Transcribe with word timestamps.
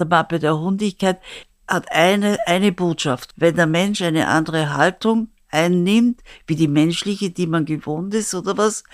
der 0.00 0.08
Mappe 0.08 0.38
der 0.38 0.58
Hundigkeit, 0.58 1.20
hat 1.68 1.92
eine, 1.92 2.38
eine 2.46 2.72
Botschaft. 2.72 3.32
Wenn 3.36 3.56
der 3.56 3.66
Mensch 3.66 4.02
eine 4.02 4.26
andere 4.26 4.74
Haltung 4.74 5.28
einnimmt, 5.50 6.20
wie 6.46 6.56
die 6.56 6.68
menschliche, 6.68 7.30
die 7.30 7.46
man 7.46 7.64
gewohnt 7.64 8.14
ist 8.14 8.34
oder 8.34 8.56
was, 8.56 8.84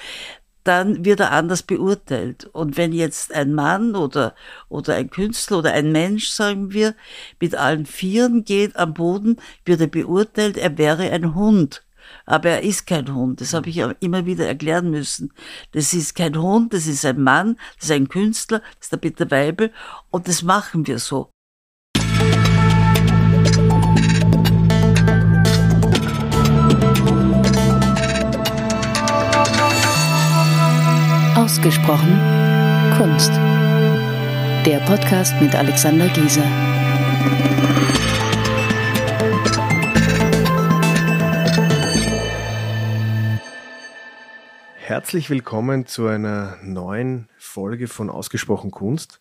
dann 0.67 1.05
wird 1.05 1.21
er 1.21 1.33
anders 1.33 1.63
beurteilt. 1.63 2.45
Und 2.47 2.77
wenn 2.77 2.93
jetzt 2.93 3.33
ein 3.33 3.55
Mann 3.55 3.95
oder, 3.95 4.35
oder 4.69 4.97
ein 4.97 5.11
Künstler 5.11 5.59
oder 5.59 5.73
ein 5.73 5.93
Mensch, 5.93 6.29
sagen 6.29 6.73
wir, 6.73 6.95
mit 7.41 7.55
allen 7.55 7.87
Vieren 7.87 8.45
geht 8.45 8.77
am 8.77 8.93
Boden, 8.93 9.37
wird 9.65 9.81
er 9.81 9.87
beurteilt, 9.87 10.57
er 10.57 10.77
wäre 10.77 11.11
ein 11.11 11.35
Hund. 11.35 11.86
Aber 12.27 12.51
er 12.51 12.63
ist 12.63 12.87
kein 12.87 13.15
Hund. 13.15 13.41
Das 13.41 13.55
habe 13.55 13.71
ich 13.71 13.79
immer 14.01 14.27
wieder 14.27 14.47
erklären 14.47 14.91
müssen. 14.91 15.33
Das 15.73 15.95
ist 15.95 16.17
kein 16.17 16.37
Hund, 16.37 16.75
das 16.75 16.87
ist 16.87 17.05
ein 17.05 17.23
Mann, 17.23 17.57
das 17.77 17.87
ist 17.87 17.93
ein 17.93 18.09
Künstler, 18.09 18.59
das 18.59 18.87
ist 18.87 18.93
der 18.93 18.97
Peter 18.99 19.31
Weibel. 19.31 19.73
Und 20.11 20.27
das 20.29 20.43
machen 20.43 20.87
wir 20.87 20.99
so. 20.99 21.31
Ausgesprochen 31.37 32.21
Kunst. 32.99 33.31
Der 34.67 34.81
Podcast 34.85 35.41
mit 35.41 35.55
Alexander 35.55 36.09
Gieser. 36.09 36.43
Herzlich 44.87 45.31
willkommen 45.31 45.87
zu 45.87 46.07
einer 46.07 46.59
neuen 46.63 47.29
Folge 47.39 47.89
von 47.89 48.09
Ausgesprochen 48.09 48.71
Kunst. 48.71 49.19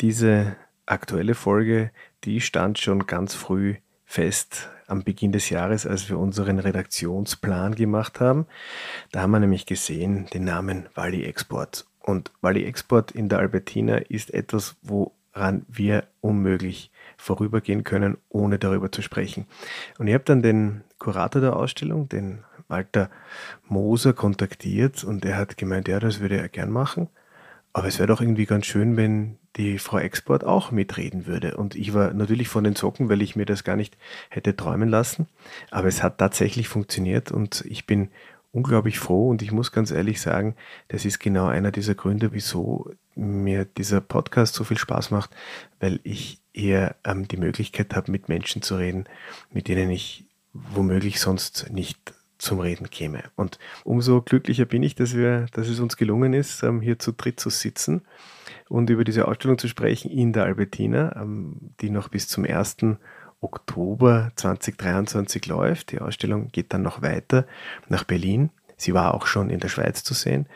Diese 0.00 0.56
aktuelle 0.84 1.36
Folge, 1.36 1.92
die 2.24 2.40
stand 2.40 2.80
schon 2.80 3.06
ganz 3.06 3.34
früh 3.34 3.76
fest 4.04 4.68
am 4.88 5.04
Beginn 5.04 5.30
des 5.30 5.48
Jahres, 5.48 5.86
als 5.86 6.08
wir 6.08 6.18
unseren 6.18 6.58
Redaktionsplan 6.58 7.76
gemacht 7.76 8.18
haben. 8.18 8.46
Da 9.12 9.20
haben 9.20 9.30
wir 9.30 9.38
nämlich 9.38 9.64
gesehen 9.64 10.26
den 10.34 10.42
Namen 10.42 10.88
Wally 10.96 11.22
Export. 11.22 11.86
Und 12.00 12.32
Wally 12.40 12.64
Export 12.64 13.12
in 13.12 13.28
der 13.28 13.38
Albertina 13.38 13.98
ist 13.98 14.34
etwas, 14.34 14.74
woran 14.82 15.64
wir 15.68 16.02
unmöglich 16.20 16.90
vorübergehen 17.16 17.84
können, 17.84 18.18
ohne 18.28 18.58
darüber 18.58 18.90
zu 18.90 19.02
sprechen. 19.02 19.46
Und 20.00 20.08
ich 20.08 20.14
habe 20.14 20.24
dann 20.24 20.42
den 20.42 20.82
Kurator 20.98 21.40
der 21.40 21.54
Ausstellung, 21.54 22.08
den 22.08 22.42
Walter 22.68 23.10
Moser, 23.68 24.12
kontaktiert 24.12 25.04
und 25.04 25.24
er 25.24 25.36
hat 25.36 25.56
gemeint, 25.56 25.88
ja, 25.88 26.00
das 26.00 26.20
würde 26.20 26.38
er 26.38 26.48
gern 26.48 26.70
machen. 26.70 27.08
Aber 27.72 27.88
es 27.88 27.98
wäre 27.98 28.06
doch 28.06 28.20
irgendwie 28.20 28.46
ganz 28.46 28.66
schön, 28.66 28.96
wenn 28.96 29.36
die 29.56 29.78
Frau 29.78 29.98
Export 29.98 30.44
auch 30.44 30.70
mitreden 30.70 31.26
würde. 31.26 31.56
Und 31.56 31.74
ich 31.74 31.92
war 31.92 32.14
natürlich 32.14 32.48
von 32.48 32.62
den 32.62 32.76
Socken, 32.76 33.08
weil 33.08 33.20
ich 33.20 33.34
mir 33.34 33.46
das 33.46 33.64
gar 33.64 33.74
nicht 33.74 33.96
hätte 34.30 34.56
träumen 34.56 34.88
lassen. 34.88 35.26
Aber 35.72 35.88
es 35.88 36.02
hat 36.02 36.18
tatsächlich 36.18 36.68
funktioniert 36.68 37.32
und 37.32 37.64
ich 37.66 37.84
bin 37.84 38.10
unglaublich 38.52 39.00
froh 39.00 39.28
und 39.28 39.42
ich 39.42 39.50
muss 39.50 39.72
ganz 39.72 39.90
ehrlich 39.90 40.20
sagen, 40.20 40.54
das 40.88 41.04
ist 41.04 41.18
genau 41.18 41.46
einer 41.46 41.72
dieser 41.72 41.96
Gründe, 41.96 42.32
wieso 42.32 42.92
mir 43.16 43.64
dieser 43.64 44.00
Podcast 44.00 44.54
so 44.54 44.62
viel 44.62 44.78
Spaß 44.78 45.10
macht, 45.10 45.30
weil 45.80 45.98
ich 46.04 46.38
eher 46.52 46.94
ähm, 47.04 47.26
die 47.26 47.36
Möglichkeit 47.36 47.94
habe, 47.96 48.12
mit 48.12 48.28
Menschen 48.28 48.62
zu 48.62 48.76
reden, 48.76 49.06
mit 49.50 49.66
denen 49.66 49.90
ich 49.90 50.24
womöglich 50.52 51.20
sonst 51.20 51.70
nicht 51.72 52.14
zum 52.44 52.60
Reden 52.60 52.90
käme. 52.90 53.24
Und 53.36 53.58
umso 53.84 54.22
glücklicher 54.22 54.64
bin 54.64 54.82
ich, 54.82 54.94
dass 54.94 55.16
wir, 55.16 55.46
dass 55.52 55.68
es 55.68 55.80
uns 55.80 55.96
gelungen 55.96 56.32
ist, 56.32 56.62
ähm, 56.62 56.80
hier 56.80 56.98
zu 56.98 57.12
dritt 57.12 57.40
zu 57.40 57.50
sitzen 57.50 58.02
und 58.68 58.90
über 58.90 59.04
diese 59.04 59.26
Ausstellung 59.26 59.58
zu 59.58 59.68
sprechen 59.68 60.10
in 60.10 60.32
der 60.32 60.44
Albertina, 60.44 61.16
ähm, 61.20 61.72
die 61.80 61.90
noch 61.90 62.08
bis 62.08 62.28
zum 62.28 62.44
1. 62.44 62.98
Oktober 63.40 64.30
2023 64.36 65.46
läuft. 65.46 65.92
Die 65.92 66.00
Ausstellung 66.00 66.48
geht 66.48 66.72
dann 66.72 66.82
noch 66.82 67.02
weiter 67.02 67.46
nach 67.88 68.04
Berlin. 68.04 68.50
Sie 68.76 68.94
war 68.94 69.14
auch 69.14 69.26
schon 69.26 69.50
in 69.50 69.60
der 69.60 69.68
Schweiz 69.68 70.02
zu 70.02 70.14
sehen 70.14 70.46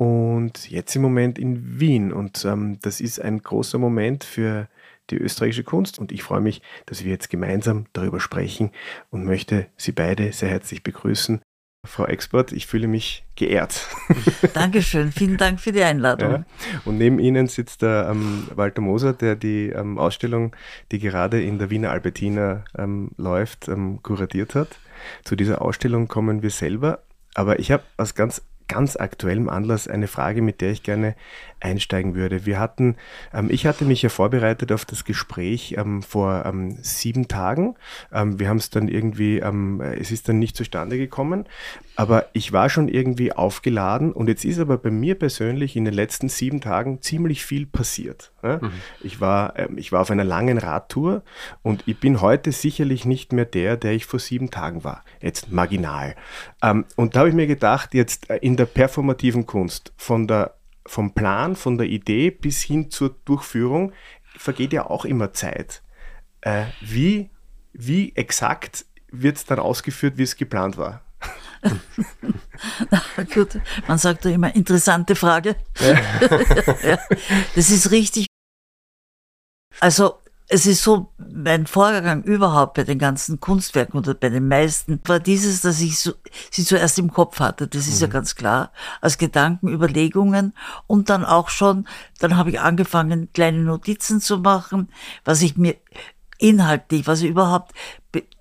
und 0.00 0.70
jetzt 0.70 0.96
im 0.96 1.02
Moment 1.02 1.38
in 1.38 1.78
Wien. 1.78 2.10
Und 2.10 2.46
ähm, 2.46 2.78
das 2.80 3.02
ist 3.02 3.20
ein 3.20 3.42
großer 3.42 3.76
Moment 3.76 4.24
für 4.24 4.66
die 5.10 5.16
österreichische 5.16 5.64
Kunst. 5.64 5.98
Und 5.98 6.12
ich 6.12 6.22
freue 6.22 6.40
mich, 6.40 6.62
dass 6.86 7.04
wir 7.04 7.10
jetzt 7.10 7.30
gemeinsam 7.30 7.86
darüber 7.92 8.20
sprechen 8.20 8.70
und 9.10 9.24
möchte 9.24 9.66
Sie 9.76 9.92
beide 9.92 10.32
sehr 10.32 10.48
herzlich 10.48 10.82
begrüßen. 10.82 11.40
Frau 11.86 12.04
Export, 12.04 12.52
ich 12.52 12.66
fühle 12.66 12.88
mich 12.88 13.24
geehrt. 13.36 13.88
Dankeschön, 14.52 15.12
vielen 15.12 15.38
Dank 15.38 15.60
für 15.60 15.72
die 15.72 15.82
Einladung. 15.82 16.30
Ja. 16.30 16.44
Und 16.84 16.98
neben 16.98 17.18
Ihnen 17.18 17.46
sitzt 17.46 17.80
der 17.80 18.08
ähm, 18.10 18.46
Walter 18.54 18.82
Moser, 18.82 19.14
der 19.14 19.34
die 19.34 19.70
ähm, 19.70 19.98
Ausstellung, 19.98 20.54
die 20.92 20.98
gerade 20.98 21.42
in 21.42 21.58
der 21.58 21.70
Wiener 21.70 21.90
Albertina 21.90 22.64
ähm, 22.76 23.12
läuft, 23.16 23.68
ähm, 23.68 24.02
kuratiert 24.02 24.54
hat. 24.54 24.68
Zu 25.24 25.36
dieser 25.36 25.62
Ausstellung 25.62 26.06
kommen 26.06 26.42
wir 26.42 26.50
selber. 26.50 27.02
Aber 27.34 27.58
ich 27.60 27.70
habe 27.70 27.84
aus 27.96 28.14
ganz 28.14 28.42
ganz 28.70 28.94
aktuellem 28.94 29.48
Anlass 29.48 29.88
eine 29.88 30.06
Frage, 30.06 30.42
mit 30.42 30.60
der 30.60 30.70
ich 30.70 30.84
gerne 30.84 31.16
einsteigen 31.58 32.14
würde. 32.14 32.46
Wir 32.46 32.58
hatten, 32.58 32.96
ähm, 33.34 33.48
ich 33.50 33.66
hatte 33.66 33.84
mich 33.84 34.00
ja 34.00 34.08
vorbereitet 34.08 34.72
auf 34.72 34.84
das 34.84 35.04
Gespräch 35.04 35.74
ähm, 35.76 36.02
vor 36.02 36.44
ähm, 36.46 36.78
sieben 36.80 37.28
Tagen. 37.28 37.74
Ähm, 38.12 38.38
wir 38.38 38.48
haben 38.48 38.56
es 38.56 38.70
dann 38.70 38.88
irgendwie, 38.88 39.38
ähm, 39.38 39.80
es 39.80 40.10
ist 40.10 40.28
dann 40.28 40.38
nicht 40.38 40.56
zustande 40.56 40.96
gekommen, 40.96 41.46
aber 41.96 42.26
ich 42.32 42.52
war 42.52 42.70
schon 42.70 42.88
irgendwie 42.88 43.32
aufgeladen 43.32 44.12
und 44.12 44.28
jetzt 44.28 44.44
ist 44.44 44.58
aber 44.58 44.78
bei 44.78 44.90
mir 44.90 45.16
persönlich 45.16 45.76
in 45.76 45.84
den 45.84 45.94
letzten 45.94 46.28
sieben 46.28 46.60
Tagen 46.60 47.02
ziemlich 47.02 47.44
viel 47.44 47.66
passiert. 47.66 48.32
Ne? 48.42 48.60
Mhm. 48.62 48.72
Ich, 49.02 49.20
war, 49.20 49.58
ähm, 49.58 49.76
ich 49.76 49.92
war 49.92 50.00
auf 50.00 50.10
einer 50.10 50.24
langen 50.24 50.58
Radtour 50.58 51.22
und 51.62 51.82
ich 51.86 51.98
bin 51.98 52.20
heute 52.20 52.52
sicherlich 52.52 53.04
nicht 53.04 53.32
mehr 53.32 53.44
der, 53.44 53.76
der 53.76 53.92
ich 53.92 54.06
vor 54.06 54.20
sieben 54.20 54.50
Tagen 54.50 54.84
war. 54.84 55.04
Jetzt 55.20 55.50
marginal. 55.50 56.14
und 56.96 57.14
da 57.14 57.20
habe 57.20 57.28
ich 57.28 57.34
mir 57.34 57.46
gedacht, 57.46 57.94
jetzt 57.94 58.30
äh, 58.30 58.36
in 58.36 58.56
der 58.60 58.66
performativen 58.66 59.46
Kunst, 59.46 59.94
von 59.96 60.28
der 60.28 60.54
vom 60.84 61.14
Plan, 61.14 61.56
von 61.56 61.78
der 61.78 61.86
Idee 61.86 62.30
bis 62.30 62.60
hin 62.60 62.90
zur 62.90 63.16
Durchführung 63.24 63.92
vergeht 64.36 64.74
ja 64.74 64.84
auch 64.84 65.06
immer 65.06 65.32
Zeit. 65.32 65.82
Äh, 66.42 66.66
wie, 66.82 67.30
wie 67.72 68.14
exakt 68.16 68.84
wird 69.10 69.38
es 69.38 69.46
dann 69.46 69.60
ausgeführt, 69.60 70.18
wie 70.18 70.24
es 70.24 70.36
geplant 70.36 70.76
war? 70.76 71.02
gut, 73.34 73.58
man 73.88 73.96
sagt 73.96 74.26
ja 74.26 74.30
immer 74.30 74.54
interessante 74.54 75.14
Frage. 75.14 75.56
Ja. 75.78 75.92
ja, 76.82 76.98
das 77.54 77.70
ist 77.70 77.90
richtig. 77.90 78.26
Also 79.80 80.18
es 80.52 80.66
ist 80.66 80.82
so, 80.82 81.12
mein 81.16 81.68
Vorgang 81.68 82.24
überhaupt 82.24 82.74
bei 82.74 82.82
den 82.82 82.98
ganzen 82.98 83.38
Kunstwerken 83.38 83.98
oder 83.98 84.14
bei 84.14 84.30
den 84.30 84.48
meisten 84.48 85.00
war 85.04 85.20
dieses, 85.20 85.60
dass 85.60 85.80
ich 85.80 86.00
so, 86.00 86.12
sie 86.50 86.64
zuerst 86.64 86.98
im 86.98 87.12
Kopf 87.12 87.38
hatte. 87.38 87.68
Das 87.68 87.86
ist 87.86 88.00
mhm. 88.00 88.00
ja 88.00 88.06
ganz 88.08 88.34
klar. 88.34 88.72
Als 89.00 89.16
Gedanken, 89.16 89.68
Überlegungen 89.68 90.52
und 90.88 91.08
dann 91.08 91.24
auch 91.24 91.50
schon, 91.50 91.86
dann 92.18 92.36
habe 92.36 92.50
ich 92.50 92.58
angefangen, 92.58 93.32
kleine 93.32 93.60
Notizen 93.60 94.20
zu 94.20 94.38
machen, 94.38 94.88
was 95.24 95.40
ich 95.40 95.56
mir 95.56 95.76
inhaltlich, 96.38 97.06
was 97.06 97.22
überhaupt 97.22 97.72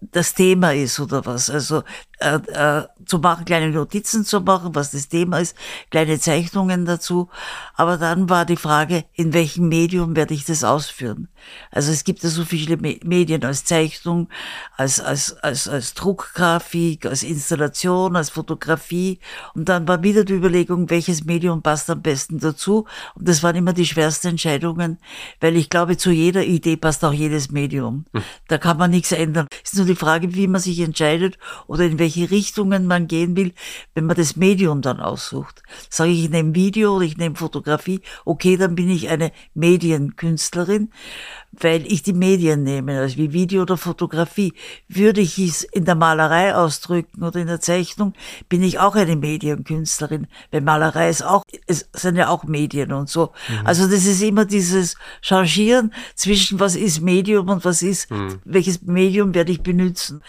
das 0.02 0.34
Thema 0.34 0.74
ist 0.74 1.00
oder 1.00 1.26
was. 1.26 1.50
Also 1.50 1.84
äh, 2.20 2.40
äh, 2.48 2.88
zu 3.06 3.20
machen, 3.20 3.46
kleine 3.46 3.70
Notizen 3.70 4.26
zu 4.26 4.42
machen, 4.42 4.76
was 4.76 4.92
das 4.92 5.08
Thema 5.08 5.40
ist, 5.40 5.56
kleine 5.90 6.20
Zeichnungen 6.20 6.86
dazu. 6.86 7.30
Aber 7.76 7.98
dann 7.98 8.30
war 8.30 8.46
die 8.46 8.58
Frage, 8.58 9.06
in 9.14 9.34
welchem 9.34 9.70
Medium 9.70 10.16
werde 10.16 10.34
ich 10.34 10.46
das 10.46 10.64
ausführen? 10.64 11.30
Also 11.72 11.92
es 11.92 12.04
gibt 12.04 12.24
ja 12.24 12.30
so 12.30 12.44
viele 12.44 12.78
Medien 12.78 13.46
als 13.46 13.64
Zeichnung, 13.64 14.28
als, 14.76 15.00
als, 15.00 15.38
als, 15.38 15.68
als 15.68 15.94
Druckgrafik, 15.94 17.06
als 17.06 17.24
Installation, 17.24 18.16
als 18.16 18.30
Fotografie. 18.30 19.20
Und 19.56 19.70
dann 19.70 19.88
war 19.88 20.04
wieder 20.04 20.26
die 20.26 20.34
Überlegung, 20.34 20.90
welches 20.90 21.24
Medium 21.24 21.62
passt 21.62 21.90
am 21.90 22.02
besten 22.02 22.40
dazu. 22.40 22.86
Und 23.16 23.28
das 23.28 23.44
waren 23.44 23.56
immer 23.56 23.74
die 23.74 23.86
schwersten 23.86 24.28
Entscheidungen, 24.28 25.00
weil 25.40 25.56
ich 25.56 25.70
glaube, 25.70 25.98
zu 25.98 26.12
jeder 26.12 26.44
Idee 26.44 26.76
passt 26.76 27.04
auch 27.06 27.14
jedes 27.14 27.50
Medium. 27.52 28.06
Hm. 28.14 28.24
Da 28.48 28.58
kann 28.58 28.78
man 28.78 28.92
nichts 28.92 29.12
ändern. 29.12 29.48
Es 29.64 29.74
ist 29.74 29.78
nur 29.78 29.86
die 29.86 29.96
Frage, 29.96 30.34
wie 30.36 30.48
man 30.48 30.62
sich 30.62 30.80
entscheidet 30.80 31.38
oder 31.68 31.86
in 31.86 32.00
welche 32.00 32.32
Richtungen 32.32 32.86
man 32.86 33.08
gehen 33.08 33.36
will, 33.36 33.54
wenn 33.94 34.06
man 34.06 34.16
das 34.16 34.36
Medium 34.36 34.82
dann 34.82 35.00
aussucht. 35.00 35.64
Sage 35.90 36.12
ich, 36.12 36.24
ich 36.24 36.30
nehme 36.30 36.56
Video 36.56 36.96
oder 36.96 37.06
ich 37.06 37.18
nehme 37.18 37.36
Fotografie, 37.36 38.02
okay, 38.26 38.58
dann 38.58 38.76
bin 38.76 38.90
ich 38.90 39.10
eine 39.10 39.32
Medienkünstlerin 39.54 40.92
weil 41.52 41.86
ich 41.92 42.04
die 42.04 42.14
Medien 42.14 42.64
nehme, 42.64 43.00
also 43.00 43.18
wie 43.18 43.34
Video 43.34 43.64
oder 43.64 43.78
Fotografie. 43.78 44.54
Würde 44.88 45.22
ich 45.22 45.38
es 45.40 45.64
in 45.64 45.86
der 45.86 45.96
Malerei 45.96 46.56
ausdrücken 46.56 47.24
oder 47.24 47.40
in 47.40 47.48
der 47.48 47.60
Zeichnung, 47.60 48.14
bin 48.48 48.64
ich 48.64 48.80
auch 48.80 48.96
eine 48.96 49.16
Medienkünstlerin, 49.16 50.28
weil 50.52 50.62
Malerei 50.62 51.10
ist 51.10 51.24
auch, 51.24 51.44
es 51.68 51.90
sind 51.94 52.16
ja 52.18 52.30
auch 52.30 52.44
Medien 52.44 52.94
und 52.94 53.10
so. 53.10 53.32
Mhm. 53.48 53.66
Also 53.66 53.88
das 53.88 54.06
ist 54.06 54.22
immer 54.22 54.46
dieses 54.46 54.96
Changieren 55.22 55.94
zwischen 56.16 56.60
was 56.60 56.76
ist 56.76 57.02
Medium 57.02 57.50
und 57.50 57.66
was 57.66 57.82
ist, 57.82 58.12
mhm. 58.12 58.40
welches 58.46 58.82
Medium 58.84 59.34
werde 59.34 59.52
ich 59.52 59.62
benutzen. 59.62 60.22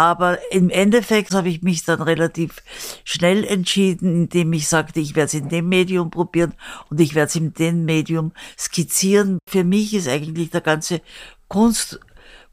Aber 0.00 0.38
im 0.50 0.70
Endeffekt 0.70 1.34
habe 1.34 1.50
ich 1.50 1.60
mich 1.60 1.84
dann 1.84 2.00
relativ 2.00 2.62
schnell 3.04 3.44
entschieden, 3.44 4.22
indem 4.22 4.54
ich 4.54 4.66
sagte, 4.66 4.98
ich 4.98 5.14
werde 5.14 5.26
es 5.26 5.34
in 5.34 5.50
dem 5.50 5.68
Medium 5.68 6.08
probieren 6.08 6.54
und 6.88 6.98
ich 7.02 7.14
werde 7.14 7.28
es 7.28 7.36
in 7.36 7.52
dem 7.52 7.84
Medium 7.84 8.32
skizzieren. 8.58 9.40
Für 9.46 9.62
mich 9.62 9.92
ist 9.92 10.08
eigentlich 10.08 10.48
der 10.48 10.62
ganze 10.62 11.02
Kunst 11.48 12.00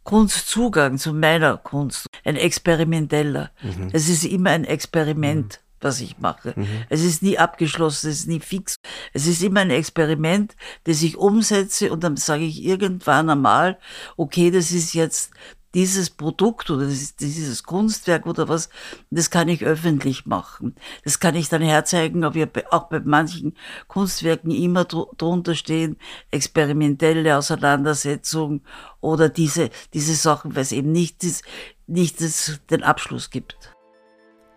Kunstzugang 0.03 0.97
zu 0.97 1.13
meiner 1.13 1.55
Kunst 1.55 2.07
ein 2.25 2.35
experimenteller. 2.35 3.51
Mhm. 3.61 3.91
Es 3.93 4.09
ist 4.09 4.25
immer 4.25 4.50
ein 4.50 4.65
Experiment. 4.65 5.61
Mhm 5.61 5.67
was 5.79 6.01
ich 6.01 6.17
mache. 6.17 6.55
Mhm. 6.55 6.85
Es 6.89 7.03
ist 7.03 7.21
nie 7.21 7.38
abgeschlossen, 7.38 8.09
es 8.09 8.21
ist 8.21 8.27
nie 8.27 8.39
fix. 8.39 8.77
Es 9.13 9.27
ist 9.27 9.43
immer 9.43 9.59
ein 9.59 9.69
Experiment, 9.69 10.55
das 10.85 11.03
ich 11.03 11.17
umsetze 11.17 11.91
und 11.91 12.03
dann 12.03 12.17
sage 12.17 12.45
ich 12.45 12.63
irgendwann 12.63 13.29
einmal, 13.29 13.77
okay, 14.15 14.50
das 14.50 14.71
ist 14.71 14.95
jetzt 14.95 15.29
dieses 15.77 16.09
Produkt 16.09 16.71
oder 16.71 16.88
dieses 16.88 17.63
Kunstwerk 17.63 18.25
oder 18.25 18.50
was, 18.50 18.69
das 19.12 19.29
kann 19.29 19.47
ich 19.47 19.63
öffentlich 19.63 20.25
machen. 20.25 20.74
Das 21.03 21.19
kann 21.19 21.35
ich 21.35 21.50
dann 21.50 21.62
herzeigen, 21.62 22.25
ob 22.25 22.33
wir 22.33 22.50
auch 22.71 22.89
bei 22.89 23.00
manchen 23.00 23.56
Kunstwerken 23.88 24.50
immer 24.50 24.85
drunter 24.85 25.53
stehen, 25.53 25.97
experimentelle 26.31 27.38
Auseinandersetzung 27.38 28.62
oder 29.01 29.29
diese, 29.29 29.69
diese 29.94 30.15
Sachen, 30.15 30.56
weil 30.56 30.63
es 30.63 30.71
eben 30.71 30.91
nicht, 30.91 31.24
das, 31.24 31.44
nicht 31.85 32.21
das, 32.21 32.59
den 32.71 32.81
Abschluss 32.81 33.29
gibt. 33.29 33.71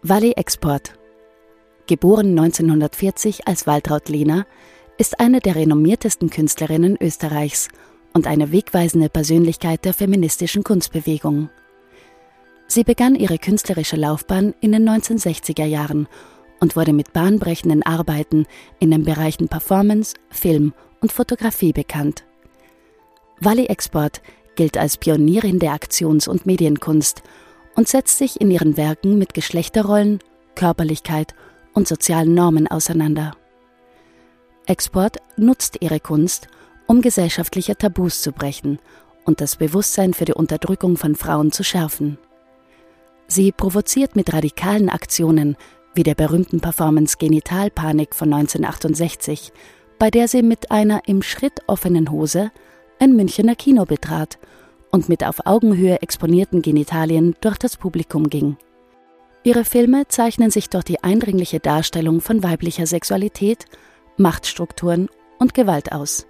Valley 0.03 0.33
Export 0.33 0.95
geboren 1.87 2.31
1940 2.31 3.47
als 3.47 3.67
Waltraud 3.67 4.09
Lehner, 4.09 4.47
ist 4.97 5.21
eine 5.21 5.41
der 5.41 5.57
renommiertesten 5.57 6.31
Künstlerinnen 6.31 6.97
Österreichs 6.99 7.69
und 8.13 8.27
eine 8.27 8.53
wegweisende 8.53 9.09
Persönlichkeit 9.09 9.85
der 9.85 9.95
feministischen 9.95 10.65
Kunstbewegung. 10.65 11.51
Sie 12.67 12.85
begann 12.85 13.15
ihre 13.15 13.39
künstlerische 13.39 13.97
Laufbahn 13.97 14.55
in 14.61 14.73
den 14.73 14.89
1960er 14.89 15.65
Jahren 15.65 16.07
und 16.61 16.77
wurde 16.77 16.93
mit 16.93 17.13
bahnbrechenden 17.13 17.83
Arbeiten 17.83 18.47
in 18.79 18.91
den 18.91 19.05
Bereichen 19.05 19.49
Performance, 19.49 20.15
Film 20.31 20.73
und 21.01 21.13
Fotografie 21.13 21.73
bekannt. 21.73 22.25
Wally 23.41 23.67
Export 23.67 24.21
gilt 24.55 24.77
als 24.77 24.99
Pionierin 24.99 25.59
der 25.59 25.73
Aktions- 25.73 26.29
und 26.29 26.47
Medienkunst 26.47 27.23
und 27.75 27.89
setzt 27.89 28.19
sich 28.19 28.41
in 28.41 28.51
ihren 28.51 28.77
Werken 28.77 29.19
mit 29.19 29.33
Geschlechterrollen, 29.35 30.21
Körperlichkeit 30.55 31.35
und 31.73 31.89
sozialen 31.89 32.35
Normen 32.35 32.67
auseinander. 32.67 33.33
Export 34.67 35.17
nutzt 35.37 35.79
ihre 35.81 35.99
Kunst, 35.99 36.49
um 36.91 37.03
gesellschaftliche 37.03 37.77
Tabus 37.77 38.21
zu 38.21 38.33
brechen 38.33 38.81
und 39.25 39.41
das 39.41 39.55
Bewusstsein 39.55 40.13
für 40.13 40.25
die 40.25 40.35
Unterdrückung 40.35 40.97
von 40.97 41.15
Frauen 41.15 41.53
zu 41.53 41.63
schärfen. 41.63 42.19
Sie 43.29 43.53
provoziert 43.53 44.17
mit 44.17 44.33
radikalen 44.33 44.89
Aktionen 44.89 45.57
wie 45.95 46.03
der 46.03 46.17
berühmten 46.17 46.59
Performance 46.59 47.17
Genitalpanik 47.17 48.13
von 48.13 48.33
1968, 48.35 49.53
bei 50.01 50.11
der 50.11 50.27
sie 50.27 50.43
mit 50.43 50.73
einer 50.73 51.03
im 51.07 51.23
Schritt 51.23 51.61
offenen 51.69 52.11
Hose 52.11 52.51
ein 52.99 53.15
Münchener 53.15 53.55
Kino 53.55 53.85
betrat 53.85 54.41
und 54.91 55.09
mit 55.09 55.25
auf 55.25 55.47
Augenhöhe 55.47 56.03
exponierten 56.03 56.61
Genitalien 56.61 57.37
durch 57.41 57.59
das 57.59 57.77
Publikum 57.77 58.29
ging. 58.29 58.57
Ihre 59.45 59.65
Filme 59.65 60.09
zeichnen 60.09 60.51
sich 60.51 60.69
durch 60.71 60.83
die 60.83 61.05
eindringliche 61.05 61.61
Darstellung 61.61 62.21
von 62.21 62.43
weiblicher 62.43 62.87
Sexualität, 62.87 63.67
Machtstrukturen 64.17 65.09
und 65.39 65.55
Gewalt 65.55 65.93
aus. 65.93 66.27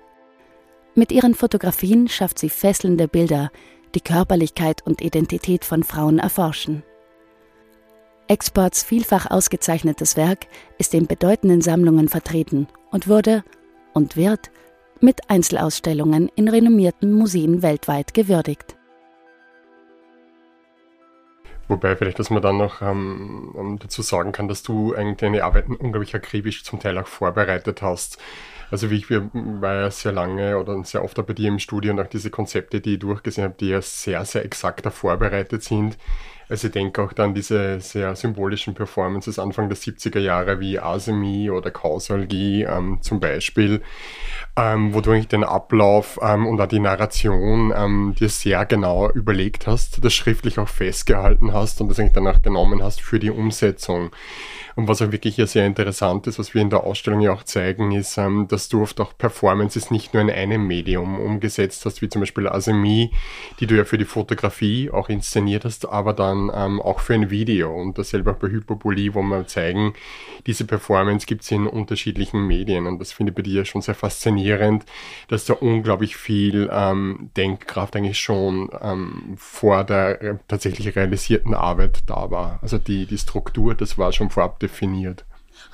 Mit 0.94 1.12
ihren 1.12 1.34
Fotografien 1.34 2.08
schafft 2.08 2.38
sie 2.38 2.48
fesselnde 2.48 3.08
Bilder, 3.08 3.50
die 3.94 4.00
Körperlichkeit 4.00 4.84
und 4.84 5.00
Identität 5.00 5.64
von 5.64 5.82
Frauen 5.82 6.18
erforschen. 6.18 6.82
Exports 8.28 8.84
vielfach 8.84 9.30
ausgezeichnetes 9.30 10.16
Werk 10.16 10.46
ist 10.78 10.94
in 10.94 11.06
bedeutenden 11.06 11.60
Sammlungen 11.62 12.08
vertreten 12.08 12.68
und 12.90 13.08
wurde 13.08 13.44
und 13.92 14.16
wird 14.16 14.50
mit 15.00 15.30
Einzelausstellungen 15.30 16.30
in 16.36 16.48
renommierten 16.48 17.12
Museen 17.12 17.62
weltweit 17.62 18.14
gewürdigt. 18.14 18.76
Wobei 21.70 21.94
vielleicht, 21.94 22.18
dass 22.18 22.30
man 22.30 22.42
dann 22.42 22.56
noch 22.56 22.82
ähm, 22.82 23.54
ähm, 23.56 23.78
dazu 23.78 24.02
sagen 24.02 24.32
kann, 24.32 24.48
dass 24.48 24.64
du 24.64 24.92
eigentlich 24.92 25.18
deine 25.18 25.44
Arbeiten 25.44 25.76
unglaublich 25.76 26.16
akribisch 26.16 26.64
zum 26.64 26.80
Teil 26.80 26.98
auch 26.98 27.06
vorbereitet 27.06 27.80
hast. 27.80 28.18
Also 28.72 28.90
wie 28.90 28.96
ich 28.96 29.08
war 29.08 29.74
ja 29.74 29.90
sehr 29.92 30.10
lange 30.10 30.58
oder 30.58 30.82
sehr 30.82 31.04
oft 31.04 31.24
bei 31.24 31.32
dir 31.32 31.46
im 31.46 31.60
Studio 31.60 31.92
und 31.92 32.00
auch 32.00 32.08
diese 32.08 32.28
Konzepte, 32.28 32.80
die 32.80 32.94
ich 32.94 32.98
durchgesehen 32.98 33.44
habe, 33.44 33.54
die 33.60 33.68
ja 33.68 33.80
sehr, 33.82 34.24
sehr 34.24 34.44
exakter 34.44 34.90
vorbereitet 34.90 35.62
sind. 35.62 35.96
Also 36.50 36.66
ich 36.66 36.72
denke 36.72 37.00
auch 37.00 37.12
dann 37.12 37.32
diese 37.32 37.78
sehr 37.80 38.16
symbolischen 38.16 38.74
Performances 38.74 39.38
Anfang 39.38 39.68
der 39.68 39.78
70er 39.78 40.18
Jahre 40.18 40.58
wie 40.58 40.80
Asemi 40.80 41.48
oder 41.48 41.70
Kausalgie 41.70 42.64
ähm, 42.64 42.98
zum 43.02 43.20
Beispiel, 43.20 43.82
ähm, 44.56 44.92
wo 44.92 45.00
du 45.00 45.12
eigentlich 45.12 45.28
den 45.28 45.44
Ablauf 45.44 46.18
ähm, 46.20 46.48
und 46.48 46.60
auch 46.60 46.66
die 46.66 46.80
Narration 46.80 47.72
ähm, 47.76 48.16
dir 48.18 48.28
sehr 48.28 48.66
genau 48.66 49.08
überlegt 49.12 49.68
hast, 49.68 50.04
das 50.04 50.12
schriftlich 50.12 50.58
auch 50.58 50.68
festgehalten 50.68 51.52
hast 51.52 51.80
und 51.80 51.88
das 51.88 52.00
eigentlich 52.00 52.14
danach 52.14 52.42
genommen 52.42 52.82
hast 52.82 53.00
für 53.00 53.20
die 53.20 53.30
Umsetzung. 53.30 54.10
Und 54.80 54.88
was 54.88 55.02
auch 55.02 55.12
wirklich 55.12 55.34
hier 55.34 55.46
sehr 55.46 55.66
interessant 55.66 56.26
ist, 56.26 56.38
was 56.38 56.54
wir 56.54 56.62
in 56.62 56.70
der 56.70 56.84
Ausstellung 56.84 57.20
ja 57.20 57.32
auch 57.32 57.42
zeigen, 57.42 57.92
ist, 57.92 58.16
ähm, 58.16 58.48
dass 58.48 58.70
du 58.70 58.80
oft 58.80 58.98
auch 58.98 59.12
Performances 59.14 59.90
nicht 59.90 60.14
nur 60.14 60.22
in 60.22 60.30
einem 60.30 60.66
Medium 60.66 61.20
umgesetzt 61.20 61.84
hast, 61.84 62.00
wie 62.00 62.08
zum 62.08 62.22
Beispiel 62.22 62.48
Asemi, 62.48 63.10
die 63.60 63.66
du 63.66 63.76
ja 63.76 63.84
für 63.84 63.98
die 63.98 64.06
Fotografie 64.06 64.90
auch 64.90 65.10
inszeniert 65.10 65.66
hast, 65.66 65.86
aber 65.86 66.14
dann 66.14 66.50
ähm, 66.54 66.80
auch 66.80 67.00
für 67.00 67.12
ein 67.12 67.28
Video. 67.28 67.78
Und 67.78 67.98
dasselbe 67.98 68.30
auch 68.30 68.36
bei 68.36 68.48
Hypopolie, 68.48 69.14
wo 69.14 69.20
wir 69.20 69.46
zeigen, 69.46 69.92
diese 70.46 70.64
Performance 70.64 71.26
gibt 71.26 71.42
es 71.42 71.50
in 71.50 71.66
unterschiedlichen 71.66 72.46
Medien. 72.46 72.86
Und 72.86 73.00
das 73.00 73.12
finde 73.12 73.32
ich 73.32 73.36
bei 73.36 73.42
dir 73.42 73.66
schon 73.66 73.82
sehr 73.82 73.94
faszinierend, 73.94 74.86
dass 75.28 75.44
da 75.44 75.52
unglaublich 75.52 76.16
viel 76.16 76.70
ähm, 76.72 77.28
Denkkraft 77.36 77.96
eigentlich 77.96 78.18
schon 78.18 78.70
ähm, 78.80 79.34
vor 79.36 79.84
der 79.84 80.40
tatsächlich 80.48 80.96
realisierten 80.96 81.52
Arbeit 81.52 81.98
da 82.06 82.30
war. 82.30 82.58
Also 82.62 82.78
die, 82.78 83.04
die 83.04 83.18
Struktur, 83.18 83.74
das 83.74 83.98
war 83.98 84.10
schon 84.12 84.30
vorab 84.30 84.58
definiert. 84.70 85.24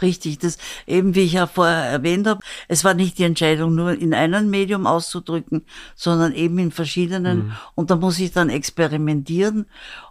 Richtig, 0.02 0.38
das 0.38 0.58
eben 0.86 1.14
wie 1.14 1.22
ich 1.22 1.34
ja 1.34 1.46
vorher 1.46 1.84
erwähnt 1.84 2.26
habe, 2.26 2.40
es 2.68 2.84
war 2.84 2.94
nicht 2.94 3.18
die 3.18 3.24
Entscheidung 3.24 3.74
nur 3.74 3.92
in 3.92 4.12
einem 4.12 4.50
Medium 4.50 4.86
auszudrücken, 4.86 5.64
sondern 5.94 6.32
eben 6.32 6.58
in 6.58 6.70
verschiedenen 6.70 7.38
mhm. 7.38 7.52
und 7.76 7.90
da 7.90 7.96
muss 7.96 8.18
ich 8.18 8.32
dann 8.32 8.50
experimentieren 8.50 9.66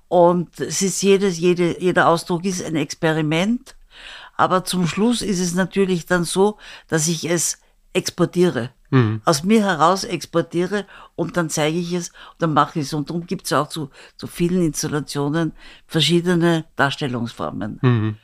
und 0.08 0.60
es 0.60 0.82
ist 0.82 1.04
jedes, 1.04 1.38
jede, 1.38 1.80
jeder 1.80 2.08
Ausdruck 2.08 2.46
ist 2.46 2.64
ein 2.64 2.76
Experiment, 2.76 3.76
aber 4.38 4.64
zum 4.64 4.88
Schluss 4.88 5.22
ist 5.22 5.40
es 5.40 5.54
natürlich 5.54 6.06
dann 6.06 6.24
so, 6.24 6.58
dass 6.88 7.08
ich 7.08 7.30
es 7.30 7.60
exportiere. 7.94 8.72
Mhm. 8.92 9.22
Aus 9.26 9.44
mir 9.44 9.64
heraus 9.64 10.04
exportiere 10.04 10.86
und 11.16 11.38
dann 11.38 11.50
zeige 11.50 11.78
ich 11.78 11.94
es 11.94 12.10
und 12.10 12.40
dann 12.40 12.54
mache 12.54 12.80
ich 12.80 12.86
es. 12.86 12.94
Und 12.94 13.10
darum 13.10 13.26
gibt 13.26 13.46
es 13.46 13.54
auch 13.54 13.68
zu, 13.68 13.90
zu 14.16 14.28
vielen 14.28 14.64
Installationen 14.64 15.54
verschiedene 15.88 16.66
Darstellungsformen. 16.76 17.80
Mhm. 17.82 18.18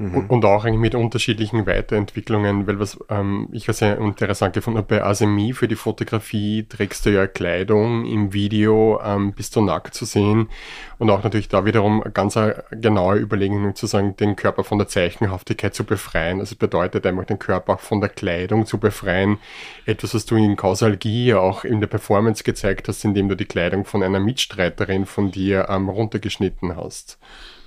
Mhm. 0.00 0.26
Und 0.28 0.46
auch 0.46 0.64
eigentlich 0.64 0.80
mit 0.80 0.94
unterschiedlichen 0.94 1.66
Weiterentwicklungen, 1.66 2.66
weil 2.66 2.80
was 2.80 2.98
ähm, 3.10 3.48
ich 3.52 3.66
ja 3.66 3.74
sehr 3.74 3.98
interessant 3.98 4.54
gefunden 4.54 4.78
habe, 4.78 4.88
bei 4.88 5.04
Asemi 5.04 5.52
für 5.52 5.68
die 5.68 5.76
Fotografie 5.76 6.64
trägst 6.66 7.04
du 7.04 7.10
ja 7.10 7.26
Kleidung, 7.26 8.06
im 8.06 8.32
Video 8.32 8.98
ähm, 9.04 9.34
bist 9.34 9.54
du 9.56 9.60
nackt 9.60 9.92
zu 9.92 10.06
sehen 10.06 10.48
und 10.98 11.10
auch 11.10 11.22
natürlich 11.22 11.48
da 11.48 11.66
wiederum 11.66 12.02
ganz 12.14 12.38
genaue 12.70 13.18
Überlegungen 13.18 13.74
zu 13.74 13.86
sagen, 13.86 14.16
den 14.16 14.36
Körper 14.36 14.64
von 14.64 14.78
der 14.78 14.88
Zeichenhaftigkeit 14.88 15.74
zu 15.74 15.84
befreien. 15.84 16.40
Also 16.40 16.56
bedeutet 16.56 17.04
einfach 17.04 17.26
den 17.26 17.38
Körper 17.38 17.74
auch 17.74 17.80
von 17.80 18.00
der 18.00 18.08
Kleidung 18.08 18.64
zu 18.64 18.78
befreien. 18.78 19.36
Etwas, 19.84 20.14
was 20.14 20.24
du 20.24 20.36
in 20.36 20.56
Kausalgie 20.56 21.34
auch 21.34 21.64
in 21.64 21.80
der 21.80 21.88
Performance 21.88 22.42
gezeigt 22.42 22.88
hast, 22.88 23.04
indem 23.04 23.28
du 23.28 23.36
die 23.36 23.44
Kleidung 23.44 23.84
von 23.84 24.02
einer 24.02 24.20
Mitstreiterin 24.20 25.04
von 25.04 25.30
dir 25.30 25.66
ähm, 25.68 25.90
runtergeschnitten 25.90 26.74
hast. 26.74 27.18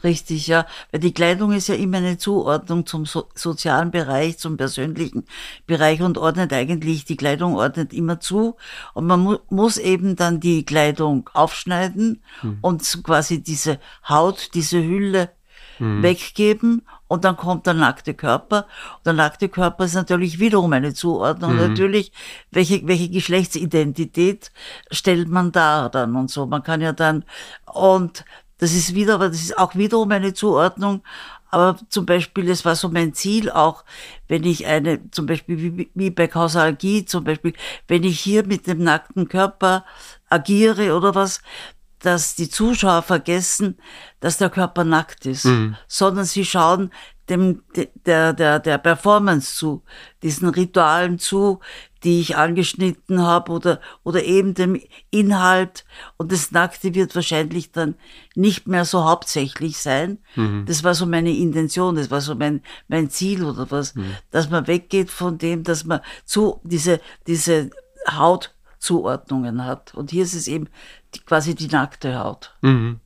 Richtig, 0.04 0.48
ja. 0.48 0.66
Weil 0.92 1.00
die 1.00 1.14
Kleidung 1.14 1.54
ist 1.54 1.68
ja 1.68 1.76
immer 1.76 1.98
eine 1.98 2.18
Zuordnung 2.18 2.86
zum 2.86 3.06
so 3.06 3.30
sozialen 3.36 3.92
Bereich, 3.92 4.38
zum 4.38 4.58
persönlichen 4.58 5.26
Bereich 5.66 6.02
und 6.02 6.18
ordnet 6.18 6.52
eigentlich, 6.52 7.06
die 7.06 7.16
Kleidung 7.16 7.56
ordnet 7.56 7.94
immer 7.94 8.20
zu. 8.20 8.56
Und 8.94 9.06
man 9.08 9.22
mu 9.22 9.38
muss 9.50 9.78
eben 9.78 10.16
dann 10.16 10.40
die 10.40 10.66
Kleidung 10.66 11.30
aufschneiden 11.34 12.22
hm. 12.42 12.58
und 12.62 13.04
quasi 13.04 13.42
diese 13.42 13.80
Haut, 14.08 14.50
diese 14.54 14.84
Hülle 14.84 15.30
hm. 15.78 16.04
weggeben 16.04 16.82
und 17.14 17.26
dann 17.26 17.38
kommt 17.38 17.68
der 17.68 17.76
nackte 17.76 18.16
Körper. 18.16 18.66
Und 18.98 19.06
der 19.06 19.14
nackte 19.14 19.48
Körper 19.48 19.86
ist 19.86 19.94
natürlich 19.94 20.40
wiederum 20.40 20.74
eine 20.74 20.96
Zuordnung. 20.96 21.54
Mhm. 21.54 21.60
Natürlich, 21.60 22.12
welche, 22.50 22.88
welche 22.88 23.08
Geschlechtsidentität 23.08 24.52
stellt 24.90 25.30
man 25.30 25.52
da 25.52 25.90
dann 25.90 26.16
und 26.16 26.32
so. 26.32 26.48
Man 26.48 26.64
kann 26.64 26.82
ja 26.82 26.92
dann, 26.92 27.24
und 27.72 28.26
das 28.64 28.74
ist 28.74 28.96
wieder, 28.96 29.16
aber 29.16 29.28
das 29.28 29.42
ist 29.42 29.58
auch 29.58 29.76
wiederum 29.76 30.10
eine 30.12 30.34
Zuordnung. 30.34 31.04
Aber 31.52 31.78
zum 31.90 32.06
Beispiel, 32.06 32.50
es 32.50 32.64
war 32.64 32.78
so 32.78 32.88
mein 32.88 33.14
Ziel 33.14 33.52
auch, 33.52 33.84
wenn 34.30 34.46
ich 34.46 34.66
eine, 34.66 35.12
zum 35.12 35.26
Beispiel 35.26 35.58
wie, 35.58 35.92
wie 35.94 36.10
bei 36.10 36.28
Kausalgie, 36.28 37.04
zum 37.04 37.26
Beispiel, 37.26 37.54
wenn 37.90 38.06
ich 38.06 38.22
hier 38.22 38.46
mit 38.46 38.66
dem 38.66 38.82
nackten 38.82 39.28
Körper 39.28 39.84
agiere 40.30 40.96
oder 40.96 41.14
was, 41.14 41.42
dass 42.00 42.36
die 42.36 42.50
Zuschauer 42.50 43.02
vergessen, 43.02 43.78
dass 44.22 44.38
der 44.38 44.50
Körper 44.50 44.86
nackt 44.86 45.26
ist, 45.26 45.44
mhm. 45.44 45.76
sondern 45.90 46.24
sie 46.24 46.46
schauen 46.46 46.90
dem, 47.30 47.64
der, 48.06 48.32
der, 48.32 48.60
der 48.60 48.78
Performance 48.78 49.56
zu, 49.56 49.84
diesen 50.22 50.48
Ritualen 50.50 51.20
zu, 51.20 51.60
die 52.04 52.20
ich 52.20 52.36
angeschnitten 52.36 53.22
habe 53.22 53.52
oder, 53.52 53.80
oder 54.04 54.24
eben 54.24 54.54
dem 54.54 54.80
Inhalt. 55.10 55.86
Und 56.18 56.32
das 56.32 56.52
Nackte 56.52 56.94
wird 56.94 57.16
wahrscheinlich 57.16 57.72
dann 57.72 57.96
nicht 58.36 58.68
mehr 58.68 58.86
so 58.86 59.06
hauptsächlich 59.06 59.78
sein. 59.78 60.20
Mhm. 60.36 60.66
Das 60.66 60.84
war 60.84 60.94
so 60.94 61.06
meine 61.06 61.32
Intention, 61.32 61.96
das 61.96 62.12
war 62.12 62.22
so 62.22 62.36
mein, 62.36 62.62
mein 62.88 63.10
Ziel 63.10 63.44
oder 63.44 63.72
was, 63.72 63.96
mhm. 63.96 64.16
dass 64.32 64.50
man 64.50 64.68
weggeht 64.68 65.10
von 65.10 65.38
dem, 65.38 65.64
dass 65.64 65.86
man 65.86 66.02
zu, 66.26 66.60
diese, 66.64 67.00
diese 67.28 67.70
Hautzuordnungen 68.10 69.66
hat. 69.66 69.94
Und 69.94 70.12
hier 70.12 70.24
ist 70.24 70.34
es 70.34 70.48
eben 70.48 70.68
die, 71.16 71.20
quasi 71.20 71.56
die 71.56 71.68
nackte 71.68 72.20
Haut. 72.20 72.54
Mhm. 72.62 73.00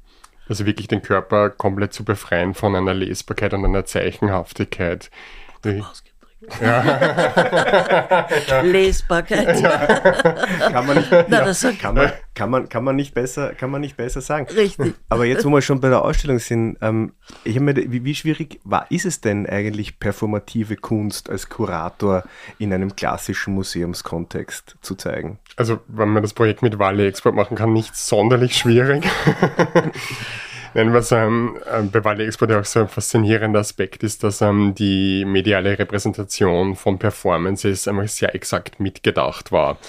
Also 0.49 0.65
wirklich 0.65 0.87
den 0.87 1.01
Körper 1.01 1.49
komplett 1.49 1.93
zu 1.93 2.05
befreien 2.05 2.53
von 2.53 2.75
einer 2.75 2.93
Lesbarkeit 2.93 3.53
und 3.53 3.65
einer 3.65 3.85
Zeichenhaftigkeit. 3.85 5.11
Ja. 6.61 8.27
Lesbarkeit. 8.61 9.59
Ja. 9.59 9.69
Kann, 10.69 10.87
man 10.87 10.97
nicht, 10.97 11.11
Na, 11.27 11.45
ja, 11.45 11.71
kann, 11.73 11.95
man, 11.95 12.11
kann, 12.33 12.49
man, 12.49 12.69
kann, 12.69 12.83
man 12.83 12.95
nicht 12.95 13.13
besser, 13.13 13.53
kann 13.53 13.69
man 13.69 13.81
nicht 13.81 13.97
besser 13.97 14.21
sagen. 14.21 14.47
Richtig. 14.55 14.95
Aber 15.09 15.25
jetzt, 15.25 15.45
wo 15.45 15.49
wir 15.49 15.61
schon 15.61 15.81
bei 15.81 15.89
der 15.89 16.03
Ausstellung 16.03 16.39
sind, 16.39 16.77
ähm, 16.81 17.13
ich 17.43 17.59
mir, 17.59 17.75
wie, 17.75 18.03
wie, 18.05 18.15
schwierig 18.15 18.59
war, 18.63 18.89
ist 18.89 19.05
es 19.05 19.21
denn 19.21 19.45
eigentlich, 19.47 19.99
performative 19.99 20.77
Kunst 20.77 21.29
als 21.29 21.49
Kurator 21.49 22.23
in 22.59 22.73
einem 22.73 22.95
klassischen 22.95 23.53
Museumskontext 23.53 24.77
zu 24.81 24.95
zeigen? 24.95 25.39
Also, 25.57 25.79
wenn 25.87 26.09
man 26.09 26.23
das 26.23 26.33
Projekt 26.33 26.61
mit 26.61 26.79
Wale 26.79 27.07
Export 27.07 27.35
machen 27.35 27.57
kann, 27.57 27.73
nicht 27.73 27.95
sonderlich 27.95 28.55
schwierig. 28.55 29.05
Nein, 30.77 30.93
was 30.93 31.11
ähm, 31.11 31.57
äh, 31.65 31.81
bei 31.81 32.03
Wally 32.03 32.27
Export 32.27 32.51
auch 32.51 32.63
so 32.63 32.81
ein 32.81 32.87
faszinierender 32.87 33.61
Aspekt 33.61 34.03
ist, 34.03 34.23
dass 34.23 34.41
ähm, 34.41 34.75
die 34.75 35.25
mediale 35.25 35.79
Repräsentation 35.79 36.75
von 36.75 36.99
Performances 36.99 37.87
einfach 37.87 38.07
sehr 38.07 38.35
exakt 38.35 38.79
mitgedacht 38.79 39.51
war. 39.51 39.79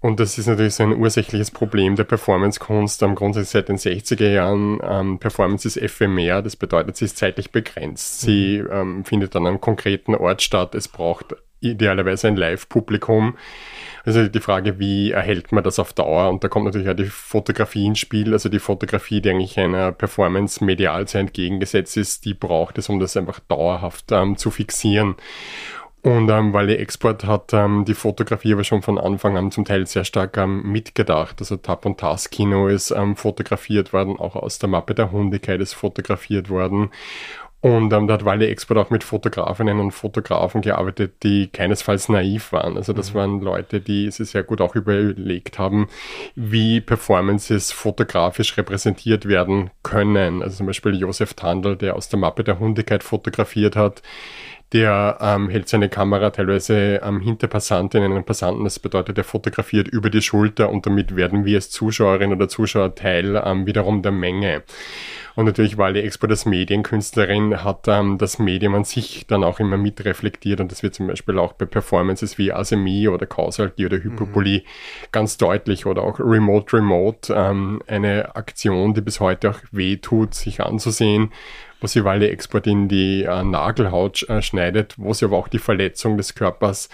Und 0.00 0.20
das 0.20 0.38
ist 0.38 0.46
natürlich 0.46 0.74
so 0.74 0.84
ein 0.84 0.92
ursächliches 0.92 1.50
Problem 1.50 1.96
der 1.96 2.04
Performancekunst. 2.04 3.02
Am 3.02 3.16
grundsätzlich 3.16 3.50
seit 3.50 3.68
den 3.68 3.78
60er 3.78 4.28
Jahren 4.28 4.78
ähm, 4.82 5.18
Performance 5.18 5.66
ist 5.66 5.76
ephemer, 5.76 6.40
das 6.40 6.54
bedeutet, 6.54 6.96
sie 6.96 7.06
ist 7.06 7.18
zeitlich 7.18 7.50
begrenzt. 7.50 8.20
Sie 8.20 8.62
mhm. 8.62 8.68
ähm, 8.70 9.04
findet 9.04 9.34
an 9.34 9.46
einem 9.46 9.60
konkreten 9.60 10.14
Ort 10.14 10.42
statt. 10.42 10.76
Es 10.76 10.86
braucht 10.86 11.34
idealerweise 11.60 12.28
ein 12.28 12.36
Live-Publikum. 12.36 13.36
Also 14.04 14.28
die 14.28 14.40
Frage, 14.40 14.78
wie 14.78 15.10
erhält 15.10 15.52
man 15.52 15.64
das 15.64 15.78
auf 15.78 15.92
Dauer? 15.92 16.30
Und 16.30 16.44
da 16.44 16.48
kommt 16.48 16.66
natürlich 16.66 16.88
auch 16.88 16.94
die 16.94 17.06
Fotografie 17.06 17.86
ins 17.86 17.98
Spiel. 17.98 18.32
Also 18.32 18.48
die 18.48 18.60
Fotografie, 18.60 19.20
die 19.20 19.30
eigentlich 19.30 19.58
einer 19.58 19.92
Performance 19.92 20.64
medial 20.64 21.08
sehr 21.08 21.22
entgegengesetzt 21.22 21.96
ist, 21.96 22.24
die 22.24 22.34
braucht 22.34 22.78
es, 22.78 22.88
um 22.88 23.00
das 23.00 23.16
einfach 23.16 23.40
dauerhaft 23.40 24.12
ähm, 24.12 24.36
zu 24.36 24.50
fixieren. 24.50 25.16
Und 26.02 26.30
ähm, 26.30 26.52
der 26.52 26.80
Export 26.80 27.24
hat 27.24 27.52
ähm, 27.52 27.84
die 27.84 27.94
Fotografie 27.94 28.52
aber 28.52 28.62
schon 28.62 28.82
von 28.82 28.98
Anfang 28.98 29.36
an 29.36 29.50
zum 29.50 29.64
Teil 29.64 29.86
sehr 29.86 30.04
stark 30.04 30.36
ähm, 30.36 30.62
mitgedacht. 30.62 31.36
Also 31.40 31.56
Tap 31.56 31.84
und 31.86 31.98
Tas 31.98 32.30
Kino 32.30 32.68
ist 32.68 32.92
ähm, 32.92 33.16
fotografiert 33.16 33.92
worden, 33.92 34.16
auch 34.18 34.36
aus 34.36 34.58
der 34.58 34.68
Mappe 34.68 34.94
der 34.94 35.10
Hundigkeit 35.10 35.60
ist 35.60 35.74
fotografiert 35.74 36.50
worden. 36.50 36.90
Und 37.60 37.92
ähm, 37.92 38.06
da 38.06 38.14
hat 38.14 38.24
Wally 38.24 38.46
Export 38.46 38.78
auch 38.78 38.90
mit 38.90 39.02
Fotografinnen 39.02 39.80
und 39.80 39.90
Fotografen 39.90 40.60
gearbeitet, 40.60 41.24
die 41.24 41.48
keinesfalls 41.48 42.08
naiv 42.08 42.52
waren. 42.52 42.76
Also 42.76 42.92
das 42.92 43.12
mhm. 43.12 43.18
waren 43.18 43.40
Leute, 43.40 43.80
die 43.80 44.12
sich 44.12 44.30
sehr 44.30 44.44
gut 44.44 44.60
auch 44.60 44.76
überlegt 44.76 45.58
haben, 45.58 45.88
wie 46.36 46.80
Performances 46.80 47.72
fotografisch 47.72 48.56
repräsentiert 48.56 49.26
werden 49.26 49.70
können. 49.82 50.42
Also 50.44 50.58
zum 50.58 50.66
Beispiel 50.66 50.94
Josef 50.94 51.34
Tandl, 51.34 51.76
der 51.76 51.96
aus 51.96 52.08
der 52.08 52.20
Mappe 52.20 52.44
der 52.44 52.60
Hundigkeit 52.60 53.02
fotografiert 53.02 53.74
hat, 53.74 54.02
der 54.72 55.18
ähm, 55.20 55.48
hält 55.48 55.68
seine 55.68 55.88
Kamera 55.88 56.30
teilweise 56.30 57.00
ähm, 57.02 57.20
hinter 57.20 57.46
Passantinnen 57.46 58.12
und 58.12 58.26
Passanten. 58.26 58.64
Das 58.64 58.78
bedeutet, 58.78 59.16
er 59.16 59.24
fotografiert 59.24 59.88
über 59.88 60.10
die 60.10 60.20
Schulter 60.20 60.68
und 60.68 60.84
damit 60.84 61.16
werden 61.16 61.44
wir 61.46 61.56
als 61.56 61.70
Zuschauerin 61.70 62.32
oder 62.32 62.48
Zuschauer 62.48 62.94
Teil 62.94 63.40
ähm, 63.44 63.66
wiederum 63.66 64.02
der 64.02 64.12
Menge. 64.12 64.62
Und 65.38 65.44
natürlich 65.44 65.78
Wally 65.78 66.00
Expo 66.00 66.26
als 66.26 66.46
Medienkünstlerin 66.46 67.62
hat 67.62 67.86
ähm, 67.86 68.18
das 68.18 68.40
Medium 68.40 68.74
an 68.74 68.82
sich 68.82 69.24
dann 69.28 69.44
auch 69.44 69.60
immer 69.60 69.76
mitreflektiert 69.76 70.60
und 70.60 70.72
das 70.72 70.82
wird 70.82 70.96
zum 70.96 71.06
Beispiel 71.06 71.38
auch 71.38 71.52
bei 71.52 71.64
Performances 71.64 72.38
wie 72.38 72.52
Asemie 72.52 73.06
oder 73.06 73.24
Causality 73.24 73.86
oder 73.86 73.98
Hypopolie 73.98 74.58
mhm. 74.58 74.64
ganz 75.12 75.36
deutlich 75.36 75.86
oder 75.86 76.02
auch 76.02 76.18
Remote 76.18 76.76
Remote, 76.76 77.32
ähm, 77.32 77.80
eine 77.86 78.34
Aktion, 78.34 78.94
die 78.94 79.00
bis 79.00 79.20
heute 79.20 79.50
auch 79.50 79.60
weh 79.70 79.96
tut, 79.96 80.34
sich 80.34 80.60
anzusehen, 80.60 81.30
wo 81.80 81.86
sie 81.86 82.04
Wally 82.04 82.26
Export 82.26 82.66
in 82.66 82.88
die 82.88 83.24
äh, 83.24 83.44
Nagelhaut 83.44 84.28
äh, 84.28 84.42
schneidet, 84.42 84.94
wo 84.96 85.12
sie 85.12 85.24
aber 85.24 85.36
auch 85.36 85.48
die 85.48 85.58
Verletzung 85.58 86.16
des 86.16 86.34
Körpers 86.34 86.88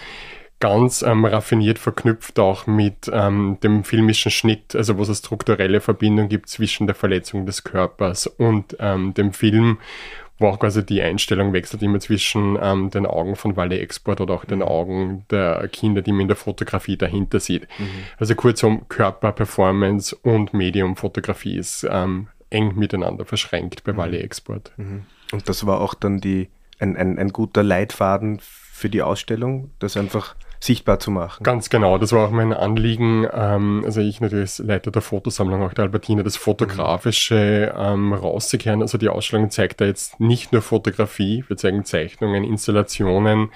ganz 0.60 1.02
ähm, 1.02 1.24
raffiniert 1.26 1.78
verknüpft 1.78 2.38
auch 2.38 2.66
mit 2.66 3.10
ähm, 3.12 3.58
dem 3.62 3.84
filmischen 3.84 4.30
Schnitt, 4.30 4.74
also 4.74 4.96
wo 4.96 5.02
es 5.02 5.08
eine 5.08 5.16
strukturelle 5.16 5.80
Verbindung 5.80 6.28
gibt 6.28 6.48
zwischen 6.48 6.86
der 6.86 6.94
Verletzung 6.94 7.44
des 7.44 7.64
Körpers 7.64 8.26
und 8.26 8.76
ähm, 8.80 9.12
dem 9.12 9.32
Film, 9.32 9.78
wo 10.38 10.48
auch 10.48 10.58
quasi 10.58 10.84
die 10.84 11.02
Einstellung 11.02 11.52
wechselt 11.52 11.82
immer 11.82 12.00
zwischen 12.00 12.58
ähm, 12.60 12.90
den 12.90 13.06
Augen 13.06 13.36
von 13.36 13.56
Wally 13.56 13.78
Export 13.78 14.20
oder 14.20 14.34
auch 14.34 14.44
den 14.44 14.60
mhm. 14.60 14.64
Augen 14.64 15.26
der 15.30 15.68
Kinder, 15.68 16.02
die 16.02 16.12
man 16.12 16.22
in 16.22 16.28
der 16.28 16.36
Fotografie 16.36 16.96
dahinter 16.96 17.40
sieht. 17.40 17.68
Mhm. 17.78 17.88
Also 18.18 18.34
kurzum, 18.34 18.88
Körper, 18.88 19.32
Performance 19.32 20.16
und 20.16 20.54
Medium-Fotografie 20.54 21.56
ist 21.56 21.86
ähm, 21.90 22.28
eng 22.54 22.76
miteinander 22.76 23.25
verschränkt 23.25 23.84
bei 23.84 23.92
mhm. 23.92 23.96
Wally 23.99 24.18
Export. 24.18 24.73
Mhm. 24.76 25.04
Und 25.32 25.49
das 25.49 25.66
war 25.66 25.80
auch 25.80 25.94
dann 25.94 26.20
die, 26.20 26.49
ein, 26.78 26.96
ein, 26.96 27.18
ein 27.18 27.30
guter 27.30 27.62
Leitfaden 27.62 28.40
für 28.40 28.88
die 28.88 29.02
Ausstellung, 29.02 29.70
das 29.78 29.96
einfach 29.96 30.34
sichtbar 30.61 30.99
zu 30.99 31.11
machen. 31.11 31.42
Ganz 31.42 31.68
genau, 31.68 31.99
das 31.99 32.12
war 32.12 32.26
auch 32.26 32.30
mein 32.30 32.52
Anliegen. 32.52 33.26
Ähm, 33.32 33.82
also 33.84 34.00
ich 34.00 34.20
natürlich 34.20 34.44
als 34.44 34.58
Leiter 34.58 34.90
der 34.90 35.02
Fotosammlung 35.02 35.62
auch 35.62 35.75
der 35.75 35.84
Albertina, 35.84 36.23
das 36.23 36.37
Fotografische 36.37 37.75
ähm, 37.76 38.12
rauszukehren. 38.12 38.80
Also 38.80 38.96
die 38.96 39.11
Ausstellung 39.11 39.50
zeigt 39.50 39.80
da 39.80 39.84
jetzt 39.84 40.20
nicht 40.20 40.52
nur 40.52 40.62
Fotografie, 40.62 41.44
wir 41.49 41.56
zeigen 41.56 41.84
Zeichnungen, 41.84 42.44
Installationen, 42.44 43.50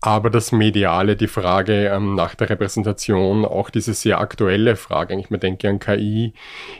aber 0.00 0.30
das 0.30 0.52
Mediale, 0.52 1.16
die 1.16 1.26
Frage 1.26 1.88
ähm, 1.88 2.14
nach 2.14 2.36
der 2.36 2.50
Repräsentation, 2.50 3.44
auch 3.44 3.68
diese 3.68 3.94
sehr 3.94 4.20
aktuelle 4.20 4.76
Frage, 4.76 5.12
eigentlich 5.12 5.30
man 5.30 5.40
denke 5.40 5.68
an 5.68 5.80
KI, 5.80 6.34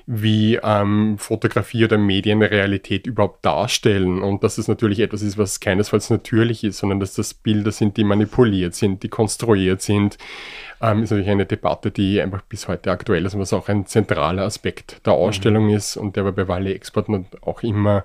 wie 0.07 0.55
ähm, 0.63 1.19
Fotografie 1.19 1.85
oder 1.85 1.99
Medien 1.99 2.43
Realität 2.43 3.09
überhaupt 3.09 3.45
darstellen 3.45 4.23
und 4.23 4.45
dass 4.45 4.57
es 4.57 4.69
natürlich 4.69 5.01
etwas 5.01 5.23
ist, 5.23 5.37
was 5.37 5.59
keinesfalls 5.59 6.11
natürlich 6.11 6.63
ist, 6.63 6.79
sondern 6.79 7.01
dass 7.01 7.15
das 7.15 7.35
Bilder 7.35 7.73
sind, 7.73 7.97
die 7.97 8.05
manipuliert 8.05 8.77
sind, 8.77 9.03
die 9.03 9.09
konstruiert 9.09 9.83
sind, 9.83 10.17
ähm, 10.81 11.03
ist 11.03 11.11
natürlich 11.11 11.31
eine 11.31 11.47
Debatte, 11.47 11.91
die 11.91 12.21
einfach 12.21 12.43
bis 12.43 12.69
heute 12.69 12.93
aktuell 12.93 13.27
ist 13.27 13.35
und 13.35 13.41
was 13.41 13.53
auch 13.53 13.69
ein 13.69 13.87
zentraler 13.87 14.43
Aspekt 14.43 15.05
der 15.05 15.15
Ausstellung 15.15 15.65
mhm. 15.65 15.75
ist 15.75 15.97
und 15.97 16.15
der 16.15 16.23
bei 16.31 16.47
Wally 16.47 16.73
Export 16.73 17.09
auch 17.41 17.65
immer 17.65 18.05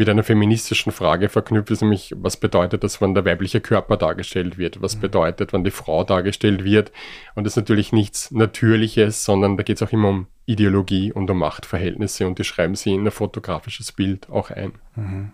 mit 0.00 0.08
einer 0.08 0.22
feministischen 0.22 0.92
Frage 0.92 1.28
verknüpft 1.28 1.70
ist, 1.70 1.82
nämlich 1.82 2.14
was 2.16 2.38
bedeutet 2.38 2.82
das, 2.82 3.02
wenn 3.02 3.14
der 3.14 3.26
weibliche 3.26 3.60
Körper 3.60 3.98
dargestellt 3.98 4.56
wird? 4.56 4.80
Was 4.80 4.96
mhm. 4.96 5.00
bedeutet, 5.02 5.52
wenn 5.52 5.62
die 5.62 5.70
Frau 5.70 6.04
dargestellt 6.04 6.64
wird? 6.64 6.90
Und 7.34 7.44
das 7.44 7.52
ist 7.52 7.56
natürlich 7.58 7.92
nichts 7.92 8.30
Natürliches, 8.30 9.26
sondern 9.26 9.58
da 9.58 9.62
geht 9.62 9.76
es 9.76 9.86
auch 9.86 9.92
immer 9.92 10.08
um 10.08 10.26
Ideologie 10.46 11.12
und 11.12 11.28
um 11.28 11.36
Machtverhältnisse 11.36 12.26
und 12.26 12.38
die 12.38 12.44
schreiben 12.44 12.76
sie 12.76 12.94
in 12.94 13.06
ein 13.06 13.10
fotografisches 13.10 13.92
Bild 13.92 14.30
auch 14.30 14.50
ein. 14.50 14.72
Mhm. 14.96 15.32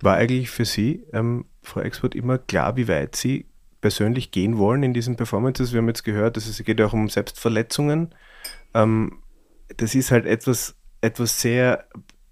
War 0.00 0.16
eigentlich 0.16 0.50
für 0.50 0.64
Sie, 0.64 1.04
ähm, 1.12 1.44
Frau 1.62 1.78
Export, 1.78 2.16
immer 2.16 2.36
klar, 2.36 2.76
wie 2.76 2.88
weit 2.88 3.14
Sie 3.14 3.46
persönlich 3.80 4.32
gehen 4.32 4.58
wollen 4.58 4.82
in 4.82 4.92
diesen 4.92 5.14
Performances? 5.14 5.72
Wir 5.72 5.78
haben 5.78 5.86
jetzt 5.86 6.02
gehört, 6.02 6.36
dass 6.36 6.48
es 6.48 6.64
geht 6.64 6.80
auch 6.80 6.92
um 6.92 7.08
Selbstverletzungen. 7.08 8.12
Ähm, 8.74 9.22
das 9.76 9.94
ist 9.94 10.10
halt 10.10 10.26
etwas, 10.26 10.74
etwas 11.00 11.40
sehr 11.40 11.86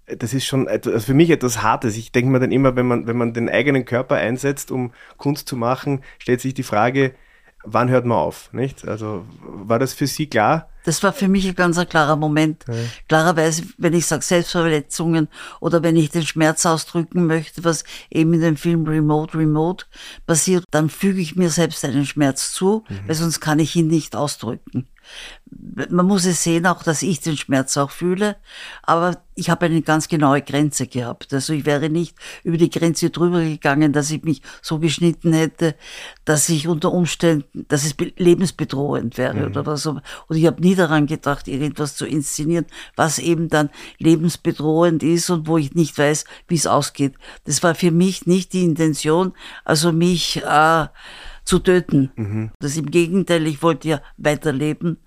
das 0.07 0.33
ist 0.33 0.45
schon 0.45 0.67
etwas, 0.67 0.93
also 0.93 1.05
für 1.07 1.13
mich 1.13 1.29
etwas 1.29 1.61
Hartes. 1.61 1.97
Ich 1.97 2.11
denke 2.11 2.31
mir 2.31 2.39
dann 2.39 2.51
immer, 2.51 2.75
wenn 2.75 2.87
man, 2.87 3.07
wenn 3.07 3.17
man 3.17 3.33
den 3.33 3.49
eigenen 3.49 3.85
Körper 3.85 4.15
einsetzt, 4.15 4.71
um 4.71 4.93
Kunst 5.17 5.47
zu 5.47 5.57
machen, 5.57 6.01
stellt 6.17 6.41
sich 6.41 6.53
die 6.53 6.63
Frage, 6.63 7.13
wann 7.63 7.89
hört 7.89 8.05
man 8.05 8.17
auf? 8.17 8.51
Nicht? 8.53 8.87
Also 8.87 9.25
war 9.41 9.79
das 9.79 9.93
für 9.93 10.07
Sie 10.07 10.27
klar? 10.27 10.69
Das 10.85 11.03
war 11.03 11.11
für 11.11 11.27
mich 11.27 11.45
ein 11.45 11.55
ganz 11.55 11.77
klarer 11.89 12.15
Moment. 12.15 12.63
Ja. 12.69 12.73
Klarerweise, 13.09 13.63
wenn 13.77 13.93
ich 13.93 14.05
sage 14.05 14.23
Selbstverletzungen 14.23 15.27
oder 15.59 15.83
wenn 15.83 15.97
ich 15.97 16.09
den 16.09 16.25
Schmerz 16.25 16.65
ausdrücken 16.65 17.25
möchte, 17.25 17.65
was 17.65 17.83
eben 18.09 18.33
in 18.33 18.39
dem 18.39 18.55
Film 18.55 18.85
Remote 18.85 19.37
Remote 19.37 19.85
passiert, 20.25 20.63
dann 20.71 20.89
füge 20.89 21.19
ich 21.19 21.35
mir 21.35 21.49
selbst 21.49 21.83
einen 21.83 22.05
Schmerz 22.05 22.53
zu, 22.53 22.85
mhm. 22.87 22.99
weil 23.07 23.15
sonst 23.15 23.41
kann 23.41 23.59
ich 23.59 23.75
ihn 23.75 23.87
nicht 23.87 24.15
ausdrücken 24.15 24.87
man 25.89 26.05
muss 26.05 26.25
es 26.25 26.43
sehen, 26.43 26.65
auch 26.65 26.83
dass 26.83 27.01
ich 27.01 27.19
den 27.19 27.37
Schmerz 27.37 27.77
auch 27.77 27.91
fühle, 27.91 28.35
aber 28.83 29.21
ich 29.35 29.49
habe 29.49 29.67
eine 29.67 29.81
ganz 29.81 30.07
genaue 30.07 30.41
Grenze 30.41 30.87
gehabt. 30.87 31.33
Also 31.33 31.53
ich 31.53 31.65
wäre 31.65 31.89
nicht 31.89 32.15
über 32.43 32.57
die 32.57 32.69
Grenze 32.69 33.11
drüber 33.11 33.41
gegangen, 33.41 33.93
dass 33.93 34.09
ich 34.09 34.23
mich 34.23 34.41
so 34.61 34.79
geschnitten 34.79 35.31
hätte, 35.31 35.75
dass 36.25 36.49
ich 36.49 36.67
unter 36.67 36.91
Umständen, 36.91 37.65
dass 37.67 37.85
es 37.85 37.95
lebensbedrohend 38.17 39.17
wäre 39.17 39.35
mhm. 39.35 39.45
oder 39.45 39.65
was. 39.65 39.85
Und 39.85 40.01
ich 40.31 40.47
habe 40.47 40.61
nie 40.61 40.75
daran 40.75 41.05
gedacht, 41.05 41.47
irgendwas 41.47 41.95
zu 41.95 42.05
inszenieren, 42.05 42.65
was 42.95 43.19
eben 43.19 43.47
dann 43.47 43.69
lebensbedrohend 43.99 45.03
ist 45.03 45.29
und 45.29 45.47
wo 45.47 45.57
ich 45.57 45.75
nicht 45.75 45.97
weiß, 45.97 46.25
wie 46.47 46.55
es 46.55 46.67
ausgeht. 46.67 47.13
Das 47.45 47.61
war 47.61 47.75
für 47.75 47.91
mich 47.91 48.25
nicht 48.25 48.53
die 48.53 48.63
Intention, 48.63 49.33
also 49.63 49.91
mich 49.91 50.43
äh, 50.43 50.87
zu 51.47 51.59
töten. 51.59 52.11
Mhm. 52.15 52.51
Das 52.59 52.77
im 52.77 52.91
Gegenteil, 52.91 53.47
ich 53.47 53.63
wollte 53.63 53.87
ja 53.87 54.01
weiterleben 54.17 54.97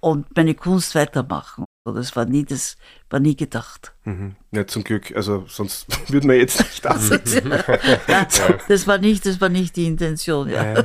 und 0.00 0.34
meine 0.36 0.54
Kunst 0.54 0.94
weitermachen. 0.94 1.64
Das 1.84 2.14
war 2.14 2.26
nie, 2.26 2.44
das 2.44 2.76
war 3.08 3.20
nie 3.20 3.34
gedacht. 3.34 3.92
Mhm. 4.04 4.36
Ja, 4.52 4.66
zum 4.66 4.84
Glück. 4.84 5.16
Also 5.16 5.44
sonst 5.48 5.86
würden 6.12 6.30
wir 6.30 6.36
jetzt 6.36 6.60
nicht 6.60 6.84
da 6.84 6.96
sitzen. 6.96 7.50
ja, 8.08 8.26
das 8.68 8.86
war 8.86 8.98
nicht, 8.98 9.26
das 9.26 9.40
war 9.40 9.48
nicht 9.48 9.76
die 9.76 9.86
Intention. 9.86 10.48
Ja. 10.48 10.74
Ja, 10.74 10.84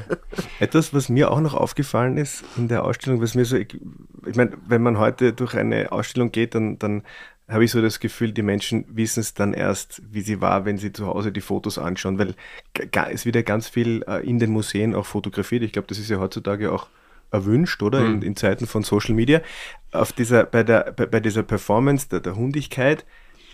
Etwas, 0.60 0.94
was 0.94 1.10
mir 1.10 1.32
auch 1.32 1.42
noch 1.42 1.54
aufgefallen 1.54 2.18
ist 2.18 2.44
in 2.58 2.68
der 2.68 2.84
Ausstellung, 2.84 3.22
was 3.22 3.36
mir 3.36 3.46
so, 3.46 3.58
ich, 3.58 3.80
ich 4.26 4.36
meine, 4.36 4.54
wenn 4.68 4.82
man 4.82 4.98
heute 4.98 5.34
durch 5.34 5.54
eine 5.56 5.92
Ausstellung 5.92 6.32
geht, 6.32 6.56
dann, 6.56 6.80
dann 6.80 7.04
habe 7.48 7.64
ich 7.64 7.72
so 7.72 7.82
das 7.82 8.00
Gefühl, 8.00 8.32
die 8.32 8.42
Menschen 8.42 8.86
wissen 8.90 9.20
es 9.20 9.34
dann 9.34 9.54
erst, 9.54 10.02
wie 10.12 10.22
sie 10.22 10.42
war, 10.42 10.66
wenn 10.66 10.78
sie 10.78 10.92
zu 10.92 11.06
Hause 11.06 11.32
die 11.32 11.42
Fotos 11.42 11.78
anschauen, 11.78 12.18
weil 12.18 12.36
es 13.12 13.25
wird 13.25 13.36
ja 13.36 13.42
ganz 13.44 13.70
viel 13.70 14.04
äh, 14.08 14.28
in 14.28 14.40
den 14.40 14.52
Museen 14.52 14.96
auch 14.96 15.06
fotografiert. 15.06 15.62
Ich 15.62 15.72
glaube, 15.72 15.88
das 15.88 16.00
ist 16.00 16.10
ja 16.10 16.20
heutzutage 16.20 16.72
auch 16.72 16.88
erwünscht, 17.32 17.84
oder? 17.84 18.02
Mhm. 18.02 18.16
In, 18.16 18.22
in, 18.22 18.36
Zeiten 18.36 18.66
von 18.66 18.84
Social 18.84 19.14
Media. 19.14 19.42
Auf 19.92 20.12
dieser, 20.12 20.46
bei, 20.46 20.64
der, 20.64 20.94
bei, 20.96 21.06
bei 21.06 21.20
dieser 21.20 21.44
Performance 21.44 22.10
der, 22.10 22.20
der 22.20 22.36
Hundigkeit, 22.36 23.06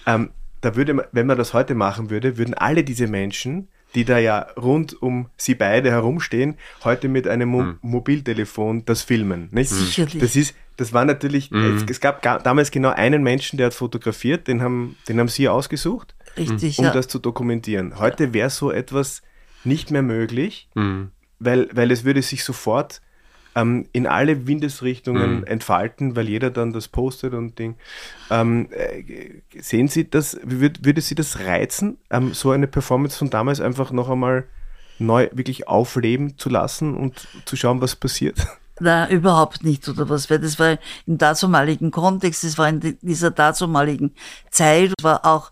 ähm, 0.05 0.29
da 0.61 0.75
würde 0.75 0.93
man, 0.93 1.05
wenn 1.11 1.27
man 1.27 1.37
das 1.37 1.53
heute 1.53 1.75
machen 1.75 2.09
würde, 2.09 2.37
würden 2.37 2.53
alle 2.53 2.83
diese 2.83 3.07
Menschen, 3.07 3.67
die 3.95 4.05
da 4.05 4.19
ja 4.19 4.47
rund 4.57 5.01
um 5.01 5.29
sie 5.35 5.55
beide 5.55 5.91
herumstehen, 5.91 6.55
heute 6.83 7.09
mit 7.09 7.27
einem 7.27 7.49
Mo 7.49 7.63
mhm. 7.63 7.79
Mobiltelefon 7.81 8.85
das 8.85 9.01
filmen. 9.01 9.49
Nicht? 9.51 9.69
Sicherlich. 9.69 10.21
Das 10.21 10.35
ist, 10.35 10.55
das 10.77 10.93
war 10.93 11.05
natürlich, 11.05 11.51
mhm. 11.51 11.77
es, 11.77 11.83
es, 11.89 11.99
gab 11.99 12.21
damals 12.21 12.71
genau 12.71 12.89
einen 12.89 13.23
Menschen, 13.23 13.57
der 13.57 13.67
hat 13.67 13.73
fotografiert, 13.73 14.47
den 14.47 14.61
haben, 14.61 14.97
den 15.07 15.19
haben 15.19 15.27
sie 15.27 15.47
ausgesucht, 15.49 16.15
Richtig, 16.37 16.79
um 16.79 16.85
ja. 16.85 16.91
das 16.91 17.07
zu 17.07 17.19
dokumentieren. 17.19 17.99
Heute 17.99 18.33
wäre 18.33 18.49
so 18.49 18.71
etwas 18.71 19.21
nicht 19.63 19.91
mehr 19.91 20.01
möglich, 20.01 20.69
mhm. 20.73 21.11
weil, 21.39 21.69
weil 21.73 21.91
es 21.91 22.03
würde 22.03 22.21
sich 22.21 22.43
sofort 22.43 23.01
ähm, 23.55 23.87
in 23.91 24.07
alle 24.07 24.47
Windesrichtungen 24.47 25.39
mhm. 25.39 25.43
entfalten, 25.43 26.15
weil 26.15 26.29
jeder 26.29 26.49
dann 26.49 26.73
das 26.73 26.87
postet 26.87 27.33
und 27.33 27.59
Ding. 27.59 27.75
Ähm, 28.29 28.69
äh, 28.71 29.41
sehen 29.61 29.87
Sie 29.87 30.09
das, 30.09 30.39
würd, 30.43 30.85
würde 30.85 31.01
Sie 31.01 31.15
das 31.15 31.39
reizen, 31.39 31.97
ähm, 32.09 32.33
so 32.33 32.51
eine 32.51 32.67
Performance 32.67 33.17
von 33.17 33.29
damals 33.29 33.59
einfach 33.59 33.91
noch 33.91 34.09
einmal 34.09 34.45
neu 34.99 35.29
wirklich 35.31 35.67
aufleben 35.67 36.37
zu 36.37 36.49
lassen 36.49 36.95
und 36.95 37.27
zu 37.45 37.55
schauen, 37.55 37.81
was 37.81 37.95
passiert? 37.95 38.47
Na, 38.83 39.07
überhaupt 39.07 39.63
nicht, 39.63 39.87
oder 39.87 40.09
was? 40.09 40.31
Weil 40.31 40.39
das 40.39 40.57
war 40.57 40.79
im 41.05 41.19
dazumaligen 41.19 41.91
Kontext, 41.91 42.43
das 42.43 42.57
war 42.57 42.67
in 42.67 42.97
dieser 43.03 43.29
dazumaligen 43.29 44.15
Zeit, 44.49 44.93
war 45.03 45.23
auch 45.23 45.51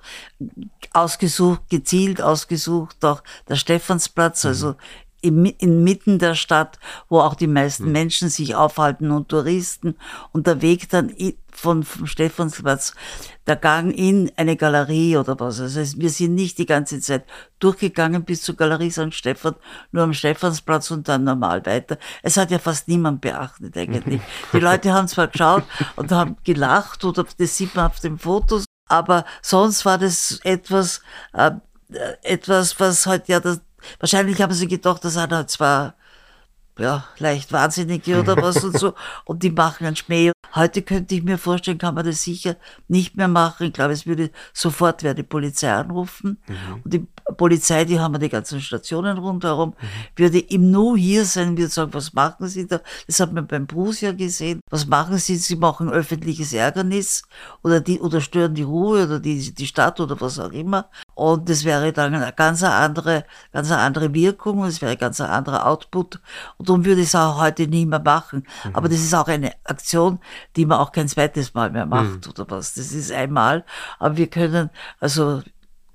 ausgesucht, 0.94 1.62
gezielt 1.70 2.24
ausgesucht, 2.24 3.06
auch 3.06 3.22
der 3.48 3.56
Stephansplatz, 3.56 4.44
mhm. 4.44 4.48
also 4.48 4.76
inmitten 5.22 6.18
der 6.18 6.34
Stadt, 6.34 6.80
wo 7.08 7.20
auch 7.20 7.36
die 7.36 7.46
meisten 7.46 7.86
mhm. 7.86 7.92
Menschen 7.92 8.30
sich 8.30 8.56
aufhalten 8.56 9.12
und 9.12 9.30
Touristen. 9.30 9.96
Und 10.32 10.48
der 10.48 10.64
Weg 10.64 10.90
dann 10.90 11.14
von, 11.60 11.84
vom 11.84 12.08
Stephansplatz, 12.08 12.94
der 13.46 13.56
Gang 13.56 13.92
in 13.96 14.32
eine 14.36 14.56
Galerie 14.56 15.18
oder 15.18 15.40
was. 15.40 15.60
Also 15.60 15.80
wir 16.00 16.10
sind 16.10 16.36
nicht 16.36 16.58
die 16.58 16.66
ganze 16.66 17.00
Zeit 17.00 17.26
durchgegangen 17.60 18.24
bis 18.24 18.42
zur 18.42 18.56
Galerie 18.56 18.92
St. 18.92 19.14
Stephan, 19.14 19.56
nur 19.92 20.04
am 20.04 20.14
Stephansplatz 20.14 20.90
und 20.92 21.08
dann 21.08 21.24
normal 21.24 21.66
weiter. 21.66 21.98
Es 22.24 22.38
hat 22.38 22.52
ja 22.52 22.60
fast 22.60 22.88
niemand 22.88 23.22
beachtet 23.22 23.78
eigentlich. 23.78 24.22
Die 24.54 24.60
Leute 24.60 24.94
haben 24.94 25.08
zwar 25.08 25.28
geschaut 25.28 25.64
und 25.96 26.12
haben 26.12 26.38
gelacht 26.44 27.04
oder 27.04 27.26
das 27.38 27.58
sieht 27.58 27.76
man 27.76 27.88
auf 27.88 28.00
den 28.00 28.18
Fotos, 28.18 28.66
aber 28.88 29.26
sonst 29.42 29.86
war 29.86 29.98
das 29.98 30.40
etwas, 30.44 31.02
äh, 31.34 31.52
etwas, 32.24 32.80
was 32.80 33.06
halt 33.06 33.28
ja 33.28 33.40
das, 33.40 33.62
Wahrscheinlich 34.00 34.42
haben 34.42 34.54
sie 34.54 34.68
gedacht, 34.68 35.04
das 35.06 35.18
hat 35.18 35.32
er 35.32 35.48
zwar 35.48 35.96
ja, 36.78 37.06
leicht 37.18 37.52
Wahnsinnige 37.52 38.20
oder 38.20 38.38
was 38.38 38.64
und 38.64 38.78
so. 38.78 38.94
Und 39.26 39.44
die 39.44 39.52
machen 39.52 39.86
einen 39.86 39.96
Schmäh. 39.96 40.32
Heute 40.56 40.82
könnte 40.82 41.16
ich 41.16 41.24
mir 41.24 41.38
vorstellen, 41.38 41.78
kann 41.78 41.96
man 41.96 42.06
das 42.06 42.24
sicher 42.24 42.56
nicht 42.88 43.16
mehr 43.16 43.28
machen. 43.28 43.68
Ich 43.68 43.74
glaube, 43.74 43.94
es 43.94 44.06
würde 44.06 44.32
sofort 44.54 45.04
wer 45.04 45.14
die 45.14 45.24
Polizei 45.24 45.72
anrufen. 45.72 46.40
Mhm. 46.48 46.82
Und 46.84 46.94
die 46.94 47.08
Polizei, 47.38 47.86
die 47.86 48.00
haben 48.00 48.14
wir 48.14 48.20
die 48.20 48.30
ganzen 48.30 48.60
Stationen 48.62 49.18
rundherum, 49.18 49.70
mhm. 49.70 49.88
würde 50.16 50.40
im 50.40 50.72
Nu 50.72 50.96
hier 50.96 51.26
sein, 51.26 51.58
würde 51.58 51.70
sagen, 51.70 51.94
was 51.94 52.14
machen 52.14 52.48
Sie 52.48 52.68
da? 52.68 52.82
Das 53.08 53.20
hat 53.20 53.34
man 53.34 53.48
beim 53.48 53.68
Bruce 53.68 54.02
ja 54.02 54.12
gesehen. 54.12 54.62
Was 54.70 54.88
machen 54.88 55.18
Sie? 55.18 55.36
Sie 55.38 55.56
machen 55.56 55.90
öffentliches 55.90 56.54
Ärgernis 56.54 57.24
oder 57.62 57.82
die, 57.82 58.00
oder 58.00 58.22
stören 58.22 58.56
die 58.56 58.64
Ruhe 58.64 59.04
oder 59.06 59.20
die, 59.20 59.54
die 59.54 59.68
Stadt 59.68 60.00
oder 60.00 60.20
was 60.20 60.40
auch 60.40 60.52
immer. 60.52 60.90
Und 61.20 61.50
das 61.50 61.66
wäre 61.66 61.92
dann 61.92 62.16
eine 62.16 62.32
ganz 62.32 62.64
andere, 62.64 63.26
ganz 63.52 63.70
andere 63.72 64.14
Wirkung, 64.14 64.64
es 64.64 64.82
wäre 64.82 64.94
ein 64.94 64.98
ganz 64.98 65.20
anderer 65.20 65.68
Output. 65.68 66.22
Und 66.58 66.70
darum 66.70 66.86
würde 66.86 67.02
ich 67.02 67.08
es 67.08 67.16
auch 67.16 67.42
heute 67.42 67.68
nie 67.68 67.86
mehr 67.86 68.00
machen. 68.00 68.48
Mhm. 68.64 68.74
Aber 68.74 68.88
das 68.88 69.00
ist 69.00 69.14
auch 69.14 69.28
eine 69.28 69.52
Aktion, 69.66 70.20
die 70.56 70.66
man 70.66 70.78
auch 70.80 70.94
kein 70.94 71.10
zweites 71.10 71.54
Mal 71.54 71.72
mehr 71.72 71.86
macht 71.86 72.26
mhm. 72.26 72.32
oder 72.32 72.50
was. 72.50 72.74
Das 72.76 72.94
ist 72.94 73.12
einmal. 73.12 73.66
Aber 74.00 74.16
wir 74.16 74.28
können, 74.28 74.70
also 75.02 75.42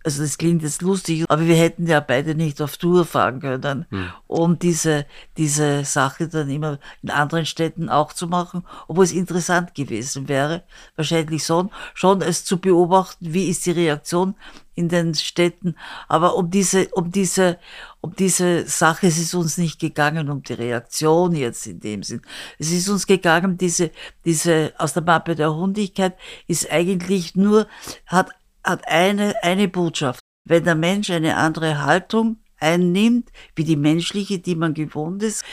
also 0.05 0.23
das 0.23 0.37
klingt 0.37 0.63
jetzt 0.63 0.83
lustig, 0.83 1.25
aber 1.29 1.47
wir 1.47 1.57
hätten 1.57 1.87
ja 1.87 1.99
beide 2.01 2.35
nicht 2.35 2.61
auf 2.61 2.77
Tour 2.77 3.07
fahren 3.07 3.41
können, 3.41 3.87
hm. 3.89 4.13
um 4.27 4.59
diese, 4.59 5.07
diese 5.39 5.85
Sache 5.85 6.29
dann 6.29 6.51
immer 6.51 6.79
in 7.03 7.09
anderen 7.09 7.47
Städten 7.47 7.89
auch 7.89 8.13
zu 8.13 8.27
machen, 8.27 8.65
obwohl 8.87 9.05
es 9.05 9.13
interessant 9.13 9.75
gewesen 9.75 10.29
wäre, 10.29 10.63
wahrscheinlich 10.97 11.43
schon, 11.45 11.71
schon 11.95 12.21
es 12.21 12.45
zu 12.45 12.59
beobachten, 12.59 13.33
wie 13.33 13.49
ist 13.49 13.65
die 13.65 13.71
Reaktion 13.71 14.35
in 14.75 14.89
den 14.89 15.15
Städten, 15.15 15.77
aber 16.07 16.37
um 16.37 16.51
diese, 16.51 16.89
um 16.89 17.11
diese, 17.11 17.59
um 18.01 18.15
diese 18.15 18.67
Sache 18.67 19.07
es 19.07 19.19
ist 19.19 19.35
uns 19.35 19.57
nicht 19.57 19.79
gegangen, 19.79 20.29
um 20.29 20.43
die 20.43 20.53
Reaktion 20.53 21.35
jetzt 21.35 21.67
in 21.67 21.81
dem 21.81 22.03
Sinn. 22.03 22.21
Es 22.59 22.71
ist 22.71 22.89
uns 22.91 23.07
gegangen, 23.07 23.57
diese, 23.57 23.91
diese, 24.25 24.75
aus 24.77 24.93
der 24.93 25.03
Mappe 25.03 25.35
der 25.35 25.55
Hundigkeit 25.55 26.15
ist 26.47 26.71
eigentlich 26.71 27.37
nur, 27.37 27.69
hat 28.07 28.31
hat 28.65 28.89
eine, 28.89 29.43
eine 29.43 29.69
Botschaft. 29.69 30.21
Wenn 30.45 30.65
der 30.65 30.75
Mensch 30.75 31.11
eine 31.11 31.37
andere 31.37 31.83
Haltung 31.83 32.39
einnimmt, 32.59 33.31
wie 33.55 33.65
die 33.65 33.77
menschliche, 33.77 34.39
die 34.39 34.57
man 34.57 34.75
gewohnt 34.75 35.23
ist, 35.23 35.45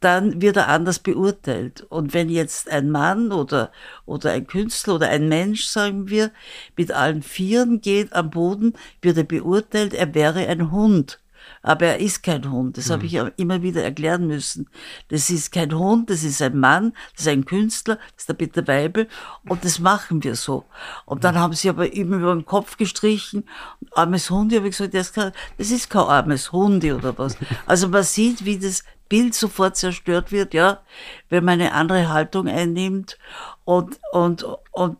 dann 0.00 0.42
wird 0.42 0.56
er 0.56 0.68
anders 0.68 0.98
beurteilt. 0.98 1.82
Und 1.88 2.12
wenn 2.14 2.28
jetzt 2.28 2.70
ein 2.70 2.90
Mann 2.90 3.32
oder, 3.32 3.72
oder 4.04 4.32
ein 4.32 4.46
Künstler 4.46 4.96
oder 4.96 5.08
ein 5.08 5.28
Mensch, 5.28 5.64
sagen 5.66 6.08
wir, 6.08 6.32
mit 6.76 6.92
allen 6.92 7.22
Vieren 7.22 7.80
geht 7.80 8.12
am 8.12 8.30
Boden, 8.30 8.74
wird 9.00 9.16
er 9.16 9.24
beurteilt, 9.24 9.94
er 9.94 10.14
wäre 10.14 10.46
ein 10.46 10.70
Hund. 10.70 11.18
Aber 11.66 11.86
er 11.86 11.98
ist 11.98 12.22
kein 12.22 12.48
Hund. 12.48 12.78
Das 12.78 12.88
mhm. 12.88 12.92
habe 12.92 13.06
ich 13.06 13.14
immer 13.38 13.60
wieder 13.60 13.82
erklären 13.82 14.28
müssen. 14.28 14.70
Das 15.08 15.30
ist 15.30 15.50
kein 15.50 15.76
Hund, 15.76 16.08
das 16.10 16.22
ist 16.22 16.40
ein 16.40 16.56
Mann, 16.56 16.92
das 17.12 17.22
ist 17.22 17.28
ein 17.28 17.44
Künstler, 17.44 17.96
das 17.96 18.22
ist 18.22 18.28
der 18.28 18.34
Peter 18.34 18.66
Weibel. 18.68 19.08
Und 19.48 19.64
das 19.64 19.80
machen 19.80 20.22
wir 20.22 20.36
so. 20.36 20.64
Und 21.06 21.24
dann 21.24 21.34
haben 21.34 21.54
sie 21.54 21.68
aber 21.68 21.92
immer 21.92 22.18
über 22.18 22.34
den 22.34 22.46
Kopf 22.46 22.76
gestrichen. 22.76 23.48
Armes 23.90 24.30
Hundi, 24.30 24.54
habe 24.54 24.68
ich 24.68 24.76
gesagt, 24.76 24.94
das, 24.94 25.12
kann, 25.12 25.32
das 25.58 25.72
ist 25.72 25.90
kein 25.90 26.02
armes 26.02 26.52
Hundi 26.52 26.92
oder 26.92 27.18
was. 27.18 27.36
Also 27.66 27.88
man 27.88 28.04
sieht, 28.04 28.44
wie 28.44 28.58
das 28.58 28.84
Bild 29.08 29.34
sofort 29.34 29.76
zerstört 29.76 30.30
wird, 30.30 30.54
ja, 30.54 30.82
wenn 31.28 31.44
man 31.44 31.60
eine 31.60 31.72
andere 31.72 32.08
Haltung 32.08 32.46
einnimmt 32.46 33.18
und, 33.64 33.98
und, 34.12 34.44
und 34.70 34.98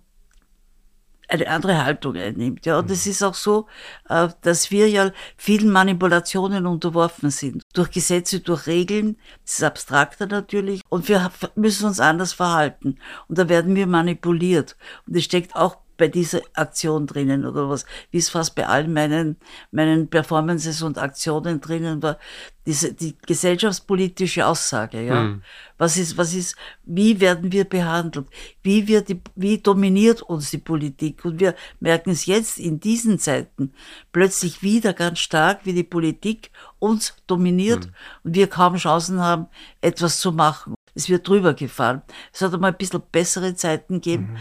eine 1.28 1.48
andere 1.48 1.84
Haltung 1.84 2.16
einnimmt. 2.16 2.66
Ja, 2.66 2.78
und 2.78 2.90
es 2.90 3.06
mhm. 3.06 3.12
ist 3.12 3.22
auch 3.22 3.34
so, 3.34 3.66
äh, 4.08 4.28
dass 4.42 4.70
wir 4.70 4.88
ja 4.88 5.10
vielen 5.36 5.70
Manipulationen 5.70 6.66
unterworfen 6.66 7.30
sind. 7.30 7.62
Durch 7.74 7.90
Gesetze, 7.90 8.40
durch 8.40 8.66
Regeln. 8.66 9.16
Das 9.44 9.54
ist 9.54 9.64
abstrakter 9.64 10.26
natürlich. 10.26 10.82
Und 10.88 11.08
wir 11.08 11.30
müssen 11.54 11.86
uns 11.86 12.00
anders 12.00 12.32
verhalten. 12.32 12.98
Und 13.28 13.38
da 13.38 13.48
werden 13.48 13.74
wir 13.74 13.86
manipuliert. 13.86 14.76
Und 15.06 15.16
es 15.16 15.24
steckt 15.24 15.54
auch 15.56 15.78
bei 15.96 16.08
dieser 16.08 16.40
Aktion 16.54 17.06
drinnen 17.06 17.44
oder 17.46 17.68
was, 17.68 17.86
wie 18.10 18.18
es 18.18 18.28
fast 18.28 18.54
bei 18.54 18.66
allen 18.66 18.92
meinen, 18.92 19.36
meinen 19.70 20.08
Performances 20.08 20.82
und 20.82 20.98
Aktionen 20.98 21.60
drinnen 21.60 22.02
war, 22.02 22.18
diese, 22.66 22.92
die 22.92 23.16
gesellschaftspolitische 23.26 24.46
Aussage, 24.46 25.02
ja. 25.02 25.22
Mhm. 25.22 25.42
Was 25.78 25.96
ist, 25.96 26.16
was 26.16 26.34
ist, 26.34 26.56
wie 26.84 27.20
werden 27.20 27.52
wir 27.52 27.64
behandelt? 27.64 28.26
Wie 28.62 28.88
wird 28.88 29.08
die, 29.08 29.20
wie 29.34 29.58
dominiert 29.58 30.22
uns 30.22 30.50
die 30.50 30.58
Politik? 30.58 31.24
Und 31.24 31.38
wir 31.38 31.54
merken 31.80 32.10
es 32.10 32.26
jetzt 32.26 32.58
in 32.58 32.80
diesen 32.80 33.18
Zeiten 33.18 33.72
plötzlich 34.10 34.62
wieder 34.62 34.94
ganz 34.94 35.20
stark, 35.20 35.60
wie 35.64 35.74
die 35.74 35.84
Politik 35.84 36.50
uns 36.78 37.14
dominiert 37.26 37.86
mhm. 37.86 37.92
und 38.24 38.34
wir 38.34 38.48
kaum 38.48 38.76
Chancen 38.76 39.20
haben, 39.20 39.46
etwas 39.80 40.20
zu 40.20 40.32
machen. 40.32 40.74
Es 40.94 41.10
wird 41.10 41.28
drüber 41.28 41.52
gefahren. 41.52 42.02
Es 42.32 42.40
hat 42.40 42.54
einmal 42.54 42.72
ein 42.72 42.78
bisschen 42.78 43.02
bessere 43.12 43.54
Zeiten 43.54 43.96
gegeben. 43.96 44.32
Mhm 44.32 44.38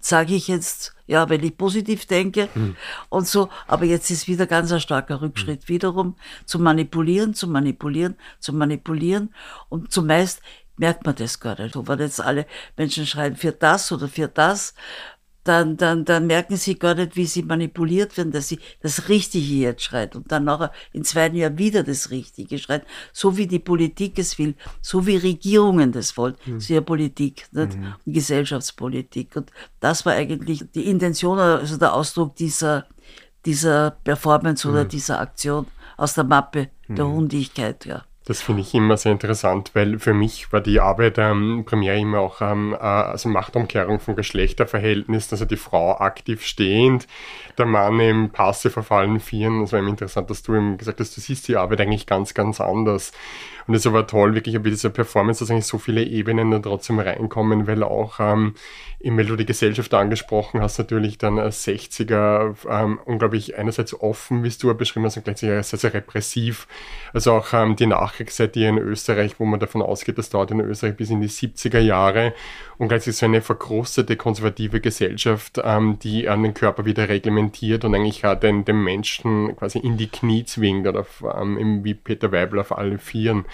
sage 0.00 0.34
ich 0.34 0.48
jetzt, 0.48 0.94
ja, 1.06 1.28
wenn 1.28 1.44
ich 1.44 1.56
positiv 1.56 2.06
denke 2.06 2.48
mhm. 2.54 2.76
und 3.08 3.26
so. 3.28 3.48
Aber 3.66 3.84
jetzt 3.84 4.10
ist 4.10 4.28
wieder 4.28 4.46
ganz 4.46 4.72
ein 4.72 4.80
starker 4.80 5.20
Rückschritt 5.20 5.62
mhm. 5.64 5.68
wiederum 5.68 6.16
zu 6.46 6.58
manipulieren, 6.58 7.34
zu 7.34 7.46
manipulieren, 7.46 8.16
zu 8.38 8.52
manipulieren 8.52 9.34
und 9.68 9.92
zumeist 9.92 10.40
merkt 10.76 11.04
man 11.04 11.14
das 11.14 11.38
gar 11.38 11.60
nicht. 11.60 11.74
So, 11.74 11.86
wenn 11.86 11.98
jetzt 11.98 12.20
alle 12.20 12.46
Menschen 12.76 13.06
schreiben 13.06 13.36
für 13.36 13.52
das 13.52 13.92
oder 13.92 14.08
für 14.08 14.28
das, 14.28 14.74
dann, 15.44 15.76
dann, 15.76 16.04
dann 16.04 16.26
merken 16.26 16.56
sie 16.56 16.78
gar 16.78 16.94
nicht, 16.94 17.16
wie 17.16 17.24
sie 17.24 17.42
manipuliert 17.42 18.16
werden, 18.16 18.30
dass 18.30 18.48
sie 18.48 18.58
das 18.80 19.08
Richtige 19.08 19.54
jetzt 19.54 19.82
schreit 19.82 20.14
und 20.14 20.30
dann 20.30 20.44
nachher 20.44 20.70
in 20.92 21.04
zwei 21.04 21.28
Jahren 21.28 21.56
wieder 21.56 21.82
das 21.82 22.10
Richtige 22.10 22.58
schreit, 22.58 22.84
so 23.12 23.36
wie 23.36 23.46
die 23.46 23.58
Politik 23.58 24.18
es 24.18 24.38
will, 24.38 24.54
so 24.82 25.06
wie 25.06 25.16
Regierungen 25.16 25.92
das 25.92 26.16
wollen. 26.16 26.36
Mhm. 26.44 26.54
Das 26.54 26.64
ist 26.64 26.68
ja 26.68 26.80
Politik, 26.80 27.46
nicht? 27.52 27.76
Mhm. 27.76 27.94
Gesellschaftspolitik. 28.06 29.36
Und 29.36 29.50
das 29.80 30.04
war 30.04 30.12
eigentlich 30.12 30.64
die 30.74 30.86
Intention, 30.86 31.38
also 31.38 31.76
der 31.78 31.94
Ausdruck 31.94 32.36
dieser, 32.36 32.86
dieser 33.46 33.92
Performance 33.92 34.66
mhm. 34.66 34.74
oder 34.74 34.84
dieser 34.84 35.20
Aktion 35.20 35.66
aus 35.96 36.14
der 36.14 36.24
Mappe 36.24 36.68
der 36.88 37.06
mhm. 37.06 37.12
Hundigkeit, 37.12 37.86
ja. 37.86 38.04
Das 38.26 38.42
finde 38.42 38.60
ich 38.60 38.74
immer 38.74 38.98
sehr 38.98 39.12
interessant, 39.12 39.70
weil 39.72 39.98
für 39.98 40.12
mich 40.12 40.52
war 40.52 40.60
die 40.60 40.78
Arbeit 40.78 41.16
ähm, 41.16 41.64
primär 41.64 41.96
immer 41.96 42.20
auch 42.20 42.42
ähm, 42.42 42.74
äh, 42.74 42.76
also 42.76 43.30
Machtumkehrung 43.30 43.98
von 43.98 44.14
Geschlechterverhältnissen, 44.14 45.32
also 45.32 45.46
die 45.46 45.56
Frau 45.56 45.98
aktiv 45.98 46.44
stehend, 46.44 47.06
der 47.56 47.64
Mann 47.64 47.98
im 47.98 48.30
passiv 48.30 48.74
verfallen 48.74 49.20
vieren. 49.20 49.62
Das 49.62 49.72
war 49.72 49.78
immer 49.78 49.88
interessant, 49.88 50.28
dass 50.28 50.42
du 50.42 50.54
ihm 50.54 50.76
gesagt 50.76 51.00
hast, 51.00 51.16
du 51.16 51.20
siehst 51.22 51.48
die 51.48 51.56
Arbeit 51.56 51.80
eigentlich 51.80 52.06
ganz, 52.06 52.34
ganz 52.34 52.60
anders. 52.60 53.12
Und 53.66 53.74
es 53.74 53.90
war 53.90 54.06
toll, 54.06 54.34
wirklich 54.34 54.56
bei 54.62 54.68
dieser 54.68 54.90
Performance, 54.90 55.40
dass 55.40 55.50
eigentlich 55.50 55.66
so 55.66 55.78
viele 55.78 56.02
Ebenen 56.02 56.50
da 56.50 56.58
trotzdem 56.58 56.98
reinkommen, 56.98 57.66
weil 57.66 57.82
auch 57.82 58.20
ähm, 58.20 58.54
weil 59.02 59.24
du 59.24 59.36
die 59.36 59.46
Gesellschaft 59.46 59.94
angesprochen 59.94 60.60
hast, 60.60 60.78
natürlich 60.78 61.16
dann 61.16 61.38
als 61.38 61.66
60er 61.66 62.54
ähm, 62.68 63.00
unglaublich 63.04 63.56
einerseits 63.56 63.98
offen, 63.98 64.44
wie 64.44 64.50
du 64.50 64.74
beschrieben 64.74 65.06
hast, 65.06 65.16
und 65.16 65.24
gleichzeitig 65.24 65.66
sehr, 65.66 65.78
sehr 65.78 65.94
repressiv. 65.94 66.66
Also 67.14 67.32
auch 67.32 67.52
ähm, 67.54 67.76
die 67.76 67.86
Nachkriegszeit 68.10 68.54
hier 68.54 68.68
in 68.68 68.78
Österreich, 68.78 69.38
wo 69.38 69.44
man 69.44 69.60
davon 69.60 69.82
ausgeht, 69.82 70.18
das 70.18 70.30
dauert 70.30 70.50
in 70.50 70.60
Österreich 70.60 70.96
bis 70.96 71.10
in 71.10 71.20
die 71.20 71.28
70er 71.28 71.78
Jahre 71.78 72.34
und 72.78 72.88
gleichzeitig 72.88 73.18
so 73.18 73.26
eine 73.26 73.40
verkrustete 73.40 74.16
konservative 74.16 74.80
Gesellschaft, 74.80 75.60
ähm, 75.62 75.98
die 76.02 76.28
an 76.28 76.42
den 76.42 76.54
Körper 76.54 76.84
wieder 76.84 77.08
reglementiert 77.08 77.84
und 77.84 77.94
eigentlich 77.94 78.24
auch 78.26 78.34
den, 78.34 78.64
den 78.64 78.82
Menschen 78.82 79.56
quasi 79.56 79.78
in 79.78 79.96
die 79.96 80.08
Knie 80.08 80.44
zwingt 80.44 80.86
oder 80.86 81.06
ähm, 81.40 81.84
wie 81.84 81.94
Peter 81.94 82.32
Weibel 82.32 82.58
auf 82.58 82.76
alle 82.76 82.98
Vieren. 82.98 83.44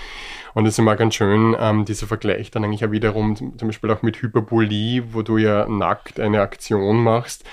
Und 0.55 0.65
das 0.65 0.75
ist 0.75 0.79
immer 0.79 0.97
ganz 0.97 1.15
schön, 1.15 1.55
ähm, 1.59 1.85
dieser 1.85 2.07
Vergleich 2.07 2.51
dann 2.51 2.65
eigentlich 2.65 2.85
auch 2.85 2.93
wiederum 2.93 3.37
zum 3.37 3.69
Beispiel 3.69 3.91
auch 3.91 4.03
mit 4.03 4.23
Hyperbolie, 4.23 5.03
wo 5.13 5.23
du 5.23 5.37
ja 5.37 5.69
nackt 5.69 6.19
eine 6.19 6.41
Aktion 6.41 7.03
machst 7.03 7.45